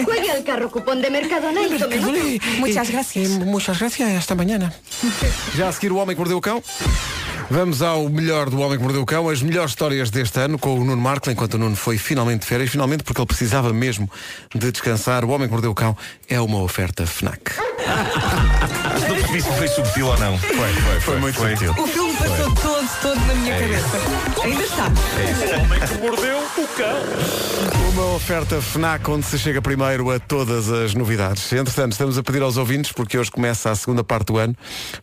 Juegue 0.06 0.32
al 0.32 0.44
carro 0.46 0.72
cupón 0.72 1.02
de 1.02 1.10
Mercadona 1.10 1.62
y 1.64 1.78
tome. 1.78 2.40
Muchas 2.60 2.90
gracias. 2.90 3.30
Muchas 3.32 3.78
gracias. 3.78 4.10
Esta 4.12 4.36
manhã. 4.36 4.72
Já 5.58 5.68
a 5.68 5.72
seguir 5.74 5.92
o 5.92 5.98
Homem 5.98 6.16
que 6.16 6.20
Mordeu 6.20 6.38
o 6.38 6.42
Cão. 6.42 6.64
Vamos 7.50 7.82
ao 7.82 8.10
melhor 8.10 8.50
do 8.50 8.60
Homem 8.60 8.78
que 8.78 8.84
Mordeu 8.84 9.02
o 9.02 9.06
Cão, 9.06 9.30
as 9.30 9.42
melhores 9.42 9.72
histórias 9.72 10.10
deste 10.10 10.38
ano 10.40 10.60
com 10.60 10.78
o 10.78 10.84
Nuno 10.84 11.02
Marco, 11.02 11.32
enquanto 11.32 11.54
o 11.54 11.58
Nuno 11.58 11.78
foi 11.78 11.98
finalmente 11.98 12.42
de 12.42 12.46
férias, 12.46 12.70
finalmente 12.70 13.04
porque 13.04 13.22
ele 13.22 13.28
precisava 13.28 13.72
mesmo 13.72 14.10
de 14.54 14.72
descansar. 14.72 15.24
O 15.24 15.30
Homem 15.30 15.48
que 15.48 15.54
Mordeu 15.54 15.72
o 15.72 15.76
Cão 15.76 15.96
é 16.30 16.40
uma 16.42 16.62
oferta 16.62 17.08
FNAC. 17.08 17.52
Percebi 19.28 19.42
se 19.42 19.58
foi 19.58 19.68
subtil 19.68 20.08
ou 20.08 20.18
não. 20.20 20.38
Foi, 20.38 20.56
foi, 20.56 21.00
foi. 21.02 21.20
muito 21.20 21.38
foi. 21.38 21.50
subtil. 21.50 21.72
O 21.72 21.88
filme 21.88 22.16
passou 22.16 22.56
todo, 22.56 23.02
todo 23.02 23.26
na 23.26 23.34
minha 23.36 23.60
cabeça. 23.60 23.98
Ainda 24.42 24.64
está. 24.64 24.90
Mordeu 26.00 26.38
o 26.40 26.68
cão. 26.68 27.90
Uma 27.92 28.16
oferta 28.16 28.62
FNAC 28.62 29.10
onde 29.10 29.26
se 29.26 29.38
chega 29.38 29.62
primeiro 29.62 30.10
a 30.12 30.20
todas 30.20 30.72
as 30.72 30.94
novidades. 30.94 31.52
Entretanto, 31.52 31.92
estamos 31.92 32.18
a 32.18 32.24
pedir 32.24 32.42
aos 32.42 32.56
ouvintes, 32.56 32.94
porque 32.94 33.18
hoje 33.18 33.30
começa 33.30 33.70
a 33.70 33.76
segunda 33.76 34.02
parte 34.02 34.28
do 34.28 34.38
ano, 34.38 34.56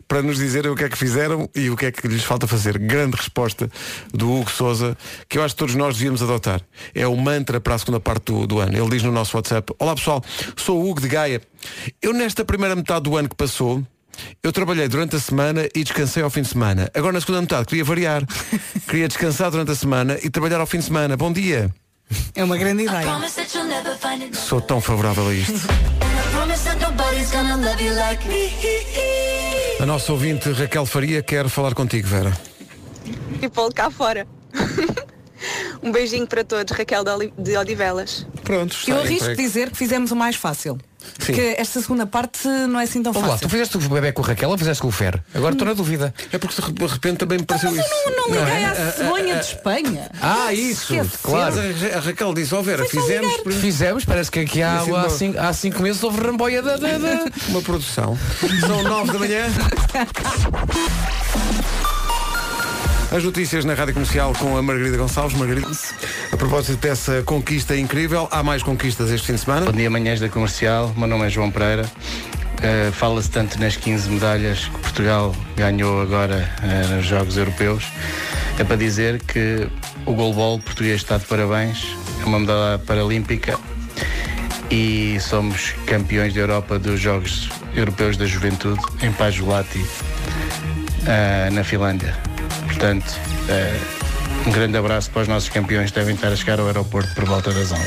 para 0.07 0.23
nos 0.23 0.37
dizerem 0.37 0.71
o 0.71 0.75
que 0.75 0.85
é 0.85 0.89
que 0.89 0.97
fizeram 0.97 1.47
e 1.53 1.69
o 1.69 1.77
que 1.77 1.85
é 1.85 1.91
que 1.91 2.07
lhes 2.07 2.23
falta 2.23 2.47
fazer. 2.47 2.79
Grande 2.79 3.17
resposta 3.17 3.69
do 4.11 4.31
Hugo 4.31 4.49
Souza, 4.49 4.97
que 5.29 5.37
eu 5.37 5.43
acho 5.43 5.53
que 5.53 5.59
todos 5.59 5.75
nós 5.75 5.97
devíamos 5.97 6.23
adotar. 6.23 6.61
É 6.95 7.05
o 7.05 7.15
mantra 7.15 7.59
para 7.59 7.75
a 7.75 7.77
segunda 7.77 7.99
parte 7.99 8.31
do, 8.31 8.47
do 8.47 8.59
ano. 8.59 8.75
Ele 8.75 8.89
diz 8.89 9.03
no 9.03 9.11
nosso 9.11 9.37
WhatsApp, 9.37 9.71
Olá 9.77 9.93
pessoal, 9.93 10.23
sou 10.55 10.81
o 10.81 10.89
Hugo 10.89 11.01
de 11.01 11.09
Gaia. 11.09 11.41
Eu 12.01 12.11
nesta 12.11 12.43
primeira 12.43 12.75
metade 12.75 13.03
do 13.03 13.15
ano 13.17 13.29
que 13.29 13.35
passou, 13.35 13.83
eu 14.43 14.51
trabalhei 14.51 14.87
durante 14.87 15.15
a 15.15 15.19
semana 15.19 15.67
e 15.73 15.83
descansei 15.83 16.23
ao 16.23 16.29
fim 16.29 16.41
de 16.41 16.49
semana. 16.49 16.89
Agora 16.93 17.13
na 17.13 17.19
segunda 17.19 17.41
metade 17.41 17.65
queria 17.65 17.83
variar. 17.83 18.23
queria 18.87 19.07
descansar 19.07 19.51
durante 19.51 19.71
a 19.71 19.75
semana 19.75 20.17
e 20.21 20.29
trabalhar 20.29 20.59
ao 20.59 20.67
fim 20.67 20.79
de 20.79 20.85
semana. 20.85 21.17
Bom 21.17 21.31
dia. 21.31 21.73
É 22.35 22.43
uma 22.43 22.57
grande 22.57 22.83
ideia. 22.83 23.07
Sou 24.33 24.61
tão 24.61 24.79
favorável 24.79 25.27
a 25.27 25.33
isto. 25.33 25.67
A 29.79 29.85
nossa 29.85 30.11
ouvinte 30.11 30.51
Raquel 30.51 30.85
Faria 30.85 31.23
quer 31.23 31.49
falar 31.49 31.73
contigo, 31.73 32.07
Vera. 32.07 32.31
People 33.39 33.73
cá 33.73 33.89
fora. 33.89 34.27
um 35.83 35.91
beijinho 35.91 36.25
para 36.27 36.43
todos, 36.43 36.75
Raquel 36.75 37.03
de 37.37 37.57
Odivelas. 37.57 38.25
Pronto, 38.43 38.75
Eu 38.87 38.99
arrisco 38.99 39.35
dizer 39.35 39.69
que 39.71 39.77
fizemos 39.77 40.11
o 40.11 40.15
mais 40.15 40.35
fácil. 40.35 40.77
Porque 41.19 41.53
esta 41.59 41.79
segunda 41.79 42.07
parte 42.07 42.47
não 42.47 42.79
é 42.79 42.83
assim 42.83 43.03
tão 43.03 43.13
Vamos 43.13 43.29
lá, 43.29 43.35
fácil. 43.35 43.47
tu 43.47 43.51
fizeste 43.51 43.77
o 43.77 43.79
bebê 43.79 44.11
com 44.11 44.23
a 44.23 44.25
Raquel 44.25 44.49
ou 44.49 44.57
fizeste 44.57 44.81
com 44.81 44.87
o 44.87 44.91
Fer? 44.91 45.21
Agora 45.35 45.53
estou 45.53 45.67
na 45.67 45.75
dúvida. 45.75 46.11
É 46.31 46.39
porque 46.39 46.59
de 46.59 46.85
repente 46.87 47.17
também 47.17 47.37
me 47.37 47.45
pareceu 47.45 47.69
isso. 47.75 47.87
Não 48.07 48.27
Não 48.29 48.39
liguei 48.39 48.63
é? 48.63 48.65
à 48.65 48.91
cegonha 48.91 49.35
de 49.35 49.45
Espanha. 49.45 50.09
Ah, 50.19 50.51
isso, 50.51 50.95
Esquece. 50.95 51.17
claro. 51.21 51.55
A 51.95 51.99
Raquel 51.99 52.33
disse, 52.33 52.55
ó 52.55 52.61
Vera, 52.63 52.85
fizemos 52.85 53.35
Fizemos, 53.61 54.03
parece 54.03 54.31
que 54.31 54.39
aqui 54.39 54.63
há, 54.63 54.79
sido 54.79 54.95
há, 54.95 55.07
cinco, 55.11 55.39
há 55.39 55.53
cinco 55.53 55.83
meses 55.83 56.01
houve 56.01 56.19
ramboia 56.25 56.63
da, 56.63 56.75
da, 56.75 56.97
da- 56.97 57.25
uma 57.49 57.61
produção. 57.61 58.17
São 58.61 58.81
nove 58.81 59.11
da 59.11 59.19
manhã. 59.19 59.45
As 63.11 63.23
notícias 63.23 63.63
na 63.63 63.73
Rádio 63.73 63.93
Comercial 63.93 64.33
com 64.33 64.57
a 64.57 64.61
Margarida 64.61 64.97
Gonçalves. 64.97 65.37
Margarida, 65.37 65.67
a 66.31 66.37
propósito 66.37 66.81
dessa 66.81 67.21
conquista 67.23 67.75
incrível, 67.75 68.27
há 68.31 68.41
mais 68.41 68.63
conquistas 68.63 69.11
este 69.11 69.27
fim 69.27 69.33
de 69.33 69.39
semana. 69.39 69.67
Bom 69.67 69.71
dia, 69.71 69.89
manhãs 69.89 70.19
da 70.19 70.27
comercial. 70.27 70.93
Meu 70.97 71.07
nome 71.07 71.25
é 71.25 71.29
João 71.29 71.51
Pereira. 71.51 71.83
Uh, 71.85 72.91
Fala-se 72.91 73.29
tanto 73.29 73.59
nas 73.59 73.77
15 73.77 74.09
medalhas 74.09 74.65
que 74.65 74.79
Portugal 74.79 75.35
ganhou 75.55 76.01
agora 76.01 76.49
uh, 76.61 76.95
nos 76.95 77.05
Jogos 77.05 77.37
Europeus. 77.37 77.85
É 78.57 78.63
para 78.63 78.75
dizer 78.75 79.21
que 79.21 79.67
o 80.05 80.13
goalball 80.13 80.59
português 80.59 80.97
está 80.97 81.17
de 81.17 81.25
parabéns. 81.25 81.85
É 82.21 82.25
uma 82.25 82.39
medalha 82.39 82.79
paralímpica 82.79 83.57
e 84.71 85.17
somos 85.21 85.73
campeões 85.85 86.33
da 86.33 86.41
Europa 86.41 86.79
dos 86.79 86.99
Jogos 86.99 87.49
Europeus 87.75 88.17
da 88.17 88.25
Juventude 88.25 88.81
em 89.01 89.11
Pajulati, 89.11 89.79
uh, 89.79 91.53
na 91.53 91.63
Finlândia. 91.63 92.34
Portanto, 92.75 93.05
uh, 93.47 94.04
um 94.47 94.51
grande 94.51 94.77
abraço 94.77 95.09
para 95.09 95.23
os 95.23 95.27
nossos 95.27 95.49
campeões 95.49 95.89
que 95.91 95.97
devem 95.99 96.13
estar 96.15 96.27
a 96.27 96.35
chegar 96.35 96.59
ao 96.59 96.67
aeroporto 96.67 97.13
por 97.15 97.25
volta 97.25 97.51
das 97.51 97.71
11. 97.71 97.81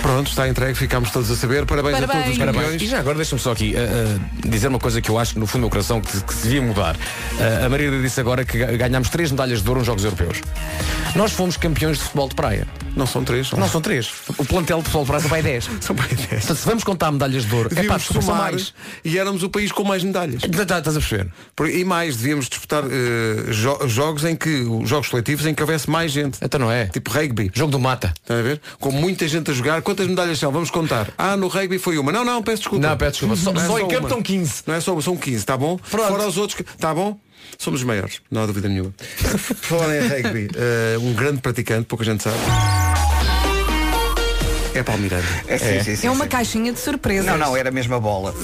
Pronto, 0.00 0.28
está 0.30 0.48
entregue, 0.48 0.74
ficámos 0.74 1.10
todos 1.10 1.30
a 1.30 1.36
saber. 1.36 1.66
Parabéns, 1.66 2.02
a 2.02 2.06
todos 2.08 2.28
os 2.30 2.38
campeões. 2.38 2.80
E 2.82 2.86
já 2.86 2.98
agora 3.00 3.16
deixa-me 3.16 3.40
só 3.40 3.52
aqui 3.52 3.74
uh, 3.74 4.46
uh, 4.46 4.48
dizer 4.50 4.68
uma 4.68 4.78
coisa 4.78 5.00
que 5.02 5.10
eu 5.10 5.18
acho 5.18 5.38
no 5.38 5.46
fundo 5.46 5.60
do 5.60 5.64
meu 5.64 5.70
coração 5.70 6.00
que, 6.00 6.20
que 6.22 6.34
se 6.34 6.44
devia 6.44 6.62
mudar. 6.62 6.96
Uh, 6.96 7.66
a 7.66 7.68
Maria 7.68 7.90
disse 8.00 8.18
agora 8.18 8.44
que 8.46 8.56
ga- 8.58 8.72
ganhámos 8.76 9.10
três 9.10 9.30
medalhas 9.30 9.62
de 9.62 9.68
ouro 9.68 9.80
nos 9.80 9.86
Jogos 9.86 10.04
Europeus. 10.04 10.40
Nós 11.14 11.32
fomos 11.32 11.56
campeões 11.58 11.98
de 11.98 12.04
futebol 12.04 12.28
de 12.28 12.34
praia. 12.34 12.66
Não 12.96 13.06
são 13.06 13.22
três. 13.22 13.48
São... 13.48 13.58
Não 13.58 13.68
são 13.68 13.80
três. 13.80 14.10
O 14.38 14.44
plantel 14.44 14.78
de 14.78 14.84
futebol 14.84 15.02
de 15.04 15.08
praia 15.08 15.22
só 15.22 15.28
vai 15.28 15.42
10. 15.42 15.70
São 15.80 15.94
bem 15.96 16.06
dez. 16.16 16.28
Portanto, 16.28 16.56
se 16.56 16.66
vamos 16.66 16.84
contar 16.84 17.12
medalhas 17.12 17.44
de 17.44 17.54
ouro, 17.54 17.66
é 17.68 17.74
pá, 17.74 17.80
Devíamos 17.82 18.02
desculpa, 18.02 18.22
são 18.22 18.34
somar 18.36 18.52
mais. 18.52 18.74
e 19.04 19.18
éramos 19.18 19.42
o 19.42 19.50
país 19.50 19.70
com 19.70 19.84
mais 19.84 20.02
medalhas. 20.02 20.40
Tá- 20.42 20.64
tá- 20.64 20.78
Estás 20.78 20.96
a 20.96 21.00
perceber? 21.00 21.28
E 21.78 21.84
mais, 21.84 22.16
devíamos 22.16 22.48
disputar 22.48 22.84
jo- 23.50 23.86
jogos 23.88 24.24
em 24.24 24.34
que, 24.34 24.48
os 24.62 24.88
jogos 24.88 25.08
coletivos 25.08 25.44
em 25.46 25.54
que 25.54 25.62
houvesse 25.62 25.89
mais 25.90 26.10
gente. 26.12 26.38
Então 26.42 26.58
não 26.60 26.70
é. 26.72 26.86
Tipo 26.86 27.10
rugby. 27.10 27.50
Jogo 27.52 27.70
do 27.72 27.78
mata. 27.78 28.14
Está 28.22 28.38
a 28.38 28.42
ver? 28.42 28.60
Com 28.78 28.90
muita 28.90 29.26
gente 29.28 29.50
a 29.50 29.54
jogar. 29.54 29.82
Quantas 29.82 30.06
medalhas 30.06 30.38
são? 30.38 30.50
Vamos 30.50 30.70
contar. 30.70 31.08
Ah, 31.18 31.36
no 31.36 31.48
rugby 31.48 31.78
foi 31.78 31.98
uma. 31.98 32.10
Não, 32.12 32.24
não, 32.24 32.42
peço 32.42 32.58
desculpa. 32.62 32.86
Não, 32.88 32.96
peço 32.96 33.10
desculpa. 33.26 33.36
Só- 33.36 33.52
Não 33.52 33.60
é 33.62 33.66
só 33.66 33.78
em 33.78 33.88
campo 33.88 34.06
estão 34.06 34.22
15. 34.22 34.62
Não 34.66 34.74
é 34.74 34.80
só 34.80 34.92
uma, 34.92 35.02
são 35.02 35.16
15, 35.16 35.36
está 35.36 35.56
bom? 35.56 35.76
Pronto. 35.90 36.08
Fora 36.08 36.26
os 36.26 36.36
outros. 36.38 36.56
que- 36.56 36.62
Está 36.70 36.94
bom? 36.94 37.18
Somos 37.58 37.80
os 37.80 37.86
maiores, 37.86 38.20
não 38.30 38.42
há 38.42 38.46
dúvida 38.46 38.68
nenhuma. 38.68 38.94
Falar 39.60 39.96
em 39.96 40.06
rugby, 40.08 40.48
eh, 40.54 40.96
um 41.00 41.12
grande 41.14 41.40
praticante, 41.40 41.84
pouca 41.86 42.04
gente 42.04 42.22
sabe. 42.22 42.36
É 44.80 44.82
Palmiranda. 44.82 45.24
É, 45.46 45.58
sim, 45.58 45.84
sim, 45.84 45.96
sim, 45.96 46.06
É 46.06 46.10
uma 46.10 46.24
sim. 46.24 46.30
caixinha 46.30 46.72
de 46.72 46.80
surpresas. 46.80 47.26
Não, 47.26 47.36
não, 47.36 47.54
era 47.54 47.70
mesmo 47.70 47.94
a 47.94 48.00
bola. 48.00 48.34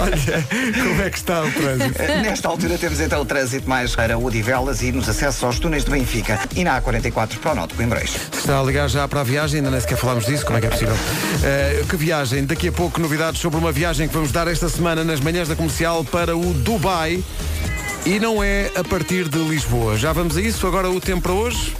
Olha, 0.00 0.44
como 0.84 1.02
é 1.02 1.10
que 1.10 1.16
está 1.16 1.42
o 1.42 1.50
trânsito? 1.50 2.00
Nesta 2.22 2.48
altura 2.48 2.78
temos 2.78 3.00
então 3.00 3.20
o 3.20 3.24
trânsito 3.24 3.68
mais 3.68 3.96
para 3.96 4.16
Odivelas 4.16 4.82
e 4.82 4.92
nos 4.92 5.08
acessos 5.08 5.42
aos 5.42 5.58
túneis 5.58 5.84
de 5.84 5.90
Benfica 5.90 6.38
e 6.54 6.62
na 6.62 6.80
A44 6.80 7.38
para 7.38 7.52
o 7.52 7.54
Norte 7.56 7.70
de 7.70 7.76
Coimbrões. 7.76 8.14
Está 8.32 8.60
a 8.60 8.62
ligar 8.62 8.88
já 8.88 9.08
para 9.08 9.22
a 9.22 9.24
viagem, 9.24 9.58
ainda 9.58 9.70
nem 9.72 9.80
sequer 9.80 9.96
falámos 9.98 10.26
disso, 10.26 10.44
como 10.46 10.58
é 10.58 10.60
que 10.60 10.68
é 10.68 10.70
possível? 10.70 10.94
Eh, 11.42 11.82
que 11.88 11.96
viagem? 11.96 12.44
Daqui 12.44 12.68
a 12.68 12.72
pouco 12.72 13.00
novidades 13.00 13.40
sobre 13.40 13.58
uma 13.58 13.72
viagem 13.72 14.06
que 14.06 14.14
vamos 14.14 14.30
dar 14.30 14.46
esta 14.46 14.68
semana 14.68 15.02
nas 15.02 15.18
manhãs 15.18 15.48
da 15.48 15.56
comercial 15.56 16.04
para 16.04 16.36
o 16.36 16.52
Dubai. 16.54 17.22
E 18.04 18.18
não 18.18 18.42
é 18.42 18.68
a 18.74 18.82
partir 18.82 19.28
de 19.28 19.38
Lisboa. 19.38 19.96
Já 19.96 20.12
vamos 20.12 20.36
a 20.36 20.40
isso, 20.40 20.66
agora 20.66 20.90
o 20.90 21.00
tempo 21.00 21.22
para 21.22 21.32
hoje. 21.32 21.72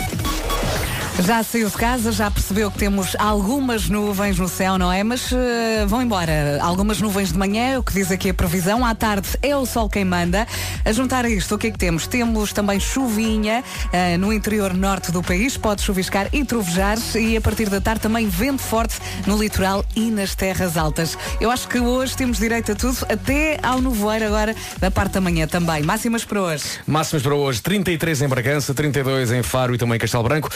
Já 1.21 1.43
saiu 1.43 1.69
de 1.69 1.77
casa, 1.77 2.11
já 2.11 2.31
percebeu 2.31 2.71
que 2.71 2.79
temos 2.79 3.15
algumas 3.19 3.89
nuvens 3.89 4.39
no 4.39 4.49
céu, 4.49 4.79
não 4.79 4.91
é? 4.91 5.05
Mas 5.05 5.31
eh, 5.31 5.85
vão 5.87 6.03
embora. 6.03 6.59
Algumas 6.61 7.01
nuvens 7.01 7.33
de 7.33 7.39
manhã, 7.39 7.79
o 7.79 7.83
que 7.83 7.93
diz 7.93 8.11
aqui 8.11 8.31
a 8.31 8.35
previsão. 8.35 8.85
À 8.85 8.95
tarde 8.95 9.29
é 9.43 9.55
o 9.57 9.65
sol 9.67 9.89
quem 9.89 10.05
manda. 10.05 10.47
A 10.85 10.91
juntar 10.91 11.25
a 11.25 11.29
isto, 11.29 11.55
o 11.55 11.59
que 11.59 11.69
é 11.69 11.71
que 11.71 11.79
temos? 11.79 12.07
Temos 12.07 12.53
também 12.53 12.81
chuvinha 12.81 13.63
eh, 13.93 14.17
no 14.17 14.33
interior 14.33 14.75
norte 14.75 15.13
do 15.13 15.23
país. 15.23 15.57
Pode 15.57 15.83
chuviscar 15.83 16.29
e 16.33 16.45
trovejar. 16.45 16.99
E 17.15 17.37
a 17.37 17.41
partir 17.41 17.69
da 17.69 17.81
tarde 17.81 18.01
também 18.01 18.27
vento 18.27 18.63
forte 18.63 18.99
no 19.27 19.37
litoral 19.39 19.85
e 19.95 20.11
nas 20.11 20.35
terras 20.35 20.77
altas. 20.77 21.17
Eu 21.41 21.51
acho 21.51 21.69
que 21.69 21.79
hoje 21.79 22.17
temos 22.17 22.39
direito 22.39 22.73
a 22.73 22.75
tudo, 22.75 22.99
até 23.09 23.61
ao 23.63 23.81
nevoeiro 23.81 24.27
agora 24.27 24.57
da 24.81 24.91
parte 24.91 25.13
da 25.13 25.21
manhã 25.21 25.47
também. 25.47 25.83
Máximas 25.83 26.25
para 26.25 26.41
hoje. 26.41 26.65
Máximas 26.87 27.23
para 27.23 27.35
hoje, 27.35 27.61
33 27.63 28.23
em 28.23 28.29
Bragança, 28.29 28.75
32 28.75 29.31
em 29.31 29.43
Faro 29.43 29.75
e 29.75 29.79
também 29.79 29.99
Castelo 29.99 30.25
Branco, 30.25 30.51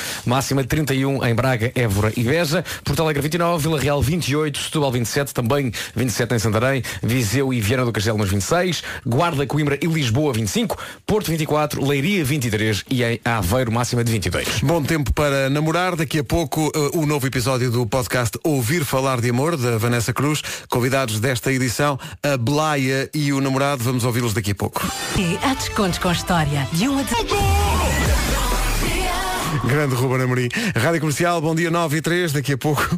máxima 0.46 0.62
de 0.62 0.68
31 0.68 1.26
em 1.26 1.34
Braga, 1.34 1.72
Évora 1.74 2.12
e 2.16 2.22
Beja, 2.22 2.64
Porto 2.84 3.02
Alegre 3.02 3.20
29, 3.22 3.64
Vila 3.64 3.80
Real 3.80 4.00
28, 4.00 4.58
Setúbal 4.58 4.92
27, 4.92 5.34
também 5.34 5.72
27 5.96 6.34
em 6.34 6.38
Santarém, 6.38 6.82
Viseu 7.02 7.52
e 7.52 7.60
Viana 7.60 7.84
do 7.84 7.90
Castelo 7.90 8.16
nos 8.16 8.30
26, 8.30 8.84
Guarda, 9.04 9.44
Coimbra 9.44 9.76
e 9.82 9.86
Lisboa 9.86 10.32
25, 10.32 10.78
Porto 11.04 11.32
24, 11.32 11.84
Leiria 11.84 12.24
23 12.24 12.84
e 12.88 13.02
em 13.02 13.20
Aveiro 13.24 13.72
máxima 13.72 14.04
de 14.04 14.12
22. 14.12 14.60
Bom 14.62 14.84
tempo 14.84 15.12
para 15.12 15.50
namorar. 15.50 15.96
Daqui 15.96 16.20
a 16.20 16.24
pouco 16.24 16.70
eh, 16.74 16.96
o 16.96 17.04
novo 17.06 17.26
episódio 17.26 17.68
do 17.68 17.84
podcast 17.84 18.38
Ouvir 18.44 18.84
Falar 18.84 19.20
de 19.20 19.30
Amor, 19.30 19.56
da 19.56 19.78
Vanessa 19.78 20.12
Cruz. 20.12 20.42
Convidados 20.68 21.18
desta 21.18 21.52
edição, 21.52 21.98
a 22.22 22.36
Blaia 22.36 23.10
e 23.12 23.32
o 23.32 23.40
namorado. 23.40 23.82
Vamos 23.82 24.04
ouvi-los 24.04 24.32
daqui 24.32 24.52
a 24.52 24.54
pouco. 24.54 24.86
E 25.18 25.36
há 25.44 25.54
descontos 25.54 25.98
com 25.98 26.12
história. 26.12 26.68
De 26.72 26.88
um 26.88 26.98
a 26.98 27.02
Grande 29.64 29.94
Ruben 29.94 30.22
Amorim. 30.22 30.48
Rádio 30.74 31.00
Comercial, 31.00 31.40
bom 31.40 31.54
dia 31.54 31.70
9 31.70 31.96
e 31.96 32.00
3, 32.00 32.32
daqui 32.32 32.52
a 32.52 32.58
pouco. 32.58 32.82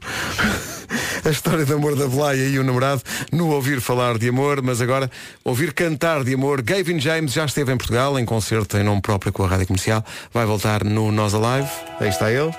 A 1.24 1.30
história 1.30 1.64
de 1.64 1.72
amor 1.72 1.94
da 1.94 2.06
Belaia 2.06 2.48
e 2.48 2.58
o 2.58 2.64
namorado 2.64 3.02
no 3.30 3.50
ouvir 3.50 3.80
falar 3.80 4.16
de 4.16 4.28
amor, 4.28 4.62
mas 4.62 4.80
agora 4.80 5.10
ouvir 5.44 5.74
cantar 5.74 6.24
de 6.24 6.32
amor. 6.32 6.62
Gavin 6.62 6.98
James 6.98 7.32
já 7.32 7.44
esteve 7.44 7.72
em 7.72 7.76
Portugal 7.76 8.18
em 8.18 8.24
concerto 8.24 8.78
em 8.78 8.84
nome 8.84 9.02
próprio 9.02 9.32
com 9.32 9.44
a 9.44 9.48
Rádio 9.48 9.66
Comercial. 9.66 10.02
Vai 10.32 10.46
voltar 10.46 10.84
no 10.84 11.12
Nós 11.12 11.34
Alive. 11.34 11.68
Aí 12.00 12.08
está 12.08 12.30
ele. 12.30 12.52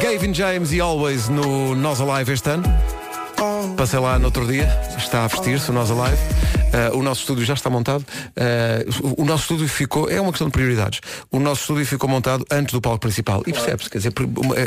Gavin 0.00 0.32
James 0.32 0.70
e 0.70 0.80
Always 0.80 1.28
no 1.28 1.74
Nós 1.74 2.00
Alive 2.00 2.32
este 2.32 2.50
ano. 2.50 2.64
Passei 3.76 3.98
lá 3.98 4.18
no 4.18 4.26
outro 4.26 4.46
dia, 4.46 4.68
está 4.96 5.24
a 5.24 5.26
vestir-se 5.26 5.70
o 5.70 5.72
Nós 5.72 5.90
Alive. 5.90 6.18
Uh, 6.68 6.98
o 6.98 7.02
nosso 7.02 7.22
estúdio 7.22 7.44
já 7.44 7.54
está 7.54 7.70
montado. 7.70 8.02
Uh, 8.02 9.22
o, 9.22 9.24
nosso 9.24 9.42
estúdio 9.44 9.68
ficou, 9.68 10.10
é 10.10 10.20
uma 10.20 10.30
questão 10.30 10.48
de 10.48 10.52
prioridades. 10.52 11.00
O 11.30 11.38
nosso 11.38 11.62
estúdio 11.62 11.86
ficou 11.86 12.08
montado 12.08 12.44
antes 12.50 12.72
do 12.72 12.80
palco 12.80 13.00
principal. 13.00 13.42
E 13.46 13.52
percebe-se, 13.52 13.88
quer 13.88 13.98
dizer, 13.98 14.12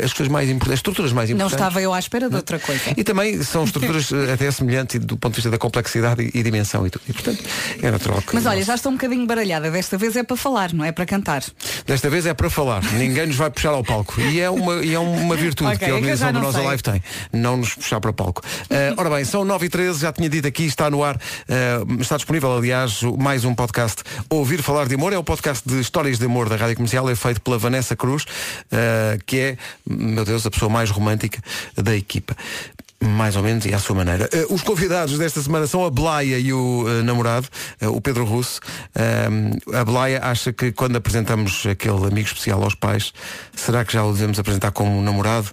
as 0.04 0.12
coisas 0.12 0.28
mais 0.32 0.48
importantes, 0.48 0.72
as 0.72 0.78
estruturas 0.78 1.12
mais 1.12 1.30
Não 1.30 1.36
importantes. 1.36 1.54
estava 1.54 1.82
eu 1.82 1.92
à 1.92 1.98
espera 1.98 2.28
de 2.28 2.36
outra 2.36 2.58
coisa. 2.58 2.82
E 2.96 3.04
também 3.04 3.42
são 3.42 3.64
estruturas 3.64 4.10
eh, 4.12 4.32
até 4.32 4.50
semelhantes 4.50 4.98
do 5.00 5.16
ponto 5.16 5.32
de 5.32 5.36
vista 5.36 5.50
da 5.50 5.58
complexidade 5.58 6.22
e, 6.22 6.38
e 6.38 6.42
dimensão 6.42 6.86
e 6.86 6.90
tudo. 6.90 7.02
E 7.08 7.12
portanto, 7.12 7.44
é 7.80 7.90
natural 7.90 8.20
que. 8.22 8.34
Mas 8.34 8.46
olha, 8.46 8.62
já 8.62 8.74
estou 8.74 8.90
um 8.90 8.96
bocadinho 8.96 9.26
baralhada. 9.26 9.70
Desta 9.70 9.96
vez 9.96 10.16
é 10.16 10.22
para 10.22 10.36
falar, 10.36 10.72
não 10.72 10.84
é 10.84 10.92
para 10.92 11.06
cantar. 11.06 11.42
Desta 11.86 12.10
vez 12.10 12.26
é 12.26 12.34
para 12.34 12.50
falar, 12.50 12.82
ninguém 12.94 13.26
nos 13.26 13.36
vai 13.36 13.50
puxar 13.50 13.70
ao 13.70 13.84
palco. 13.84 14.20
E 14.20 14.40
é 14.40 14.50
uma, 14.50 14.84
e 14.84 14.92
é 14.94 14.98
uma 14.98 15.36
virtude 15.36 15.68
Ok, 15.68 15.78
que 15.78 15.84
a 15.84 15.88
é 15.88 15.92
organização 15.92 16.32
do 16.32 16.38
não 16.38 16.42
Nós 16.42 16.54
sei. 16.54 16.66
Alive 16.66 16.82
tem. 16.82 17.02
Não 17.32 17.56
nos 17.56 17.74
puxar 17.74 18.00
para 18.00 18.10
o 18.10 18.14
palco. 18.14 18.42
Eh, 18.70 18.94
ora 18.96 19.10
bem, 19.10 19.24
são 19.24 19.44
9 19.44 19.66
e 19.66 19.68
13 19.68 20.00
já 20.00 20.12
tinha 20.12 20.28
dito 20.28 20.48
aqui, 20.48 20.64
está 20.64 20.90
no 20.90 21.04
ar, 21.04 21.18
eh, 21.48 21.78
está 22.00 22.16
disponível, 22.16 22.56
aliás, 22.56 23.02
mais 23.18 23.44
um 23.44 23.54
podcast. 23.54 24.02
Ouvir 24.30 24.62
Falar 24.62 24.86
de 24.86 24.94
Amor 24.94 25.12
é 25.12 25.18
o 25.18 25.24
podcast 25.24 25.68
de 25.68 25.80
histórias 25.80 26.18
de 26.18 26.24
amor 26.24 26.48
da 26.48 26.56
Rádio 26.56 26.76
Comercial, 26.76 27.08
é 27.08 27.14
feito 27.14 27.40
pela 27.40 27.58
Vanessa 27.58 27.96
Cruz, 27.96 28.24
eh, 28.70 29.18
que 29.26 29.38
é, 29.38 29.58
meu 29.86 30.24
Deus, 30.24 30.46
a 30.46 30.50
pessoa 30.50 30.70
mais 30.70 30.90
romântica 30.90 31.42
da 31.76 31.94
equipa. 31.94 32.36
Mais 33.02 33.34
ou 33.34 33.42
menos, 33.42 33.64
e 33.66 33.74
à 33.74 33.78
sua 33.80 33.96
maneira. 33.96 34.28
Eh, 34.32 34.46
os 34.48 34.62
convidados 34.62 35.18
desta 35.18 35.42
semana 35.42 35.66
são 35.66 35.84
a 35.84 35.90
Blaia 35.90 36.38
e 36.38 36.52
o 36.52 36.84
eh, 36.88 37.02
namorado, 37.02 37.48
eh, 37.80 37.88
o 37.88 38.00
Pedro 38.00 38.24
Russo. 38.24 38.60
A 39.74 39.84
Blaia 39.84 40.20
acha 40.22 40.52
que 40.52 40.70
quando 40.70 40.96
apresentamos 40.96 41.66
aquele 41.66 42.06
amigo 42.06 42.28
especial 42.28 42.62
aos 42.62 42.76
pais, 42.76 43.12
será 43.54 43.84
que 43.84 43.92
já 43.92 44.04
o 44.04 44.12
devemos 44.12 44.38
apresentar 44.38 44.70
como 44.70 45.02
namorado? 45.02 45.50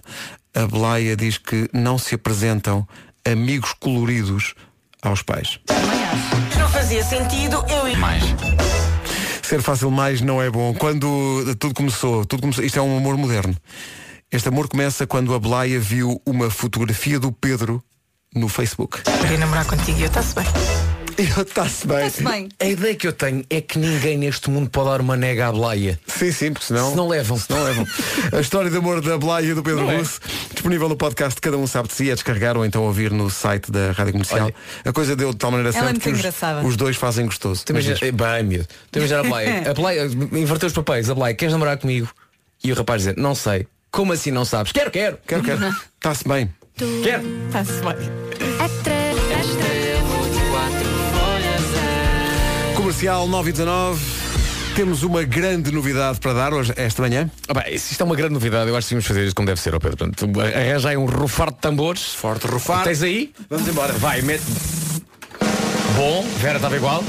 A 0.54 0.66
Blaia 0.66 1.16
diz 1.16 1.38
que 1.38 1.68
não 1.72 1.98
se 1.98 2.14
apresentam 2.14 2.86
amigos 3.24 3.72
coloridos 3.72 4.54
aos 5.02 5.22
pais. 5.22 5.58
Não 6.58 6.68
fazia 6.68 7.02
sentido 7.02 7.64
eu 7.68 7.88
ir. 7.88 7.98
Mais. 7.98 8.22
Ser 9.42 9.62
fácil 9.62 9.90
mais 9.90 10.20
não 10.20 10.40
é 10.40 10.48
bom. 10.48 10.72
Quando 10.74 11.56
tudo 11.58 11.74
começou, 11.74 12.24
tudo 12.24 12.40
começou, 12.42 12.64
isto 12.64 12.78
é 12.78 12.82
um 12.82 12.96
amor 12.96 13.16
moderno. 13.16 13.56
Este 14.30 14.48
amor 14.48 14.68
começa 14.68 15.06
quando 15.06 15.34
a 15.34 15.38
Blaia 15.40 15.80
viu 15.80 16.22
uma 16.24 16.50
fotografia 16.50 17.18
do 17.18 17.32
Pedro 17.32 17.82
no 18.34 18.48
Facebook. 18.48 19.02
Queria 19.20 19.38
namorar 19.38 19.66
contigo 19.66 19.98
e 19.98 20.02
eu 20.02 20.06
está-se 20.06 20.34
bem. 20.34 20.44
Está-se 21.22 21.86
bem. 21.86 22.06
Está-se 22.06 22.22
bem. 22.24 22.48
A 22.58 22.64
ideia 22.66 22.94
que 22.94 23.06
eu 23.06 23.12
tenho 23.12 23.44
é 23.50 23.60
que 23.60 23.78
ninguém 23.78 24.16
neste 24.18 24.50
mundo 24.50 24.70
pode 24.70 24.88
dar 24.88 25.00
uma 25.00 25.16
nega 25.16 25.48
à 25.48 25.52
Blaia. 25.52 25.98
Sim, 26.06 26.32
sim, 26.32 26.52
porque 26.52 26.66
senão. 26.66 26.90
Se 26.90 26.96
não 26.96 27.08
levam. 27.08 27.38
Se 27.38 27.50
não 27.50 27.62
levam. 27.62 27.86
A 28.32 28.40
história 28.40 28.70
de 28.70 28.76
amor 28.76 29.00
da 29.00 29.18
Blaia 29.18 29.46
e 29.46 29.54
do 29.54 29.62
Pedro 29.62 29.90
é? 29.90 29.98
Russo, 29.98 30.20
disponível 30.52 30.88
no 30.88 30.96
podcast 30.96 31.40
Cada 31.40 31.56
Um 31.56 31.66
Sabe 31.66 31.88
de 31.88 31.94
Si, 31.94 32.10
é 32.10 32.14
descarregar 32.14 32.56
ou 32.56 32.64
então 32.64 32.82
ouvir 32.82 33.10
no 33.10 33.28
site 33.30 33.70
da 33.70 33.92
Rádio 33.92 34.12
Comercial. 34.12 34.50
a 34.84 34.92
coisa 34.92 35.14
deu 35.16 35.32
de 35.32 35.36
tal 35.38 35.50
maneira 35.50 35.70
é 35.70 35.72
certa 35.72 35.88
muito 35.88 36.02
que 36.02 36.10
os, 36.10 36.64
os 36.64 36.76
dois 36.76 36.96
fazem 36.96 37.26
gostoso. 37.26 37.64
Tu 37.64 37.72
Mas 37.74 37.84
diz. 37.84 37.98
bem, 37.98 38.42
miúdo. 38.44 38.68
Tu 38.90 38.98
imagina 38.98 39.20
a 39.20 39.24
Blaia. 39.24 39.70
A 39.70 39.74
Blaia 39.74 40.04
inverteu 40.04 40.66
os 40.66 40.72
papéis. 40.72 41.08
A 41.10 41.14
Blaia, 41.14 41.34
queres 41.34 41.52
namorar 41.52 41.76
comigo? 41.78 42.08
E 42.62 42.72
o 42.72 42.74
rapaz 42.74 43.02
dizer, 43.02 43.16
não 43.16 43.34
sei. 43.34 43.66
Como 43.90 44.12
assim 44.12 44.30
não 44.30 44.44
sabes? 44.44 44.72
Quero, 44.72 44.90
quero. 44.90 45.18
Quero, 45.26 45.42
quero. 45.42 45.58
Está-se 45.96 46.26
bem. 46.26 46.50
Quero. 46.76 47.22
Está-se 47.48 47.80
bem. 47.82 48.49
Comercial 52.90 53.28
9 53.28 53.50
e 53.50 53.52
19. 53.52 54.04
Temos 54.74 55.04
uma 55.04 55.22
grande 55.22 55.70
novidade 55.70 56.18
para 56.18 56.32
dar 56.32 56.52
hoje, 56.52 56.72
esta 56.74 57.00
manhã. 57.00 57.30
Ah, 57.46 57.54
bem, 57.54 57.72
isto 57.72 58.00
é 58.00 58.04
uma 58.04 58.16
grande 58.16 58.34
novidade, 58.34 58.68
eu 58.68 58.76
acho 58.76 58.88
que 58.88 58.94
devíamos 58.94 59.06
fazer 59.06 59.24
isso 59.26 59.34
como 59.36 59.46
deve 59.46 59.60
ser, 59.60 59.72
ó 59.76 59.78
Pedro. 59.78 59.96
Portanto, 59.96 60.26
aí 60.88 60.96
um 60.96 61.04
rufar 61.04 61.52
de 61.52 61.58
tambores. 61.58 62.14
Forte 62.14 62.48
rufar. 62.48 62.82
Tens 62.82 63.00
aí? 63.00 63.32
Vamos 63.48 63.68
embora. 63.68 63.92
Vai, 63.92 64.22
mete. 64.22 64.42
Bom, 65.94 66.26
Vera 66.38 66.56
estava 66.56 66.74
igual. 66.74 67.04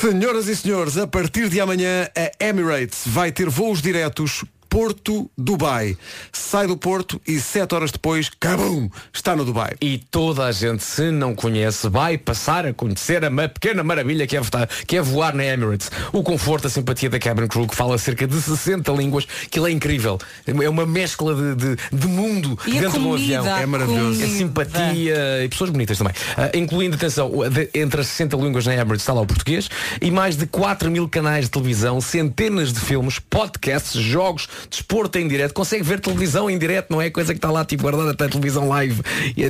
Senhoras 0.00 0.46
e 0.46 0.54
senhores, 0.54 0.96
a 0.96 1.08
partir 1.08 1.48
de 1.48 1.60
amanhã 1.60 2.08
a 2.16 2.44
Emirates 2.44 3.00
vai 3.06 3.32
ter 3.32 3.48
voos 3.48 3.82
diretos 3.82 4.44
Porto-Dubai. 4.70 5.96
Sai 6.32 6.66
do 6.66 6.76
Porto 6.76 7.20
e 7.26 7.38
sete 7.40 7.74
horas 7.74 7.90
depois, 7.90 8.30
cabum, 8.40 8.88
está 9.12 9.34
no 9.34 9.44
Dubai. 9.44 9.72
E 9.80 9.98
toda 10.10 10.44
a 10.46 10.52
gente, 10.52 10.82
se 10.84 11.10
não 11.10 11.34
conhece, 11.34 11.88
vai 11.88 12.16
passar 12.16 12.64
a 12.66 12.72
conhecer 12.72 13.24
a 13.24 13.30
pequena 13.48 13.82
maravilha 13.82 14.26
que 14.26 14.36
é, 14.36 14.40
votar- 14.40 14.68
que 14.86 14.96
é 14.96 15.02
voar 15.02 15.34
na 15.34 15.44
Emirates. 15.44 15.90
O 16.12 16.22
conforto, 16.22 16.66
a 16.66 16.70
simpatia 16.70 17.10
da 17.10 17.18
cabin 17.18 17.46
crew, 17.46 17.66
que 17.66 17.74
fala 17.74 17.98
cerca 17.98 18.26
de 18.26 18.40
60 18.40 18.90
línguas, 18.92 19.26
que 19.50 19.58
ele 19.58 19.68
é 19.70 19.72
incrível. 19.72 20.18
É 20.46 20.68
uma 20.68 20.86
mescla 20.86 21.34
de, 21.34 21.54
de- 21.54 21.76
de 21.92 22.06
mundo 22.06 22.58
E 22.66 22.78
a 22.78 22.80
dentro 22.82 23.00
do 23.00 23.08
comida, 23.10 23.38
avião. 23.40 23.54
a 23.56 23.60
É 23.60 23.66
maravilhoso. 23.66 24.20
comida. 24.20 24.24
A 24.24 24.38
simpatia 24.38 25.44
e 25.44 25.48
pessoas 25.48 25.70
bonitas 25.70 25.98
também. 25.98 26.14
Ah, 26.36 26.50
incluindo, 26.56 26.96
atenção, 26.96 27.30
de- 27.50 27.70
entre 27.74 28.00
as 28.00 28.06
60 28.06 28.36
línguas 28.36 28.66
na 28.66 28.74
Emirates 28.74 29.02
está 29.02 29.12
lá 29.12 29.20
o 29.20 29.26
português 29.26 29.68
e 30.00 30.10
mais 30.10 30.36
de 30.36 30.46
4 30.46 30.90
mil 30.90 31.08
canais 31.08 31.46
de 31.46 31.50
televisão, 31.50 32.00
centenas 32.00 32.72
de 32.72 32.80
filmes, 32.80 33.18
podcasts, 33.18 34.00
jogos, 34.00 34.48
desporto 34.68 35.18
em 35.18 35.28
direto. 35.28 35.54
Consegue 35.54 35.82
ver 35.82 36.00
televisão 36.00 36.50
em 36.50 36.58
direto, 36.58 36.90
não 36.90 37.00
é 37.00 37.10
coisa 37.10 37.32
que 37.32 37.38
está 37.38 37.50
lá 37.50 37.64
tipo 37.64 37.82
guardada 37.82 38.10
até 38.10 38.28
televisão 38.28 38.68
live. 38.68 39.00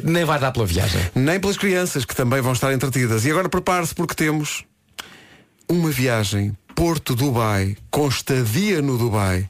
Nem 0.05 0.25
vai 0.25 0.39
dar 0.39 0.53
pela 0.53 0.67
viagem. 0.67 1.01
Nem 1.15 1.41
pelas 1.41 1.57
crianças, 1.57 2.05
que 2.05 2.15
também 2.15 2.41
vão 2.41 2.53
estar 2.53 2.73
entretidas. 2.73 3.25
E 3.25 3.31
agora 3.31 3.49
prepare-se 3.49 3.95
porque 3.95 4.15
temos 4.15 4.65
uma 5.69 5.91
viagem 5.91 6.57
Porto-Dubai, 6.75 7.77
com 7.91 8.09
estadia 8.09 8.81
no 8.81 8.97
Dubai, 8.97 9.49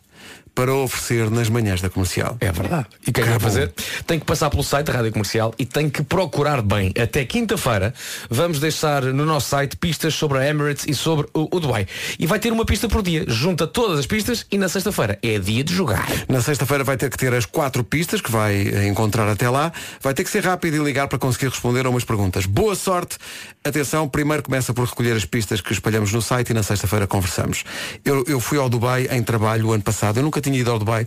para 0.54 0.72
oferecer 0.74 1.30
nas 1.30 1.48
manhãs 1.48 1.80
da 1.80 1.88
comercial. 1.88 2.36
É 2.40 2.50
verdade. 2.52 2.86
E 3.06 3.10
o 3.10 3.12
que 3.12 3.20
é 3.20 3.24
que 3.24 3.30
vai 3.30 3.40
fazer? 3.40 3.72
Tem 4.06 4.18
que 4.18 4.26
passar 4.26 4.50
pelo 4.50 4.62
site 4.62 4.86
da 4.86 4.92
Rádio 4.92 5.12
Comercial 5.12 5.54
e 5.58 5.64
tem 5.64 5.88
que 5.88 6.02
procurar 6.02 6.62
bem. 6.62 6.92
Até 7.00 7.24
quinta-feira 7.24 7.94
vamos 8.28 8.60
deixar 8.60 9.02
no 9.02 9.24
nosso 9.24 9.48
site 9.48 9.76
pistas 9.76 10.14
sobre 10.14 10.38
a 10.38 10.48
Emirates 10.48 10.84
e 10.86 10.94
sobre 10.94 11.26
o, 11.34 11.48
o 11.56 11.60
Dubai. 11.60 11.86
E 12.18 12.26
vai 12.26 12.38
ter 12.38 12.52
uma 12.52 12.64
pista 12.64 12.88
por 12.88 13.02
dia. 13.02 13.24
Junta 13.28 13.66
todas 13.66 13.98
as 13.98 14.06
pistas 14.06 14.46
e 14.50 14.58
na 14.58 14.68
sexta-feira 14.68 15.18
é 15.22 15.38
dia 15.38 15.64
de 15.64 15.74
jogar. 15.74 16.06
Na 16.28 16.40
sexta-feira 16.40 16.84
vai 16.84 16.96
ter 16.96 17.10
que 17.10 17.16
ter 17.16 17.32
as 17.34 17.46
quatro 17.46 17.82
pistas 17.84 18.20
que 18.20 18.30
vai 18.30 18.68
eh, 18.68 18.86
encontrar 18.86 19.28
até 19.28 19.48
lá. 19.48 19.72
Vai 20.00 20.14
ter 20.14 20.24
que 20.24 20.30
ser 20.30 20.44
rápido 20.44 20.76
e 20.76 20.78
ligar 20.84 21.08
para 21.08 21.18
conseguir 21.18 21.48
responder 21.48 21.86
a 21.86 21.90
umas 21.90 22.04
perguntas. 22.04 22.46
Boa 22.46 22.74
sorte. 22.74 23.16
Atenção, 23.64 24.08
primeiro 24.08 24.42
começa 24.42 24.72
por 24.72 24.86
recolher 24.86 25.16
as 25.16 25.24
pistas 25.24 25.60
que 25.60 25.72
espalhamos 25.72 26.12
no 26.12 26.22
site 26.22 26.50
e 26.50 26.54
na 26.54 26.62
sexta-feira 26.62 27.06
conversamos. 27.06 27.64
Eu, 28.04 28.24
eu 28.26 28.40
fui 28.40 28.58
ao 28.58 28.68
Dubai 28.68 29.08
em 29.10 29.22
trabalho 29.22 29.68
o 29.68 29.72
ano 29.72 29.82
passado. 29.82 30.18
Eu 30.18 30.22
nunca 30.22 30.39
tinha 30.40 30.58
ido 30.58 30.70
ao 30.70 30.78
Dubai 30.78 31.06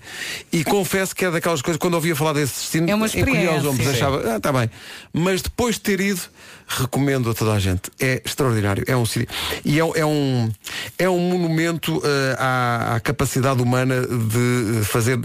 e 0.51 0.63
confesso 0.63 1.15
que 1.15 1.25
é 1.25 1.31
daquelas 1.31 1.61
coisas 1.61 1.79
quando 1.79 1.93
ouvia 1.95 2.15
falar 2.15 2.33
desse 2.33 2.53
destino 2.61 2.89
É 2.89 2.95
uma 2.95 3.07
encolhia 3.07 3.25
os 3.25 3.35
experiência. 3.35 3.69
ombros, 3.69 3.87
achava, 3.87 4.35
ah, 4.35 4.39
tá 4.39 4.51
bem. 4.51 4.69
Mas 5.11 5.41
depois 5.41 5.75
de 5.75 5.81
ter 5.81 5.99
ido, 5.99 6.21
recomendo 6.67 7.29
a 7.29 7.33
toda 7.33 7.53
a 7.53 7.59
gente. 7.59 7.83
É 7.99 8.21
extraordinário. 8.25 8.83
É 8.87 8.95
um 8.95 9.05
sítio- 9.05 9.27
e 9.65 9.79
é, 9.79 9.83
é 9.99 10.05
um 10.05 10.51
é 10.97 11.09
um 11.09 11.19
monumento 11.19 12.01
eh, 12.03 12.35
à, 12.39 12.95
à 12.95 12.99
capacidade 12.99 13.61
humana 13.61 14.01
de 14.07 14.83
fazer 14.85 15.19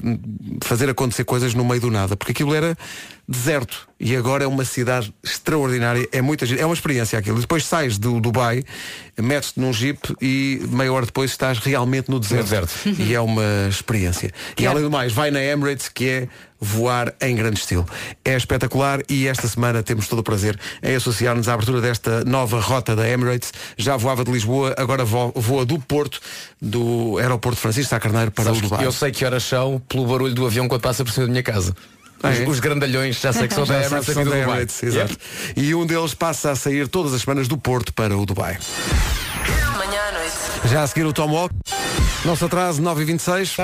fazer 0.62 0.88
acontecer 0.90 1.24
coisas 1.24 1.54
no 1.54 1.64
meio 1.64 1.80
do 1.80 1.90
nada, 1.90 2.16
porque 2.16 2.32
aquilo 2.32 2.54
era 2.54 2.76
deserto 3.28 3.86
e 4.00 4.16
agora 4.16 4.44
é 4.44 4.46
uma 4.46 4.64
cidade 4.64 5.12
extraordinária. 5.22 6.08
É 6.12 6.22
muita 6.22 6.46
gente, 6.46 6.60
é 6.60 6.64
uma 6.64 6.74
experiência 6.74 7.18
aquilo. 7.18 7.38
Depois 7.40 7.64
sais 7.66 7.98
do 7.98 8.20
Dubai, 8.20 8.64
metes-te 9.20 9.60
num 9.60 9.72
jeep 9.72 9.98
e 10.22 10.62
meia 10.70 10.92
hora 10.92 11.04
depois 11.04 11.30
estás 11.32 11.58
realmente 11.58 12.08
no 12.10 12.18
deserto. 12.18 12.44
deserto. 12.44 13.02
E 13.02 13.14
é 13.14 13.20
uma 13.20 13.42
experiência. 13.68 14.32
E 14.56 14.66
além 14.66 14.82
do 14.84 14.90
mais, 14.90 15.12
vai 15.12 15.30
na 15.30 15.42
Emirates, 15.42 15.88
que 15.88 16.08
é 16.08 16.28
voar 16.60 17.12
em 17.20 17.34
grande 17.36 17.58
estilo. 17.60 17.86
É 18.24 18.34
espetacular 18.36 19.00
e 19.08 19.26
esta 19.28 19.46
semana 19.46 19.82
temos 19.82 20.08
todo 20.08 20.20
o 20.20 20.22
prazer 20.22 20.58
em 20.82 20.94
associar-nos 20.94 21.48
à 21.48 21.54
abertura 21.54 21.80
desta 21.80 22.24
nova 22.24 22.60
rota 22.60 22.96
da 22.96 23.08
Emirates. 23.08 23.52
Já 23.76 23.96
voava 23.96 24.24
de 24.24 24.30
Lisboa, 24.30 24.74
agora 24.78 25.04
vo- 25.04 25.32
voa 25.36 25.66
do 25.66 25.78
Porto, 25.78 26.20
do 26.62 27.18
aeroporto 27.18 27.60
Francisco 27.60 27.90
Sá 27.90 28.00
Carneiro 28.00 28.30
para 28.30 28.44
Sabes 28.44 28.60
o 28.60 28.62
Dubai. 28.62 28.86
eu 28.86 28.92
sei 28.92 29.10
que 29.10 29.24
horas 29.24 29.42
são 29.44 29.80
pelo 29.88 30.06
barulho 30.06 30.34
do 30.34 30.46
avião 30.46 30.66
quando 30.68 30.80
passa 30.80 31.04
por 31.04 31.12
cima 31.12 31.26
da 31.26 31.30
minha 31.32 31.42
casa. 31.42 31.74
Ah, 32.22 32.30
os, 32.30 32.40
é? 32.40 32.48
os 32.48 32.60
grandalhões 32.60 33.20
já 33.20 33.32
sei 33.32 33.48
que 33.48 33.54
são 33.54 33.64
da 33.66 33.82
Emirates 33.84 34.12
são 34.12 34.24
da 34.24 34.86
exato. 34.86 35.16
E 35.56 35.74
um 35.74 35.86
deles 35.86 36.14
passa 36.14 36.50
a 36.50 36.56
sair 36.56 36.88
todas 36.88 37.12
as 37.14 37.22
semanas 37.22 37.48
do 37.48 37.56
Porto 37.56 37.92
para 37.92 38.16
o 38.16 38.26
Dubai. 38.26 38.58
Manhã 39.76 40.00
à 40.08 40.12
noite. 40.12 40.68
Já 40.68 40.82
a 40.82 40.86
seguir 40.86 41.06
o 41.06 41.12
Tom 41.12 41.30
Walk. 41.30 41.54
Não 42.24 42.34
se 42.34 42.44
atrase, 42.44 42.82
9h26. 42.82 43.56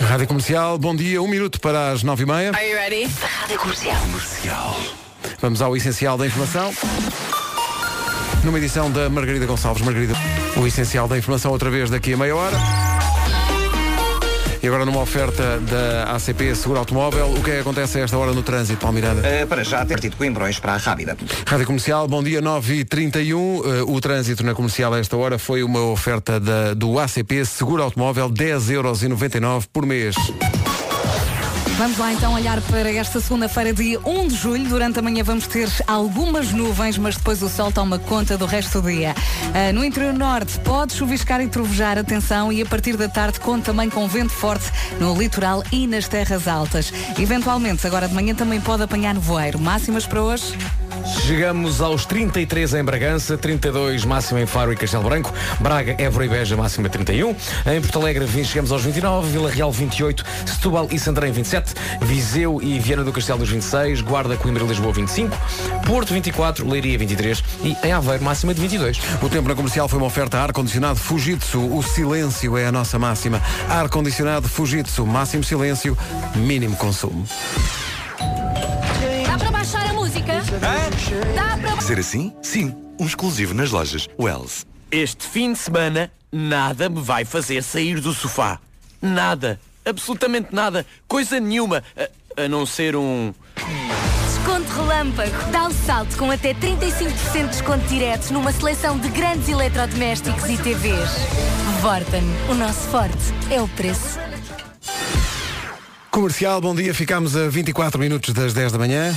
Rádio 0.00 0.26
Comercial, 0.26 0.78
bom 0.78 0.96
dia, 0.96 1.20
um 1.20 1.28
minuto 1.28 1.60
para 1.60 1.90
as 1.90 2.02
9h30. 2.02 2.54
Are 2.54 2.68
you 2.68 2.76
ready? 2.76 3.08
Rádio 3.20 3.58
Comercial. 3.58 3.96
Vamos 5.40 5.60
ao 5.60 5.76
essencial 5.76 6.16
da 6.16 6.26
informação. 6.26 6.72
Numa 8.44 8.58
edição 8.58 8.90
da 8.90 9.08
Margarida 9.08 9.46
Gonçalves. 9.46 9.82
Margarida, 9.82 10.14
o 10.56 10.66
essencial 10.66 11.06
da 11.06 11.18
informação 11.18 11.52
outra 11.52 11.70
vez 11.70 11.90
daqui 11.90 12.14
a 12.14 12.16
meia 12.16 12.34
hora. 12.34 12.56
E 14.62 14.68
agora 14.68 14.84
numa 14.86 15.00
oferta 15.00 15.58
da 15.58 16.14
ACP 16.14 16.54
Seguro 16.54 16.78
Automóvel, 16.78 17.30
o 17.32 17.42
que 17.42 17.50
é 17.50 17.54
que 17.54 17.60
acontece 17.62 17.98
a 17.98 18.02
esta 18.04 18.16
hora 18.16 18.32
no 18.32 18.44
trânsito, 18.44 18.78
Paulo 18.78 18.94
Miranda? 18.94 19.26
Eh, 19.26 19.44
para 19.44 19.64
já, 19.64 19.84
ter 19.84 19.98
tido 19.98 20.16
Coimbrões 20.16 20.60
para 20.60 20.74
a 20.74 20.76
Rábida. 20.76 21.16
Rádio 21.44 21.66
Comercial, 21.66 22.06
bom 22.06 22.22
dia 22.22 22.40
9h31. 22.40 23.34
Uh, 23.34 23.92
o 23.92 24.00
trânsito 24.00 24.44
na 24.44 24.54
comercial 24.54 24.94
a 24.94 25.00
esta 25.00 25.16
hora 25.16 25.36
foi 25.36 25.64
uma 25.64 25.80
oferta 25.86 26.38
da- 26.38 26.74
do 26.74 26.96
ACP 27.00 27.44
Seguro 27.44 27.82
Automóvel, 27.82 28.30
10,99€ 28.30 29.66
por 29.72 29.84
mês. 29.84 30.14
Vamos 31.82 31.98
lá 31.98 32.12
então 32.12 32.32
olhar 32.32 32.60
para 32.60 32.88
esta 32.92 33.20
segunda-feira, 33.20 33.72
dia 33.72 33.98
1 34.04 34.28
de 34.28 34.36
julho. 34.36 34.68
Durante 34.68 35.00
a 35.00 35.02
manhã 35.02 35.24
vamos 35.24 35.48
ter 35.48 35.68
algumas 35.84 36.52
nuvens, 36.52 36.96
mas 36.96 37.16
depois 37.16 37.42
o 37.42 37.48
sol 37.48 37.72
toma 37.72 37.98
conta 37.98 38.38
do 38.38 38.46
resto 38.46 38.80
do 38.80 38.88
dia. 38.88 39.16
Ah, 39.52 39.72
no 39.72 39.84
interior 39.84 40.14
norte 40.14 40.60
pode 40.60 40.92
chuviscar 40.92 41.40
e 41.40 41.48
trovejar, 41.48 41.98
atenção, 41.98 42.52
e 42.52 42.62
a 42.62 42.66
partir 42.66 42.96
da 42.96 43.08
tarde 43.08 43.40
conta 43.40 43.72
também 43.72 43.90
com 43.90 44.06
vento 44.06 44.32
forte 44.32 44.70
no 45.00 45.18
litoral 45.18 45.64
e 45.72 45.88
nas 45.88 46.06
terras 46.06 46.46
altas. 46.46 46.92
Eventualmente, 47.18 47.84
agora 47.84 48.06
de 48.06 48.14
manhã 48.14 48.32
também 48.32 48.60
pode 48.60 48.84
apanhar 48.84 49.12
nevoeiro. 49.12 49.58
Máximas 49.58 50.06
para 50.06 50.22
hoje? 50.22 50.56
Chegamos 51.26 51.80
aos 51.80 52.06
33 52.06 52.74
em 52.74 52.84
Bragança, 52.84 53.36
32 53.36 54.04
máxima 54.04 54.40
em 54.40 54.46
Faro 54.46 54.72
e 54.72 54.76
Castelo 54.76 55.02
Branco, 55.02 55.32
Braga, 55.58 55.96
Évora 55.98 56.26
e 56.26 56.28
Beja 56.28 56.56
máxima 56.56 56.88
31, 56.88 57.34
em 57.66 57.80
Porto 57.80 57.98
Alegre 57.98 58.44
chegamos 58.44 58.70
aos 58.70 58.82
29, 58.82 59.30
Vila 59.30 59.50
Real 59.50 59.72
28, 59.72 60.24
Setúbal 60.46 60.88
e 60.92 60.98
Santarém 60.98 61.32
27, 61.32 61.71
Viseu 62.00 62.60
e 62.62 62.78
Viana 62.78 63.04
do 63.04 63.12
Castelo 63.12 63.38
nos 63.40 63.50
26, 63.50 64.00
Guarda, 64.00 64.36
Coimbra 64.36 64.64
e 64.64 64.66
Lisboa 64.66 64.92
25, 64.92 65.36
Porto 65.86 66.12
24, 66.12 66.68
Leiria 66.68 66.98
23 66.98 67.42
e 67.62 67.76
em 67.86 67.92
Aveiro 67.92 68.24
máxima 68.24 68.54
de 68.54 68.60
22. 68.60 69.00
O 69.22 69.28
tempo 69.28 69.48
na 69.48 69.54
comercial 69.54 69.88
foi 69.88 69.98
uma 69.98 70.06
oferta 70.06 70.38
a 70.38 70.42
ar-condicionado 70.42 70.98
Fujitsu. 70.98 71.60
O 71.74 71.82
silêncio 71.82 72.56
é 72.56 72.66
a 72.66 72.72
nossa 72.72 72.98
máxima. 72.98 73.40
Ar-condicionado 73.68 74.48
Fujitsu. 74.48 75.06
Máximo 75.06 75.44
silêncio, 75.44 75.96
mínimo 76.34 76.76
consumo. 76.76 77.26
Dá 79.26 79.38
para 79.38 79.50
baixar 79.50 79.88
a 79.88 79.92
música? 79.92 80.42
Dá 81.34 81.58
para 81.60 81.80
Ser 81.80 81.98
assim? 81.98 82.32
Sim. 82.42 82.74
Um 82.98 83.06
exclusivo 83.06 83.54
nas 83.54 83.70
lojas 83.70 84.08
Wells. 84.18 84.64
Este 84.90 85.26
fim 85.26 85.52
de 85.52 85.58
semana, 85.58 86.10
nada 86.30 86.88
me 86.88 87.00
vai 87.00 87.24
fazer 87.24 87.62
sair 87.62 88.00
do 88.00 88.12
sofá. 88.12 88.58
Nada. 89.00 89.58
Absolutamente 89.84 90.54
nada. 90.54 90.86
Coisa 91.08 91.40
nenhuma. 91.40 91.82
A, 91.96 92.44
a 92.44 92.48
não 92.48 92.64
ser 92.64 92.96
um. 92.96 93.34
Desconto 94.26 94.72
relâmpago. 94.72 95.50
Dá 95.50 95.68
o 95.68 95.72
salto 95.72 96.16
com 96.16 96.30
até 96.30 96.54
35% 96.54 97.32
de 97.32 97.48
desconto 97.48 97.86
direto 97.86 98.32
numa 98.32 98.52
seleção 98.52 98.98
de 98.98 99.08
grandes 99.08 99.48
eletrodomésticos 99.48 100.48
e 100.48 100.56
TVs. 100.56 101.10
Vorten. 101.80 102.22
O 102.50 102.54
nosso 102.54 102.88
forte 102.88 103.16
é 103.50 103.60
o 103.60 103.68
preço. 103.68 104.18
Comercial, 106.10 106.60
bom 106.60 106.74
dia. 106.74 106.92
Ficámos 106.92 107.36
a 107.36 107.48
24 107.48 107.98
minutos 107.98 108.34
das 108.34 108.52
10 108.52 108.72
da 108.72 108.78
manhã. 108.78 109.14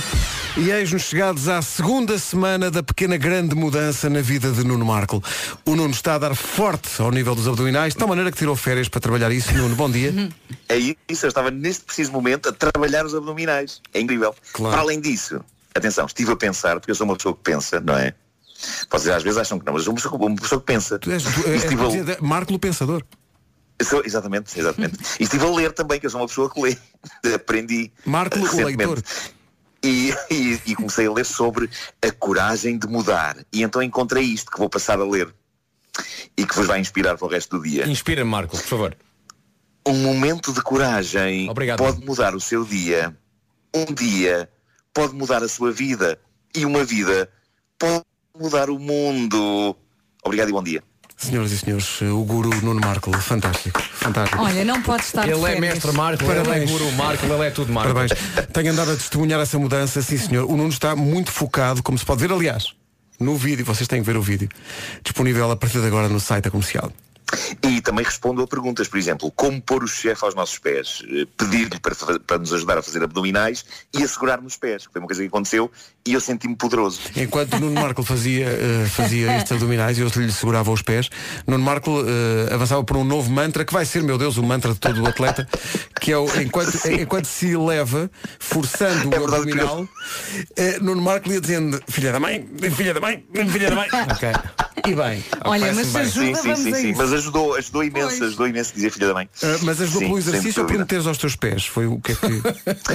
E 0.56 0.70
eis-nos 0.70 1.02
chegados 1.02 1.48
à 1.48 1.60
segunda 1.60 2.18
semana 2.18 2.70
da 2.70 2.82
pequena 2.82 3.18
grande 3.18 3.54
mudança 3.54 4.08
na 4.08 4.22
vida 4.22 4.50
de 4.50 4.64
Nuno 4.64 4.86
Marco. 4.86 5.22
O 5.66 5.76
Nuno 5.76 5.90
está 5.90 6.14
a 6.14 6.18
dar 6.18 6.34
forte 6.34 6.88
ao 7.00 7.10
nível 7.10 7.34
dos 7.34 7.46
abdominais, 7.46 7.92
de 7.92 7.98
tal 7.98 8.08
maneira 8.08 8.32
que 8.32 8.38
tirou 8.38 8.56
férias 8.56 8.88
para 8.88 8.98
trabalhar 9.00 9.30
isso. 9.30 9.52
Nuno, 9.54 9.74
bom 9.76 9.90
dia. 9.90 10.12
É 10.68 10.76
isso, 10.78 11.24
eu 11.24 11.28
estava 11.28 11.48
neste 11.48 11.84
preciso 11.84 12.10
momento 12.10 12.48
a 12.48 12.52
trabalhar 12.52 13.06
os 13.06 13.14
abdominais. 13.14 13.80
É 13.94 14.00
incrível. 14.00 14.34
Para 14.52 14.80
além 14.80 15.00
disso, 15.00 15.40
atenção, 15.72 16.06
estive 16.06 16.32
a 16.32 16.36
pensar, 16.36 16.80
porque 16.80 16.90
eu 16.90 16.94
sou 16.96 17.06
uma 17.06 17.14
pessoa 17.16 17.36
que 17.36 17.40
pensa, 17.42 17.78
não 17.80 17.96
é? 17.96 18.12
Vocês 18.90 19.14
às 19.14 19.22
vezes 19.22 19.38
acham 19.38 19.60
que 19.60 19.64
não, 19.64 19.74
mas 19.74 19.86
eu 19.86 19.96
sou 19.96 20.18
uma 20.18 20.34
pessoa, 20.34 20.60
que 20.60 20.66
pensa. 20.66 20.98
Tu 20.98 21.12
és, 21.12 21.22
tu, 21.22 21.28
E 21.48 21.52
é, 21.52 21.56
estive 21.56 21.82
a- 21.82 22.14
é, 22.14 22.18
Marco 22.20 22.52
o 22.52 22.58
Pensador. 22.58 23.04
sou- 23.80 24.02
exatamente, 24.04 24.58
exatamente. 24.58 24.96
E 25.20 25.22
estive 25.22 25.44
a 25.46 25.50
ler 25.50 25.72
também, 25.72 26.00
que 26.00 26.06
eu 26.06 26.10
sou 26.10 26.20
uma 26.20 26.26
pessoa 26.26 26.50
que 26.52 26.60
lê. 26.60 26.76
Aprendi. 27.32 27.92
Marco 28.04 28.36
o 28.40 28.64
leitor. 28.64 29.00
E, 29.86 30.12
e- 30.30 30.60
e 30.66 30.74
comecei 30.74 31.06
a 31.06 31.12
ler 31.12 31.24
sobre 31.24 31.70
a 32.02 32.10
coragem 32.10 32.78
de 32.78 32.86
mudar. 32.86 33.36
E 33.52 33.62
então 33.62 33.82
encontrei 33.82 34.24
isto 34.24 34.50
que 34.50 34.58
vou 34.58 34.68
passar 34.68 34.98
a 35.00 35.04
ler. 35.04 35.32
E 36.36 36.44
que 36.44 36.54
vos 36.54 36.66
vai 36.66 36.80
inspirar 36.80 37.16
para 37.16 37.26
o 37.26 37.30
resto 37.30 37.56
do 37.56 37.62
dia. 37.62 37.86
Inspira-me, 37.86 38.28
Marco, 38.30 38.56
por 38.56 38.64
favor. 38.66 38.96
Um 39.86 39.94
momento 40.02 40.52
de 40.52 40.60
coragem 40.62 41.48
pode 41.78 42.04
mudar 42.04 42.34
o 42.34 42.40
seu 42.40 42.64
dia. 42.64 43.16
Um 43.74 43.84
dia 43.94 44.50
pode 44.92 45.14
mudar 45.14 45.42
a 45.42 45.48
sua 45.48 45.70
vida. 45.72 46.18
E 46.54 46.64
uma 46.66 46.84
vida 46.84 47.30
pode 47.78 48.04
mudar 48.38 48.68
o 48.68 48.78
mundo. 48.78 49.76
Obrigado 50.24 50.48
e 50.48 50.52
bom 50.52 50.62
dia. 50.62 50.82
Senhoras 51.16 51.50
e 51.50 51.58
senhores, 51.58 52.02
o 52.02 52.22
guru 52.24 52.50
Nuno 52.62 52.78
Marco, 52.78 53.10
fantástico, 53.18 53.80
fantástico. 53.80 54.42
Olha, 54.42 54.64
não 54.66 54.82
pode 54.82 55.02
estar 55.02 55.24
de 55.24 55.30
Ele 55.30 55.44
é 55.46 55.58
mestre 55.58 55.90
Marco, 55.92 56.22
ele 56.24 56.32
é 56.32 56.42
Parabéns. 56.42 56.70
guru 56.70 56.92
Marco, 56.92 57.24
ele 57.24 57.42
é 57.42 57.50
tudo 57.50 57.72
Marco. 57.72 57.94
Parabéns. 57.94 58.12
Tenho 58.52 58.70
andado 58.72 58.92
a 58.92 58.96
testemunhar 58.96 59.40
essa 59.40 59.58
mudança, 59.58 60.02
sim 60.02 60.18
senhor. 60.18 60.44
O 60.44 60.56
Nuno 60.56 60.68
está 60.68 60.94
muito 60.94 61.32
focado, 61.32 61.82
como 61.82 61.96
se 61.96 62.04
pode 62.04 62.20
ver, 62.20 62.30
aliás, 62.30 62.66
no 63.18 63.34
vídeo, 63.34 63.64
vocês 63.64 63.88
têm 63.88 64.00
que 64.02 64.06
ver 64.06 64.18
o 64.18 64.22
vídeo, 64.22 64.48
disponível 65.02 65.50
a 65.50 65.56
partir 65.56 65.80
de 65.80 65.86
agora 65.86 66.06
no 66.06 66.20
site 66.20 66.44
da 66.44 66.50
comercial. 66.50 66.92
E 67.62 67.80
também 67.80 68.04
respondo 68.04 68.42
a 68.42 68.46
perguntas, 68.46 68.86
por 68.88 68.98
exemplo, 68.98 69.30
como 69.32 69.60
pôr 69.60 69.82
o 69.82 69.88
chefe 69.88 70.24
aos 70.24 70.34
nossos 70.34 70.58
pés, 70.58 71.02
Eh, 71.10 71.26
pedir-lhe 71.36 71.78
para, 71.80 71.94
para 72.20 72.38
nos 72.38 72.52
ajudar 72.52 72.78
a 72.78 72.82
fazer 72.82 73.02
abdominais 73.02 73.64
e 73.92 74.02
assegurar-me 74.02 74.46
os 74.46 74.56
pés, 74.56 74.86
que 74.86 74.92
foi 74.92 75.00
uma 75.00 75.06
coisa 75.06 75.22
que 75.22 75.28
aconteceu 75.28 75.70
e 76.06 76.14
eu 76.14 76.20
senti-me 76.20 76.54
poderoso. 76.56 77.00
Enquanto 77.16 77.58
Nuno 77.58 77.80
Marco 77.80 78.02
fazia, 78.02 78.46
eh, 78.46 78.86
fazia 78.88 79.36
estes 79.36 79.52
abdominais 79.52 79.98
e 79.98 80.02
eu 80.02 80.08
lhe 80.08 80.32
segurava 80.32 80.70
os 80.70 80.82
pés, 80.82 81.10
Nuno 81.46 81.64
Marco 81.64 81.90
eh, 82.06 82.54
avançava 82.54 82.82
por 82.84 82.96
um 82.96 83.04
novo 83.04 83.30
mantra, 83.30 83.64
que 83.64 83.72
vai 83.72 83.84
ser, 83.84 84.02
meu 84.02 84.16
Deus, 84.18 84.36
o 84.36 84.42
mantra 84.42 84.72
de 84.72 84.78
todo 84.78 85.02
o 85.02 85.06
atleta, 85.06 85.48
que 86.00 86.12
é 86.12 86.18
o 86.18 86.26
enquanto, 86.40 86.76
enquanto 86.88 87.26
se 87.26 87.50
eleva, 87.52 88.10
forçando 88.38 89.14
É 89.14 89.18
o 89.20 89.24
abdominal, 89.24 89.88
eh, 90.56 90.78
Nuno 90.80 91.02
Marco 91.02 91.30
ia 91.30 91.40
dizendo, 91.40 91.80
filha 91.88 92.12
da 92.12 92.20
mãe, 92.20 92.48
filha 92.74 92.94
da 92.94 93.00
mãe, 93.00 93.24
filha 93.50 93.70
da 93.70 93.76
mãe. 93.76 93.88
Ok. 94.16 94.28
E 94.86 94.94
bem. 94.94 95.24
Olha, 95.44 95.72
mas 95.72 95.88
se 95.88 95.98
ajuda, 95.98 96.12
sim, 96.12 96.34
sim, 96.34 96.42
vamos 96.42 96.60
sim, 96.60 96.72
a 96.72 96.76
sim. 96.76 96.90
isso. 96.90 96.98
Mas 96.98 97.12
ajudou, 97.16 97.54
ajudou 97.56 97.82
imenso, 97.84 98.22
ajudou 98.24 98.46
imenso 98.48 98.72
dizer 98.74 98.90
filha 98.90 99.08
da 99.08 99.14
mãe. 99.14 99.28
Eh, 99.42 99.58
mas 99.62 99.80
ajudou 99.80 100.00
Sim, 100.00 100.06
pelo 100.06 100.18
exercício 100.18 100.62
ou 100.62 100.68
por 100.68 100.78
meteres 100.78 101.06
aos 101.06 101.18
teus 101.18 101.34
pés? 101.36 101.66
Foi 101.66 101.86
o 101.86 102.00
que 102.00 102.12
é 102.12 102.14
que. 102.14 102.26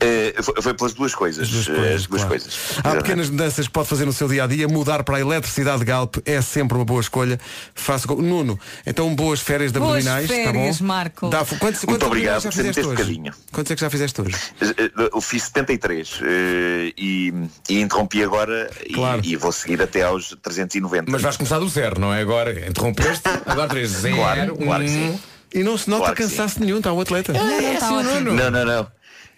Eh, 0.00 0.34
foi, 0.42 0.54
foi 0.62 0.74
pelas 0.74 0.92
duas 0.94 1.14
coisas. 1.14 1.48
eh, 1.68 1.94
As 1.94 2.06
duas 2.06 2.24
coisas. 2.24 2.54
Há 2.82 2.96
pequenas 2.96 3.28
mudanças 3.30 3.66
que 3.66 3.72
pode 3.72 3.88
fazer 3.88 4.04
no 4.04 4.12
seu 4.12 4.28
dia 4.28 4.44
a 4.44 4.46
dia. 4.46 4.68
Mudar 4.68 5.02
para 5.04 5.16
a 5.16 5.20
eletricidade 5.20 5.84
Galp 5.84 6.16
é 6.24 6.40
sempre 6.40 6.76
uma 6.76 6.84
boa 6.84 7.00
escolha. 7.00 7.38
Faça 7.74 8.06
com... 8.06 8.16
Nuno, 8.16 8.58
então 8.86 9.14
boas 9.14 9.40
férias 9.40 9.72
de 9.72 9.78
Boas 9.78 10.06
abdominais. 10.06 10.28
férias, 10.28 10.46
tá 10.46 10.52
bom? 10.52 10.86
Marco. 10.86 11.28
Dá... 11.28 11.38
Quantos, 11.44 11.58
quantos 11.60 11.84
Muito 11.86 12.06
obrigado, 12.06 12.42
fizeste 12.42 12.72
ter 12.72 12.80
hoje? 12.86 12.90
bocadinho. 12.96 13.32
Quantos 13.52 13.70
é 13.70 13.74
que 13.74 13.80
já 13.80 13.90
fizeste 13.90 14.20
hoje? 14.20 14.36
Eh, 14.60 14.90
Eu 15.12 15.20
fiz 15.20 15.44
73 15.44 16.20
eh, 16.22 16.92
e, 16.96 17.32
e 17.68 17.80
interrompi 17.80 18.22
agora 18.22 18.70
e- 18.86 19.30
e, 19.32 19.36
vou 19.36 19.52
seguir 19.52 19.80
até 19.82 20.02
aos 20.02 20.36
390. 20.42 21.10
Mas 21.10 21.22
vais 21.22 21.36
começar 21.36 21.58
do 21.58 21.68
zero, 21.68 22.00
não 22.00 22.12
é? 22.12 22.20
Agora 22.20 22.68
interrompeste, 22.68 23.22
agora 23.46 23.61
3, 23.68 23.90
0, 23.90 24.16
Claro, 24.16 24.56
claro 24.56 24.84
que 24.84 24.90
sim. 24.90 25.10
um. 25.10 25.18
E 25.54 25.62
não 25.62 25.76
se 25.76 25.90
nota 25.90 26.04
Claro 26.04 26.16
cansaço 26.16 26.60
nenhum, 26.60 26.78
está 26.78 26.92
o 26.92 27.00
atleta. 27.00 27.32
É, 27.36 27.78
sim, 27.80 27.86
o 27.86 28.02
Nuno. 28.02 28.34
Não, 28.34 28.50
não, 28.50 28.64
não. 28.64 28.86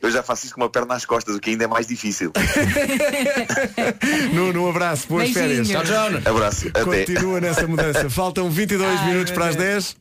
Eu 0.00 0.10
já 0.10 0.22
faço 0.22 0.44
isso 0.44 0.54
com 0.54 0.60
uma 0.60 0.68
perna 0.68 0.94
às 0.94 1.06
costas, 1.06 1.34
o 1.34 1.40
que 1.40 1.50
ainda 1.50 1.64
é 1.64 1.66
mais 1.66 1.86
difícil. 1.86 2.30
Nuno, 4.34 4.66
um 4.66 4.70
abraço, 4.70 5.08
boas 5.08 5.30
Beijinhos. 5.32 5.68
férias. 5.68 5.88
Tchau, 5.88 6.10
tchau. 6.10 6.20
Abraço, 6.30 6.68
até. 6.68 6.84
Continua 6.84 7.40
nessa 7.40 7.66
mudança. 7.66 8.08
Faltam 8.10 8.50
22 8.50 9.00
Ai, 9.00 9.06
minutos 9.08 9.32
para 9.32 9.46
as 9.46 9.56
10. 9.56 9.96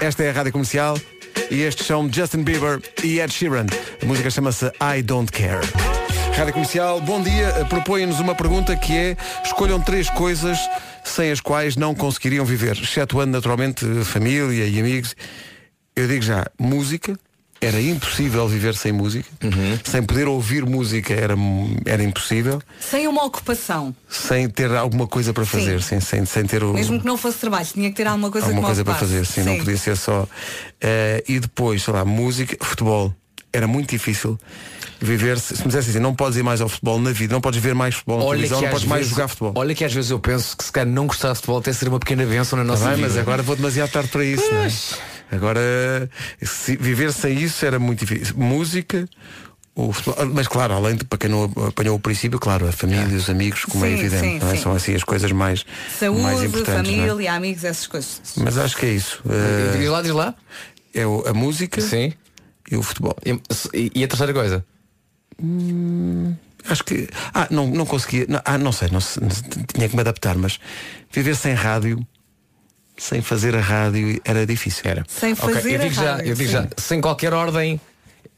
Esta 0.00 0.22
é 0.22 0.30
a 0.30 0.32
Rádio 0.32 0.52
Comercial 0.52 0.96
e 1.50 1.62
estes 1.62 1.86
são 1.86 2.08
Justin 2.12 2.42
Bieber 2.44 2.80
e 3.02 3.18
Ed 3.20 3.32
Sheeran. 3.32 3.66
A 4.02 4.06
música 4.06 4.30
chama-se 4.30 4.66
I 4.80 5.02
Don't 5.02 5.32
Care. 5.32 5.60
Rádio 6.36 6.52
Comercial, 6.52 7.00
bom 7.00 7.22
dia. 7.22 7.64
Propõe-nos 7.68 8.20
uma 8.20 8.34
pergunta 8.34 8.76
que 8.76 8.92
é 8.92 9.16
escolham 9.42 9.80
três 9.80 10.10
coisas 10.10 10.58
sem 11.02 11.30
as 11.30 11.40
quais 11.40 11.76
não 11.76 11.94
conseguiriam 11.94 12.44
viver, 12.44 12.76
excetuando 12.76 13.32
naturalmente 13.32 13.86
família 14.04 14.66
e 14.66 14.78
amigos. 14.78 15.16
Eu 15.94 16.06
digo 16.06 16.20
já, 16.20 16.46
música, 16.58 17.18
era 17.58 17.80
impossível 17.80 18.46
viver 18.46 18.74
sem 18.74 18.92
música, 18.92 19.26
sem 19.82 20.02
poder 20.02 20.28
ouvir 20.28 20.66
música 20.66 21.14
era, 21.14 21.34
era 21.86 22.02
impossível, 22.02 22.60
Sem 22.78 23.08
uma 23.08 23.24
ocupação. 23.24 23.96
sem 24.06 24.46
ter 24.50 24.70
alguma 24.72 25.06
coisa 25.06 25.32
para 25.32 25.46
fazer, 25.46 25.82
sem, 25.82 26.00
sem, 26.00 26.26
sem 26.26 26.44
ter 26.44 26.62
o, 26.62 26.74
Mesmo 26.74 27.00
que 27.00 27.06
não 27.06 27.16
fosse 27.16 27.38
trabalho, 27.38 27.66
tinha 27.66 27.88
que 27.88 27.96
ter 27.96 28.06
alguma 28.06 28.30
coisa 28.30 28.46
alguma 28.46 28.60
que 28.60 28.66
coisa 28.66 28.84
para 28.84 28.94
fazer, 28.94 29.24
sim, 29.24 29.42
não 29.42 29.56
podia 29.56 29.78
ser 29.78 29.96
só. 29.96 30.28
eh, 30.82 31.24
e 31.26 31.40
depois, 31.40 31.82
sei 31.82 31.94
lá, 31.94 32.04
música, 32.04 32.62
futebol. 32.62 33.14
Era 33.52 33.66
muito 33.66 33.88
difícil 33.88 34.38
viver 35.00 35.38
se, 35.38 35.56
se 35.56 35.62
me 35.62 35.66
dissesse 35.68 35.90
assim, 35.90 35.98
não 36.00 36.14
podes 36.14 36.38
ir 36.38 36.42
mais 36.42 36.60
ao 36.60 36.68
futebol 36.68 36.98
na 37.00 37.12
vida, 37.12 37.32
não 37.32 37.40
podes 37.40 37.60
ver 37.60 37.74
mais 37.74 37.94
futebol 37.94 38.18
na 38.18 38.24
televisão, 38.30 38.60
não 38.60 38.68
podes 38.70 38.86
mais 38.86 39.00
vezes- 39.00 39.14
jogar 39.14 39.28
futebol. 39.28 39.52
Olha 39.56 39.74
que 39.74 39.84
às 39.84 39.92
vezes 39.92 40.10
eu 40.10 40.18
penso 40.18 40.56
que 40.56 40.64
se 40.64 40.72
calhar 40.72 40.88
não 40.92 41.06
gostar 41.06 41.28
de 41.30 41.34
futebol 41.36 41.58
até 41.58 41.72
seria 41.72 41.92
uma 41.92 42.00
pequena 42.00 42.24
benção 42.24 42.58
na 42.58 42.64
nossa 42.64 42.82
Tá 42.84 42.88
bem, 42.90 42.96
vida. 42.96 43.08
mas 43.08 43.18
agora 43.18 43.42
vou 43.42 43.56
demasiado 43.56 43.90
tarde 43.90 44.08
para 44.08 44.24
isso, 44.24 44.44
não 44.52 44.60
é? 44.64 44.70
Agora, 45.32 46.10
se 46.42 46.76
viver 46.76 47.12
sem 47.12 47.36
isso 47.38 47.64
era 47.66 47.78
muito 47.78 48.04
difícil. 48.06 48.34
Música, 48.36 49.08
o 49.74 49.92
futebol, 49.92 50.24
mas 50.26 50.46
claro, 50.48 50.72
além 50.74 50.96
de 50.96 51.04
para 51.04 51.18
quem 51.18 51.28
não 51.28 51.44
apanhou 51.66 51.96
o 51.96 52.00
princípio, 52.00 52.38
claro, 52.38 52.66
a 52.68 52.72
família 52.72 53.08
e 53.10 53.16
os 53.16 53.28
amigos, 53.28 53.64
como 53.64 53.84
é 53.84 53.88
Sim, 53.88 53.94
evidente, 53.94 54.20
sim, 54.22 54.38
não 54.38 54.50
é? 54.52 54.56
são 54.56 54.72
assim 54.72 54.94
as 54.94 55.02
coisas 55.04 55.30
mais, 55.32 55.64
mais 55.64 55.98
Saúde, 55.98 56.46
importantes. 56.46 56.68
não 56.68 56.74
é? 56.74 57.06
família, 57.08 57.32
amigos, 57.34 57.64
essas 57.64 57.86
coisas. 57.86 58.20
Mas 58.36 58.56
acho 58.56 58.76
que 58.76 58.86
é 58.86 58.90
isso. 58.92 59.20
Eh, 59.28 59.76
Diz 59.78 59.88
lá, 59.88 60.00
diz 60.00 60.12
lá. 60.12 60.34
É 60.94 61.04
o- 61.06 61.24
a 61.26 61.34
música 61.34 61.80
Sim. 61.80 62.12
e 62.70 62.76
o 62.76 62.82
futebol. 62.82 63.14
E, 63.74 63.90
e 63.94 64.04
a 64.04 64.08
terceira 64.08 64.32
coisa? 64.32 64.64
Hum, 65.42 66.34
acho 66.68 66.84
que. 66.84 67.08
Ah, 67.34 67.46
não, 67.50 67.66
não 67.68 67.86
conseguia. 67.86 68.26
Não, 68.28 68.40
ah, 68.44 68.58
não 68.58 68.72
sei, 68.72 68.88
não, 68.90 69.00
tinha 69.74 69.88
que 69.88 69.94
me 69.94 70.00
adaptar, 70.00 70.36
mas 70.36 70.58
viver 71.12 71.36
sem 71.36 71.54
rádio, 71.54 72.04
sem 72.96 73.20
fazer 73.22 73.54
a 73.54 73.60
rádio, 73.60 74.20
era 74.24 74.46
difícil. 74.46 74.82
Era. 74.84 75.04
Sem 75.08 75.34
fazer 75.34 75.74
eu 75.74 75.80
a 75.80 75.84
digo 75.84 75.94
já, 75.94 76.12
rádio, 76.16 76.28
eu 76.28 76.34
digo 76.34 76.48
sim. 76.50 76.56
já, 76.56 76.68
sem 76.78 77.00
qualquer 77.00 77.34
ordem, 77.34 77.80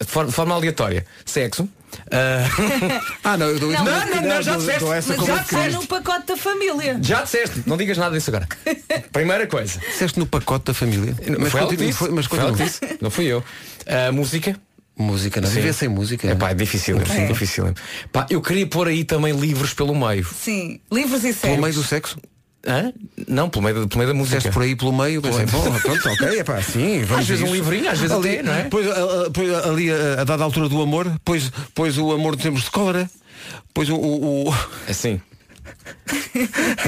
de 0.01 0.07
for- 0.07 0.27
de 0.27 0.33
forma 0.33 0.55
aleatória. 0.55 1.07
Sexo. 1.25 1.69
ah, 2.13 3.01
ah, 3.25 3.37
não, 3.39 3.47
eu 3.47 3.59
dou 3.59 3.73
Não, 3.73 3.83
não, 3.83 4.07
não, 4.07 4.23
não, 4.23 4.43
já 4.43 4.57
disseste. 4.59 4.85
Mas 4.85 5.07
já 5.07 5.37
disseste. 5.39 5.71
no 5.73 5.87
pacote 5.87 6.27
da 6.27 6.37
família. 6.37 6.99
Já 7.01 7.23
disseste, 7.23 7.63
não 7.67 7.79
digas 7.79 7.97
nada 7.97 8.15
disso 8.15 8.29
agora. 8.29 8.47
Primeira 9.11 9.47
coisa. 9.47 9.81
Disseste 9.81 10.19
no 10.19 10.27
pacote 10.27 10.67
da 10.67 10.75
família. 10.75 11.15
Mas 11.39 11.51
foi 11.51 11.61
continua- 11.63 11.87
disse. 11.87 11.99
foi- 11.99 12.11
mas 12.11 12.27
continua. 12.27 12.57
Não 13.01 13.11
fui 13.11 13.25
eu. 13.25 13.43
Ah, 13.87 14.13
música. 14.13 14.55
Música, 14.99 15.41
não. 15.41 15.49
Sim. 15.49 15.55
Viver 15.57 15.73
sem 15.73 15.89
música. 15.89 16.29
É 16.29 16.35
pá, 16.35 16.51
é 16.51 16.55
difícil, 16.55 16.99
é 17.01 17.27
difícil. 17.27 17.73
Pá, 18.13 18.27
eu 18.29 18.43
queria 18.43 18.67
pôr 18.67 18.89
aí 18.89 19.05
também 19.05 19.33
livros 19.33 19.73
pelo 19.73 19.95
meio. 19.95 20.27
Sim, 20.27 20.81
livros 20.93 21.21
e 21.21 21.29
Pelo 21.29 21.35
séries. 21.35 21.61
meio 21.61 21.75
do 21.75 21.83
sexo? 21.85 22.19
Hã? 22.67 22.93
Não, 23.29 23.49
pelo 23.49 23.63
meio, 23.65 23.81
da- 23.83 23.87
pelo 23.87 23.99
meio 23.99 24.09
da 24.09 24.15
música. 24.15 24.37
Disseste 24.39 24.53
por 24.53 24.63
aí 24.65 24.75
pelo 24.75 24.93
meio, 24.93 25.23
pensei, 25.23 25.47
bom, 25.47 25.63
pronto, 25.79 26.09
ok, 26.09 26.41
é 26.41 26.43
pá, 26.45 26.61
sim, 26.61 27.03
vamos 27.07 27.23
Às 27.23 27.29
vezes 27.29 27.49
um 27.49 27.53
livrinho, 27.55 27.89
às 27.89 27.99
vezes 28.01 28.15
ali, 28.15 28.31
até, 28.31 28.43
não 28.43 28.53
é? 28.53 28.65
Pois, 28.65 28.87
ali 29.65 29.91
a, 29.93 30.21
a 30.21 30.25
dada 30.25 30.43
altura 30.43 30.69
do 30.69 30.83
amor, 30.83 31.11
pois, 31.25 31.51
pois 31.75 31.97
o 31.97 32.11
amor 32.13 32.35
de 32.35 32.43
tempos 32.43 32.65
de 32.65 32.71
cólera, 32.73 33.09
pois 33.73 33.89
o. 33.89 33.95
o, 33.95 34.49
o... 34.51 34.55
Assim. 34.89 35.21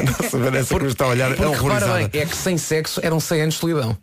Nossa, 0.04 0.38
Vanessa, 0.38 0.66
por 0.74 0.84
está 0.86 1.04
a 1.04 1.08
olhar, 1.08 1.38
é 1.38 1.46
horrorizada. 1.46 2.08
bem, 2.08 2.20
é 2.20 2.26
que 2.26 2.36
sem 2.36 2.58
sexo 2.58 3.00
eram 3.02 3.20
100 3.20 3.42
anos 3.42 3.54
de 3.54 3.60
solidão. 3.60 3.96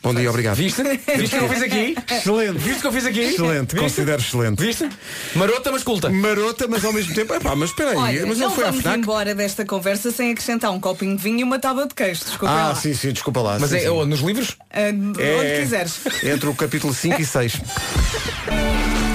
Bom 0.00 0.14
dia, 0.14 0.30
obrigado. 0.30 0.56
Viste? 0.56 0.82
Viste 1.16 1.36
o 1.36 1.38
que 1.40 1.44
eu 1.44 1.48
fiz 1.48 1.62
aqui? 1.62 1.96
Excelente. 2.10 2.58
Viste 2.58 2.78
o 2.78 2.80
que 2.82 2.86
eu 2.86 2.92
fiz 2.92 3.06
aqui? 3.06 3.20
Excelente, 3.20 3.72
Viste? 3.74 3.80
considero 3.80 4.22
excelente. 4.22 4.62
Viste? 4.64 4.88
Marota, 5.34 5.72
mas 5.72 5.82
culta. 5.82 6.08
Marota, 6.08 6.66
mas 6.68 6.84
ao 6.84 6.92
mesmo 6.92 7.14
tempo, 7.14 7.34
epá, 7.34 7.56
mas 7.56 7.70
espera 7.70 7.90
aí, 7.90 7.96
Olha, 7.96 8.26
mas 8.26 8.38
não 8.38 8.50
foi 8.50 8.64
à 8.64 8.66
vamos 8.68 8.82
FNAC. 8.82 8.98
embora 9.00 9.34
desta 9.34 9.64
conversa 9.64 10.10
sem 10.12 10.30
acrescentar 10.32 10.70
um 10.70 10.78
copinho 10.80 11.16
de 11.16 11.22
vinho 11.22 11.40
e 11.40 11.44
uma 11.44 11.58
tábua 11.58 11.86
de 11.86 11.94
queijo. 11.94 12.20
Desculpa 12.24 12.48
Ah, 12.54 12.68
lá. 12.68 12.74
sim, 12.76 12.94
sim, 12.94 13.12
desculpa 13.12 13.40
lá. 13.42 13.58
Mas 13.58 13.70
sim, 13.70 13.76
é 13.76 13.80
sim. 13.80 13.88
onde? 13.88 14.10
nos 14.10 14.20
livros? 14.20 14.56
Ah, 14.70 14.90
de 14.92 15.22
É, 15.22 15.36
Onde 15.36 15.60
quiseres. 15.62 15.94
Entre 16.22 16.48
o 16.48 16.54
capítulo 16.54 16.94
5 16.94 17.20
e 17.20 17.26
6. 17.26 17.52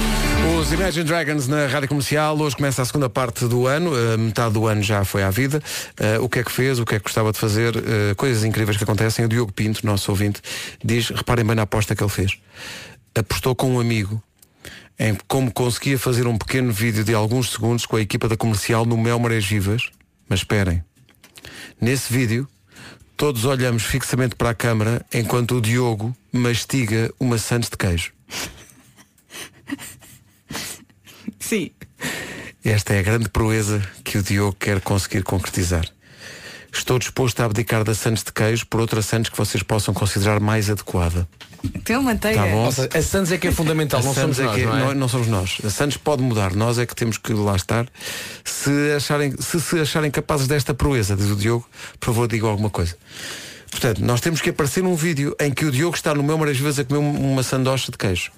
Os 0.63 0.71
Imagine 0.71 1.03
Dragons 1.03 1.45
na 1.45 1.67
Rádio 1.67 1.89
Comercial, 1.89 2.39
hoje 2.39 2.55
começa 2.55 2.81
a 2.81 2.85
segunda 2.85 3.09
parte 3.09 3.45
do 3.47 3.67
ano, 3.67 3.91
a 3.93 4.17
metade 4.17 4.53
do 4.53 4.65
ano 4.65 4.81
já 4.81 5.03
foi 5.03 5.21
à 5.21 5.29
vida. 5.29 5.61
Eh, 5.99 6.17
o 6.19 6.29
que 6.29 6.39
é 6.39 6.43
que 6.43 6.49
fez, 6.49 6.79
o 6.79 6.85
que 6.85 6.95
é 6.95 6.99
que 6.99 7.03
gostava 7.03 7.33
de 7.33 7.37
fazer, 7.37 7.75
eh, 7.75 8.15
coisas 8.15 8.45
incríveis 8.45 8.77
que 8.77 8.83
acontecem. 8.85 9.25
O 9.25 9.27
Diogo 9.27 9.51
Pinto, 9.51 9.85
nosso 9.85 10.09
ouvinte, 10.09 10.41
diz, 10.81 11.09
reparem 11.09 11.43
bem 11.43 11.57
na 11.57 11.63
aposta 11.63 11.93
que 11.93 12.01
ele 12.01 12.09
fez. 12.09 12.37
Apostou 13.13 13.53
com 13.53 13.75
um 13.75 13.79
amigo 13.81 14.23
em 14.97 15.17
como 15.27 15.51
conseguia 15.51 15.99
fazer 15.99 16.27
um 16.27 16.37
pequeno 16.37 16.71
vídeo 16.71 17.03
de 17.03 17.13
alguns 17.13 17.51
segundos 17.51 17.85
com 17.85 17.97
a 17.97 18.01
equipa 18.01 18.29
da 18.29 18.37
comercial 18.37 18.85
no 18.85 18.97
Mel 18.97 19.19
Marés 19.19 19.45
Vivas. 19.45 19.89
Mas 20.29 20.39
esperem, 20.39 20.81
nesse 21.81 22.11
vídeo 22.11 22.47
todos 23.17 23.43
olhamos 23.43 23.83
fixamente 23.83 24.33
para 24.33 24.51
a 24.51 24.55
câmara 24.55 25.05
enquanto 25.13 25.57
o 25.57 25.61
Diogo 25.61 26.15
mastiga 26.31 27.13
uma 27.19 27.37
sandes 27.37 27.69
de 27.69 27.75
queijo. 27.75 28.13
Sim. 31.47 31.71
Esta 32.63 32.93
é 32.93 32.99
a 32.99 33.03
grande 33.03 33.29
proeza 33.29 33.81
que 34.03 34.17
o 34.17 34.23
Diogo 34.23 34.55
quer 34.57 34.79
conseguir 34.81 35.23
concretizar. 35.23 35.85
Estou 36.71 36.97
disposto 36.97 37.39
a 37.41 37.45
abdicar 37.45 37.83
da 37.83 37.93
Santos 37.93 38.23
de 38.23 38.31
queijo 38.31 38.65
por 38.65 38.79
outra 38.79 39.01
Santos 39.01 39.29
que 39.29 39.37
vocês 39.37 39.61
possam 39.61 39.93
considerar 39.93 40.39
mais 40.39 40.69
adequada. 40.71 41.27
Tem 41.83 41.95
uma 41.95 42.11
manteiga. 42.13 42.39
Tá 42.41 42.47
bom. 42.47 42.71
Seja, 42.71 42.89
a 42.97 43.01
Santos 43.01 43.31
é 43.31 43.37
que 43.37 43.47
é 43.47 43.51
fundamental, 43.51 43.99
A 43.99 44.03
não 44.03 44.13
somos 44.13 44.37
Santos 44.37 44.51
nós, 44.53 44.61
é 44.61 44.65
não 44.65 44.91
é? 44.91 44.93
não 44.95 45.07
somos 45.07 45.27
nós. 45.27 45.57
A 45.63 45.69
Santos 45.69 45.97
pode 45.97 46.23
mudar, 46.23 46.55
nós 46.55 46.79
é 46.79 46.85
que 46.85 46.95
temos 46.95 47.17
que 47.17 47.31
lá 47.33 47.55
estar. 47.55 47.85
Se 48.43 48.71
acharem, 48.95 49.35
se, 49.39 49.61
se 49.61 49.79
acharem 49.79 50.09
capazes 50.09 50.47
desta 50.47 50.73
proeza, 50.73 51.15
diz 51.15 51.29
o 51.29 51.35
Diogo, 51.35 51.67
por 51.99 52.07
favor 52.07 52.27
digam 52.27 52.49
alguma 52.49 52.69
coisa. 52.71 52.95
Portanto, 53.69 53.99
nós 54.03 54.19
temos 54.19 54.41
que 54.41 54.49
aparecer 54.49 54.81
num 54.83 54.95
vídeo 54.95 55.35
em 55.39 55.51
que 55.51 55.65
o 55.65 55.71
Diogo 55.71 55.95
está 55.95 56.13
no 56.15 56.23
meu 56.23 56.37
Maras 56.37 56.57
vezes 56.57 56.79
a 56.79 56.83
comer 56.85 56.99
um- 56.99 57.33
uma 57.33 57.43
sandocha 57.43 57.91
de 57.91 57.97
queijo. 57.97 58.31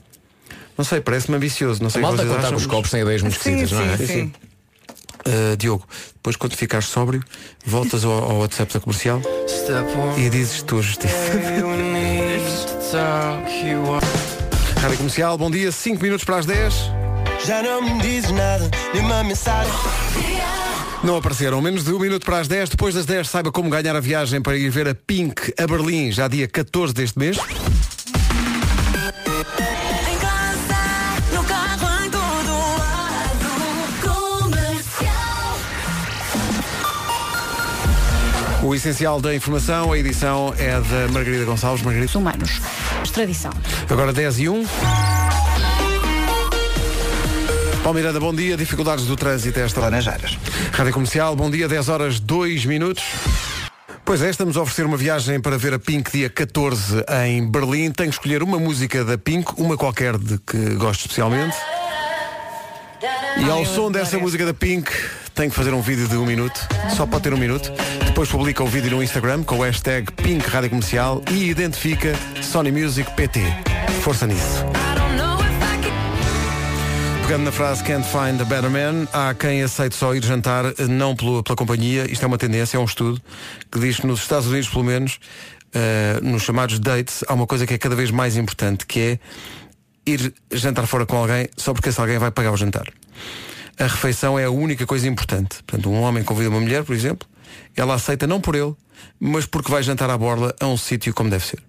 Não 0.78 0.84
sei, 0.86 1.00
parece-me 1.02 1.38
ambicioso. 1.38 1.82
Não 1.82 1.90
sei 1.90 2.02
A 2.02 2.04
malta 2.04 2.18
vocês 2.18 2.28
contar 2.30 2.40
acham, 2.40 2.52
com 2.52 2.58
os 2.58 2.66
mas- 2.66 2.72
copos 2.76 2.92
tem 2.92 3.02
ideias 3.02 3.22
muito 3.22 3.42
Sim, 3.42 3.50
esquisitas, 3.62 3.72
não 3.72 3.94
é? 3.94 3.98
sim, 3.98 4.06
sim. 4.08 4.34
Uh, 5.28 5.58
Diogo, 5.58 5.88
depois 6.16 6.36
quando 6.36 6.56
ficares 6.56 6.86
sóbrio, 6.88 7.24
voltas 7.66 8.06
ao, 8.06 8.12
ao 8.12 8.38
WhatsApp 8.42 8.72
da 8.74 8.80
comercial 8.80 9.20
e 10.18 10.30
dizes 10.30 10.62
tua 10.62 10.84
justiça. 10.84 11.16
Rádio 14.80 14.98
Comercial, 14.98 15.38
bom 15.38 15.50
dia, 15.50 15.72
5 15.72 16.02
minutos 16.04 16.24
para 16.24 16.38
as 16.38 16.46
10. 16.46 16.74
Já 17.46 17.64
não 17.64 17.82
me 17.82 18.00
dizes 18.02 18.30
nada, 18.32 18.70
nenhuma 18.94 19.24
mensagem. 19.24 19.72
Não 21.04 21.18
apareceram, 21.18 21.60
menos 21.62 21.84
de 21.84 21.92
um 21.92 22.00
minuto 22.00 22.24
para 22.26 22.40
as 22.40 22.48
10. 22.48 22.70
Depois 22.70 22.94
das 22.96 23.06
10, 23.06 23.28
saiba 23.28 23.52
como 23.52 23.70
ganhar 23.70 23.96
a 23.96 24.00
viagem 24.00 24.42
para 24.42 24.56
ir 24.58 24.70
ver 24.70 24.88
a 24.88 24.96
Pink 24.96 25.54
a 25.58 25.66
Berlim, 25.66 26.12
já 26.12 26.28
dia 26.28 26.48
14 26.48 26.94
deste 26.94 27.18
mês. 27.18 27.38
O 38.66 38.74
essencial 38.74 39.22
da 39.22 39.36
informação, 39.36 39.92
a 39.92 39.98
edição 40.00 40.52
é 40.58 40.72
da 40.72 41.08
Margarida 41.14 41.46
Gonçalves. 41.46 41.86
Margarida. 41.86 42.18
Humanos. 42.18 42.60
Extradição. 43.04 43.52
Agora 43.88 44.12
10 44.12 44.40
e 44.40 44.50
1. 44.50 44.66
Paulo 47.84 48.00
Miranda, 48.00 48.20
bom 48.20 48.34
dia. 48.34 48.58
Dificuldades 48.58 49.06
do 49.06 49.16
trânsito 49.16 49.60
a 49.60 49.62
esta 49.62 49.80
hora. 49.80 50.02
Rádio 50.72 50.94
Comercial, 50.94 51.36
bom 51.36 51.52
dia. 51.52 51.68
10 51.68 51.90
horas 51.90 52.20
2 52.20 52.66
minutos. 52.66 53.04
Pois 54.04 54.24
é, 54.24 54.32
estamos 54.32 54.58
a 54.58 54.62
oferecer 54.64 54.88
uma 54.88 54.98
viagem 54.98 55.40
para 55.40 55.60
ver 55.60 55.76
a 55.76 55.80
Pink 55.80 56.12
dia 56.12 56.28
14 56.28 57.06
em 57.28 57.48
Berlim. 57.48 57.92
Tem 57.92 58.08
que 58.08 58.16
escolher 58.16 58.42
uma 58.42 58.58
música 58.58 59.06
da 59.06 59.16
Pink, 59.16 59.54
uma 59.58 59.78
qualquer 59.78 60.18
de 60.18 60.40
que 60.40 60.74
goste 60.74 61.04
especialmente. 61.04 61.56
E 63.38 63.48
ao 63.48 63.64
som 63.64 63.92
dessa 63.92 64.18
música 64.18 64.44
da 64.44 64.56
Pink 64.56 64.92
tem 65.36 65.50
que 65.50 65.56
fazer 65.56 65.74
um 65.74 65.82
vídeo 65.82 66.08
de 66.08 66.16
um 66.16 66.26
minuto, 66.26 66.58
só 66.96 67.06
pode 67.06 67.24
ter 67.24 67.34
um 67.34 67.38
minuto. 67.38 67.70
Depois 68.06 68.30
publica 68.30 68.64
o 68.64 68.68
vídeo 68.68 68.90
no 68.92 69.04
Instagram 69.04 69.44
com 69.44 69.60
o 69.60 69.64
hashtag 69.64 70.10
Pink 70.14 70.48
Rádio 70.48 70.70
Comercial 70.70 71.22
e 71.30 71.50
identifica 71.50 72.16
Sony 72.42 72.72
Music 72.72 73.14
PT. 73.16 73.42
Força 74.02 74.26
nisso. 74.26 74.66
Pegando 77.22 77.44
na 77.44 77.52
frase 77.52 77.84
Can't 77.84 78.08
Find 78.08 78.40
a 78.40 78.46
Better 78.46 78.70
Man, 78.70 79.08
há 79.12 79.34
quem 79.34 79.62
aceite 79.62 79.96
só 79.96 80.16
ir 80.16 80.24
jantar, 80.24 80.64
não 80.88 81.16
pela, 81.16 81.44
pela 81.44 81.56
companhia. 81.56 82.10
Isto 82.10 82.24
é 82.24 82.28
uma 82.28 82.38
tendência, 82.38 82.78
é 82.78 82.80
um 82.80 82.86
estudo 82.86 83.22
que 83.70 83.80
diz 83.80 83.98
que 83.98 84.08
nos 84.08 84.22
Estados 84.22 84.48
Unidos, 84.48 84.70
pelo 84.70 84.86
menos, 84.86 85.20
eh, 85.74 86.20
nos 86.22 86.44
chamados 86.44 86.80
dates, 86.80 87.26
há 87.28 87.34
uma 87.34 87.46
coisa 87.46 87.66
que 87.66 87.74
é 87.74 87.78
cada 87.78 87.96
vez 87.96 88.10
mais 88.10 88.38
importante, 88.38 88.86
que 88.86 89.00
é 89.00 89.20
ir 90.06 90.34
jantar 90.52 90.88
fora 90.88 91.06
com 91.06 91.18
alguém 91.18 91.50
só 91.58 91.74
porque 91.74 91.90
esse 91.90 92.00
alguém 92.00 92.20
vai 92.20 92.32
pagar 92.32 92.52
o 92.52 92.58
jantar. 92.58 92.86
A 93.78 93.84
refeição 93.88 94.38
é 94.40 94.46
a 94.46 94.52
única 94.52 94.86
coisa 94.86 95.08
importante. 95.08 95.62
Portanto, 95.66 95.90
um 95.90 96.02
homem 96.02 96.24
convida 96.24 96.50
uma 96.50 96.60
mulher, 96.62 96.84
por 96.84 96.96
exemplo, 96.96 97.28
ela 97.76 97.96
aceita 97.96 98.26
não 98.26 98.40
por 98.40 98.56
ele, 98.56 98.74
mas 99.20 99.46
porque 99.46 99.72
vai 99.72 99.84
jantar 99.84 100.10
à 100.10 100.18
borla 100.18 100.56
a 100.60 100.66
um 100.68 100.78
sítio 100.78 101.14
como 101.14 101.30
deve 101.30 101.46
ser. 101.46 101.60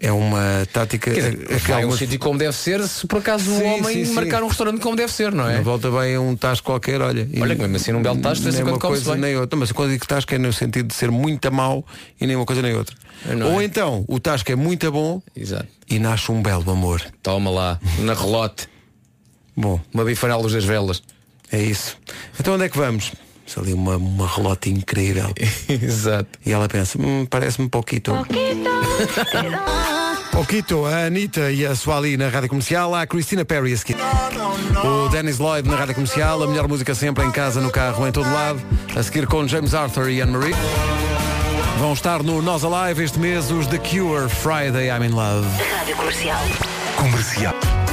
É 0.00 0.10
uma 0.12 0.66
tática. 0.72 1.10
Quer 1.10 1.18
é- 1.24 1.30
dizer, 1.30 1.70
é 1.70 1.82
a 1.82 1.86
um 1.86 1.96
sítio 1.96 2.18
como 2.18 2.38
deve 2.38 2.56
ser 2.56 2.86
se 2.88 3.06
por 3.06 3.18
acaso 3.18 3.50
um 3.50 3.58
Sim, 3.58 3.64
homem 3.66 3.96
sim, 3.96 4.04
sim. 4.06 4.12
marcar 4.14 4.42
um 4.42 4.46
restaurante 4.46 4.80
como 4.80 4.96
deve 4.96 5.12
ser, 5.12 5.32
não 5.32 5.46
é? 5.48 5.56
Não 5.56 5.64
volta 5.64 5.90
bem 5.90 6.14
a 6.14 6.20
um 6.20 6.34
tasco 6.36 6.66
qualquer, 6.66 7.00
olha. 7.02 7.28
Olha, 7.40 7.54
mesmo 7.54 7.76
assim 7.76 7.92
num 7.92 8.00
belo 8.00 8.18
tasco, 8.20 8.48
nem 8.48 8.62
uma 8.62 8.78
coisa 8.78 9.16
nem 9.16 9.36
outra. 9.36 9.58
Mas 9.58 9.70
quando 9.72 9.90
digo 9.90 10.06
tasco 10.06 10.32
é 10.34 10.38
no 10.38 10.52
sentido 10.52 10.86
de 10.88 10.94
ser 10.94 11.10
muito 11.10 11.52
mau 11.52 11.84
e 12.20 12.26
nem 12.26 12.36
uma 12.36 12.46
coisa 12.46 12.62
nem 12.62 12.74
outra. 12.74 12.96
Não 13.26 13.54
Ou 13.54 13.60
é? 13.60 13.64
então, 13.64 14.04
o 14.08 14.18
tasco 14.20 14.50
é 14.50 14.54
muito 14.56 14.90
bom 14.92 15.20
Exato. 15.36 15.66
e 15.90 15.98
nasce 15.98 16.30
um 16.32 16.40
belo 16.40 16.70
amor. 16.70 17.02
Toma 17.22 17.50
lá, 17.50 17.80
na 17.98 18.14
relote. 18.14 18.68
Bom. 19.56 19.80
Uma 19.92 20.04
bifanal 20.04 20.40
das 20.42 20.64
velas. 20.64 21.02
É 21.52 21.60
isso. 21.60 21.96
Então 22.38 22.54
onde 22.54 22.64
é 22.64 22.68
que 22.68 22.76
vamos? 22.76 23.12
Isso 23.46 23.60
ali 23.60 23.72
uma, 23.72 23.96
uma 23.96 24.28
relota 24.28 24.68
incrível. 24.68 25.32
Exato. 25.68 26.38
E 26.44 26.52
ela 26.52 26.68
pensa, 26.68 26.98
hum, 27.00 27.26
parece-me 27.28 27.68
pouquito. 27.68 28.12
Pouquito, 30.30 30.84
a 30.84 31.06
Anitta 31.06 31.50
e 31.50 31.64
a 31.64 31.74
Suali 31.74 32.16
na 32.16 32.28
Rádio 32.28 32.50
Comercial, 32.50 32.94
há 32.94 33.02
a 33.02 33.06
Christina 33.06 33.44
Perry 33.44 33.72
a 33.72 33.76
seguir. 33.76 33.96
O 34.84 35.08
Dennis 35.08 35.38
Lloyd 35.38 35.68
na 35.68 35.76
Rádio 35.76 35.94
Comercial, 35.94 36.42
a 36.42 36.46
melhor 36.46 36.68
música 36.68 36.94
sempre 36.94 37.24
em 37.24 37.30
casa, 37.30 37.60
no 37.60 37.70
carro, 37.70 38.06
em 38.06 38.12
todo 38.12 38.30
lado. 38.30 38.60
A 38.94 39.02
seguir 39.02 39.26
com 39.26 39.48
James 39.48 39.74
Arthur 39.74 40.10
e 40.10 40.20
Anne-Marie. 40.20 40.54
Vão 41.78 41.94
estar 41.94 42.22
no 42.22 42.42
Nós 42.42 42.64
Alive 42.64 43.02
este 43.02 43.18
mês 43.18 43.50
os 43.50 43.66
The 43.66 43.78
Cure, 43.78 44.28
Friday 44.28 44.88
I'm 44.88 45.04
in 45.04 45.12
Love. 45.12 45.48
Rádio 45.78 45.96
Comercial. 45.96 46.42
Comercial. 46.96 47.87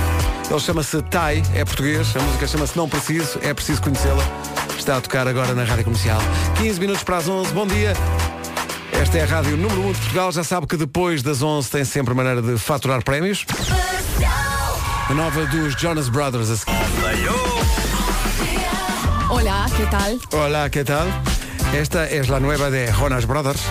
Ele 0.49 0.59
chama-se 0.59 1.01
Tai, 1.03 1.41
é 1.53 1.65
português, 1.65 2.15
a 2.15 2.19
música 2.19 2.47
chama-se 2.47 2.77
Não 2.77 2.87
Preciso, 2.87 3.39
é 3.41 3.53
preciso 3.53 3.81
conhecê-la. 3.81 4.23
Está 4.77 4.97
a 4.97 5.01
tocar 5.01 5.27
agora 5.27 5.53
na 5.53 5.63
Rádio 5.63 5.85
Comercial. 5.85 6.19
15 6.57 6.79
minutos 6.79 7.03
para 7.03 7.17
as 7.17 7.27
11, 7.27 7.51
bom 7.51 7.65
dia. 7.65 7.93
Esta 8.93 9.17
é 9.17 9.23
a 9.23 9.25
Rádio 9.25 9.57
Número 9.57 9.81
1 9.81 9.91
de 9.93 9.99
Portugal. 9.99 10.31
Já 10.31 10.43
sabe 10.43 10.67
que 10.67 10.77
depois 10.77 11.23
das 11.23 11.41
11 11.41 11.69
tem 11.69 11.83
sempre 11.83 12.13
maneira 12.13 12.41
de 12.41 12.57
faturar 12.57 13.03
prémios. 13.03 13.45
A 15.09 15.13
nova 15.13 15.45
dos 15.47 15.73
Jonas 15.75 16.09
Brothers. 16.09 16.49
a. 16.51 16.85
Olá, 19.33 19.65
que 19.75 19.85
tal? 19.87 20.39
Olá, 20.39 20.69
que 20.69 20.83
tal? 20.83 21.07
Esta 21.73 22.05
é 22.05 22.21
a 22.21 22.39
nueva 22.39 22.69
de 22.69 22.91
Jonas 22.91 23.25
Brothers. 23.25 23.61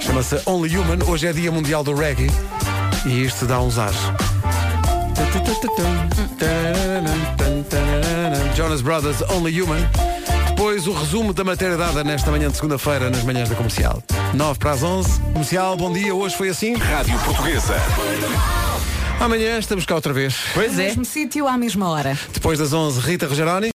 Chama-se 0.00 0.40
Only 0.46 0.76
Human. 0.76 0.98
Hoje 1.06 1.26
é 1.26 1.32
Dia 1.32 1.50
Mundial 1.50 1.82
do 1.82 1.94
Reggae. 1.94 2.30
E 3.06 3.24
isto 3.24 3.46
dá 3.46 3.60
uns 3.60 3.78
ares. 3.78 3.98
Jonas 8.54 8.80
Brothers 8.80 9.22
Only 9.30 9.60
Human. 9.60 9.80
Depois 10.48 10.86
o 10.86 10.92
resumo 10.92 11.32
da 11.32 11.44
matéria 11.44 11.76
dada 11.76 12.04
nesta 12.04 12.30
manhã 12.30 12.48
de 12.48 12.56
segunda-feira 12.56 13.10
nas 13.10 13.24
manhãs 13.24 13.48
da 13.48 13.54
comercial. 13.54 14.02
9 14.34 14.58
para 14.58 14.70
as 14.72 14.82
11. 14.82 15.20
Comercial, 15.32 15.76
bom 15.76 15.92
dia. 15.92 16.14
Hoje 16.14 16.36
foi 16.36 16.48
assim. 16.48 16.74
Rádio 16.74 17.18
Portuguesa. 17.20 17.74
Amanhã 19.20 19.58
estamos 19.58 19.86
cá 19.86 19.94
outra 19.94 20.12
vez. 20.12 20.34
No 20.56 20.74
mesmo 20.74 21.04
sítio, 21.04 21.46
à 21.46 21.56
mesma 21.56 21.88
hora. 21.88 22.18
Depois 22.32 22.58
das 22.58 22.72
11, 22.72 22.98
Rita 23.00 23.26
Rogeroni. 23.28 23.70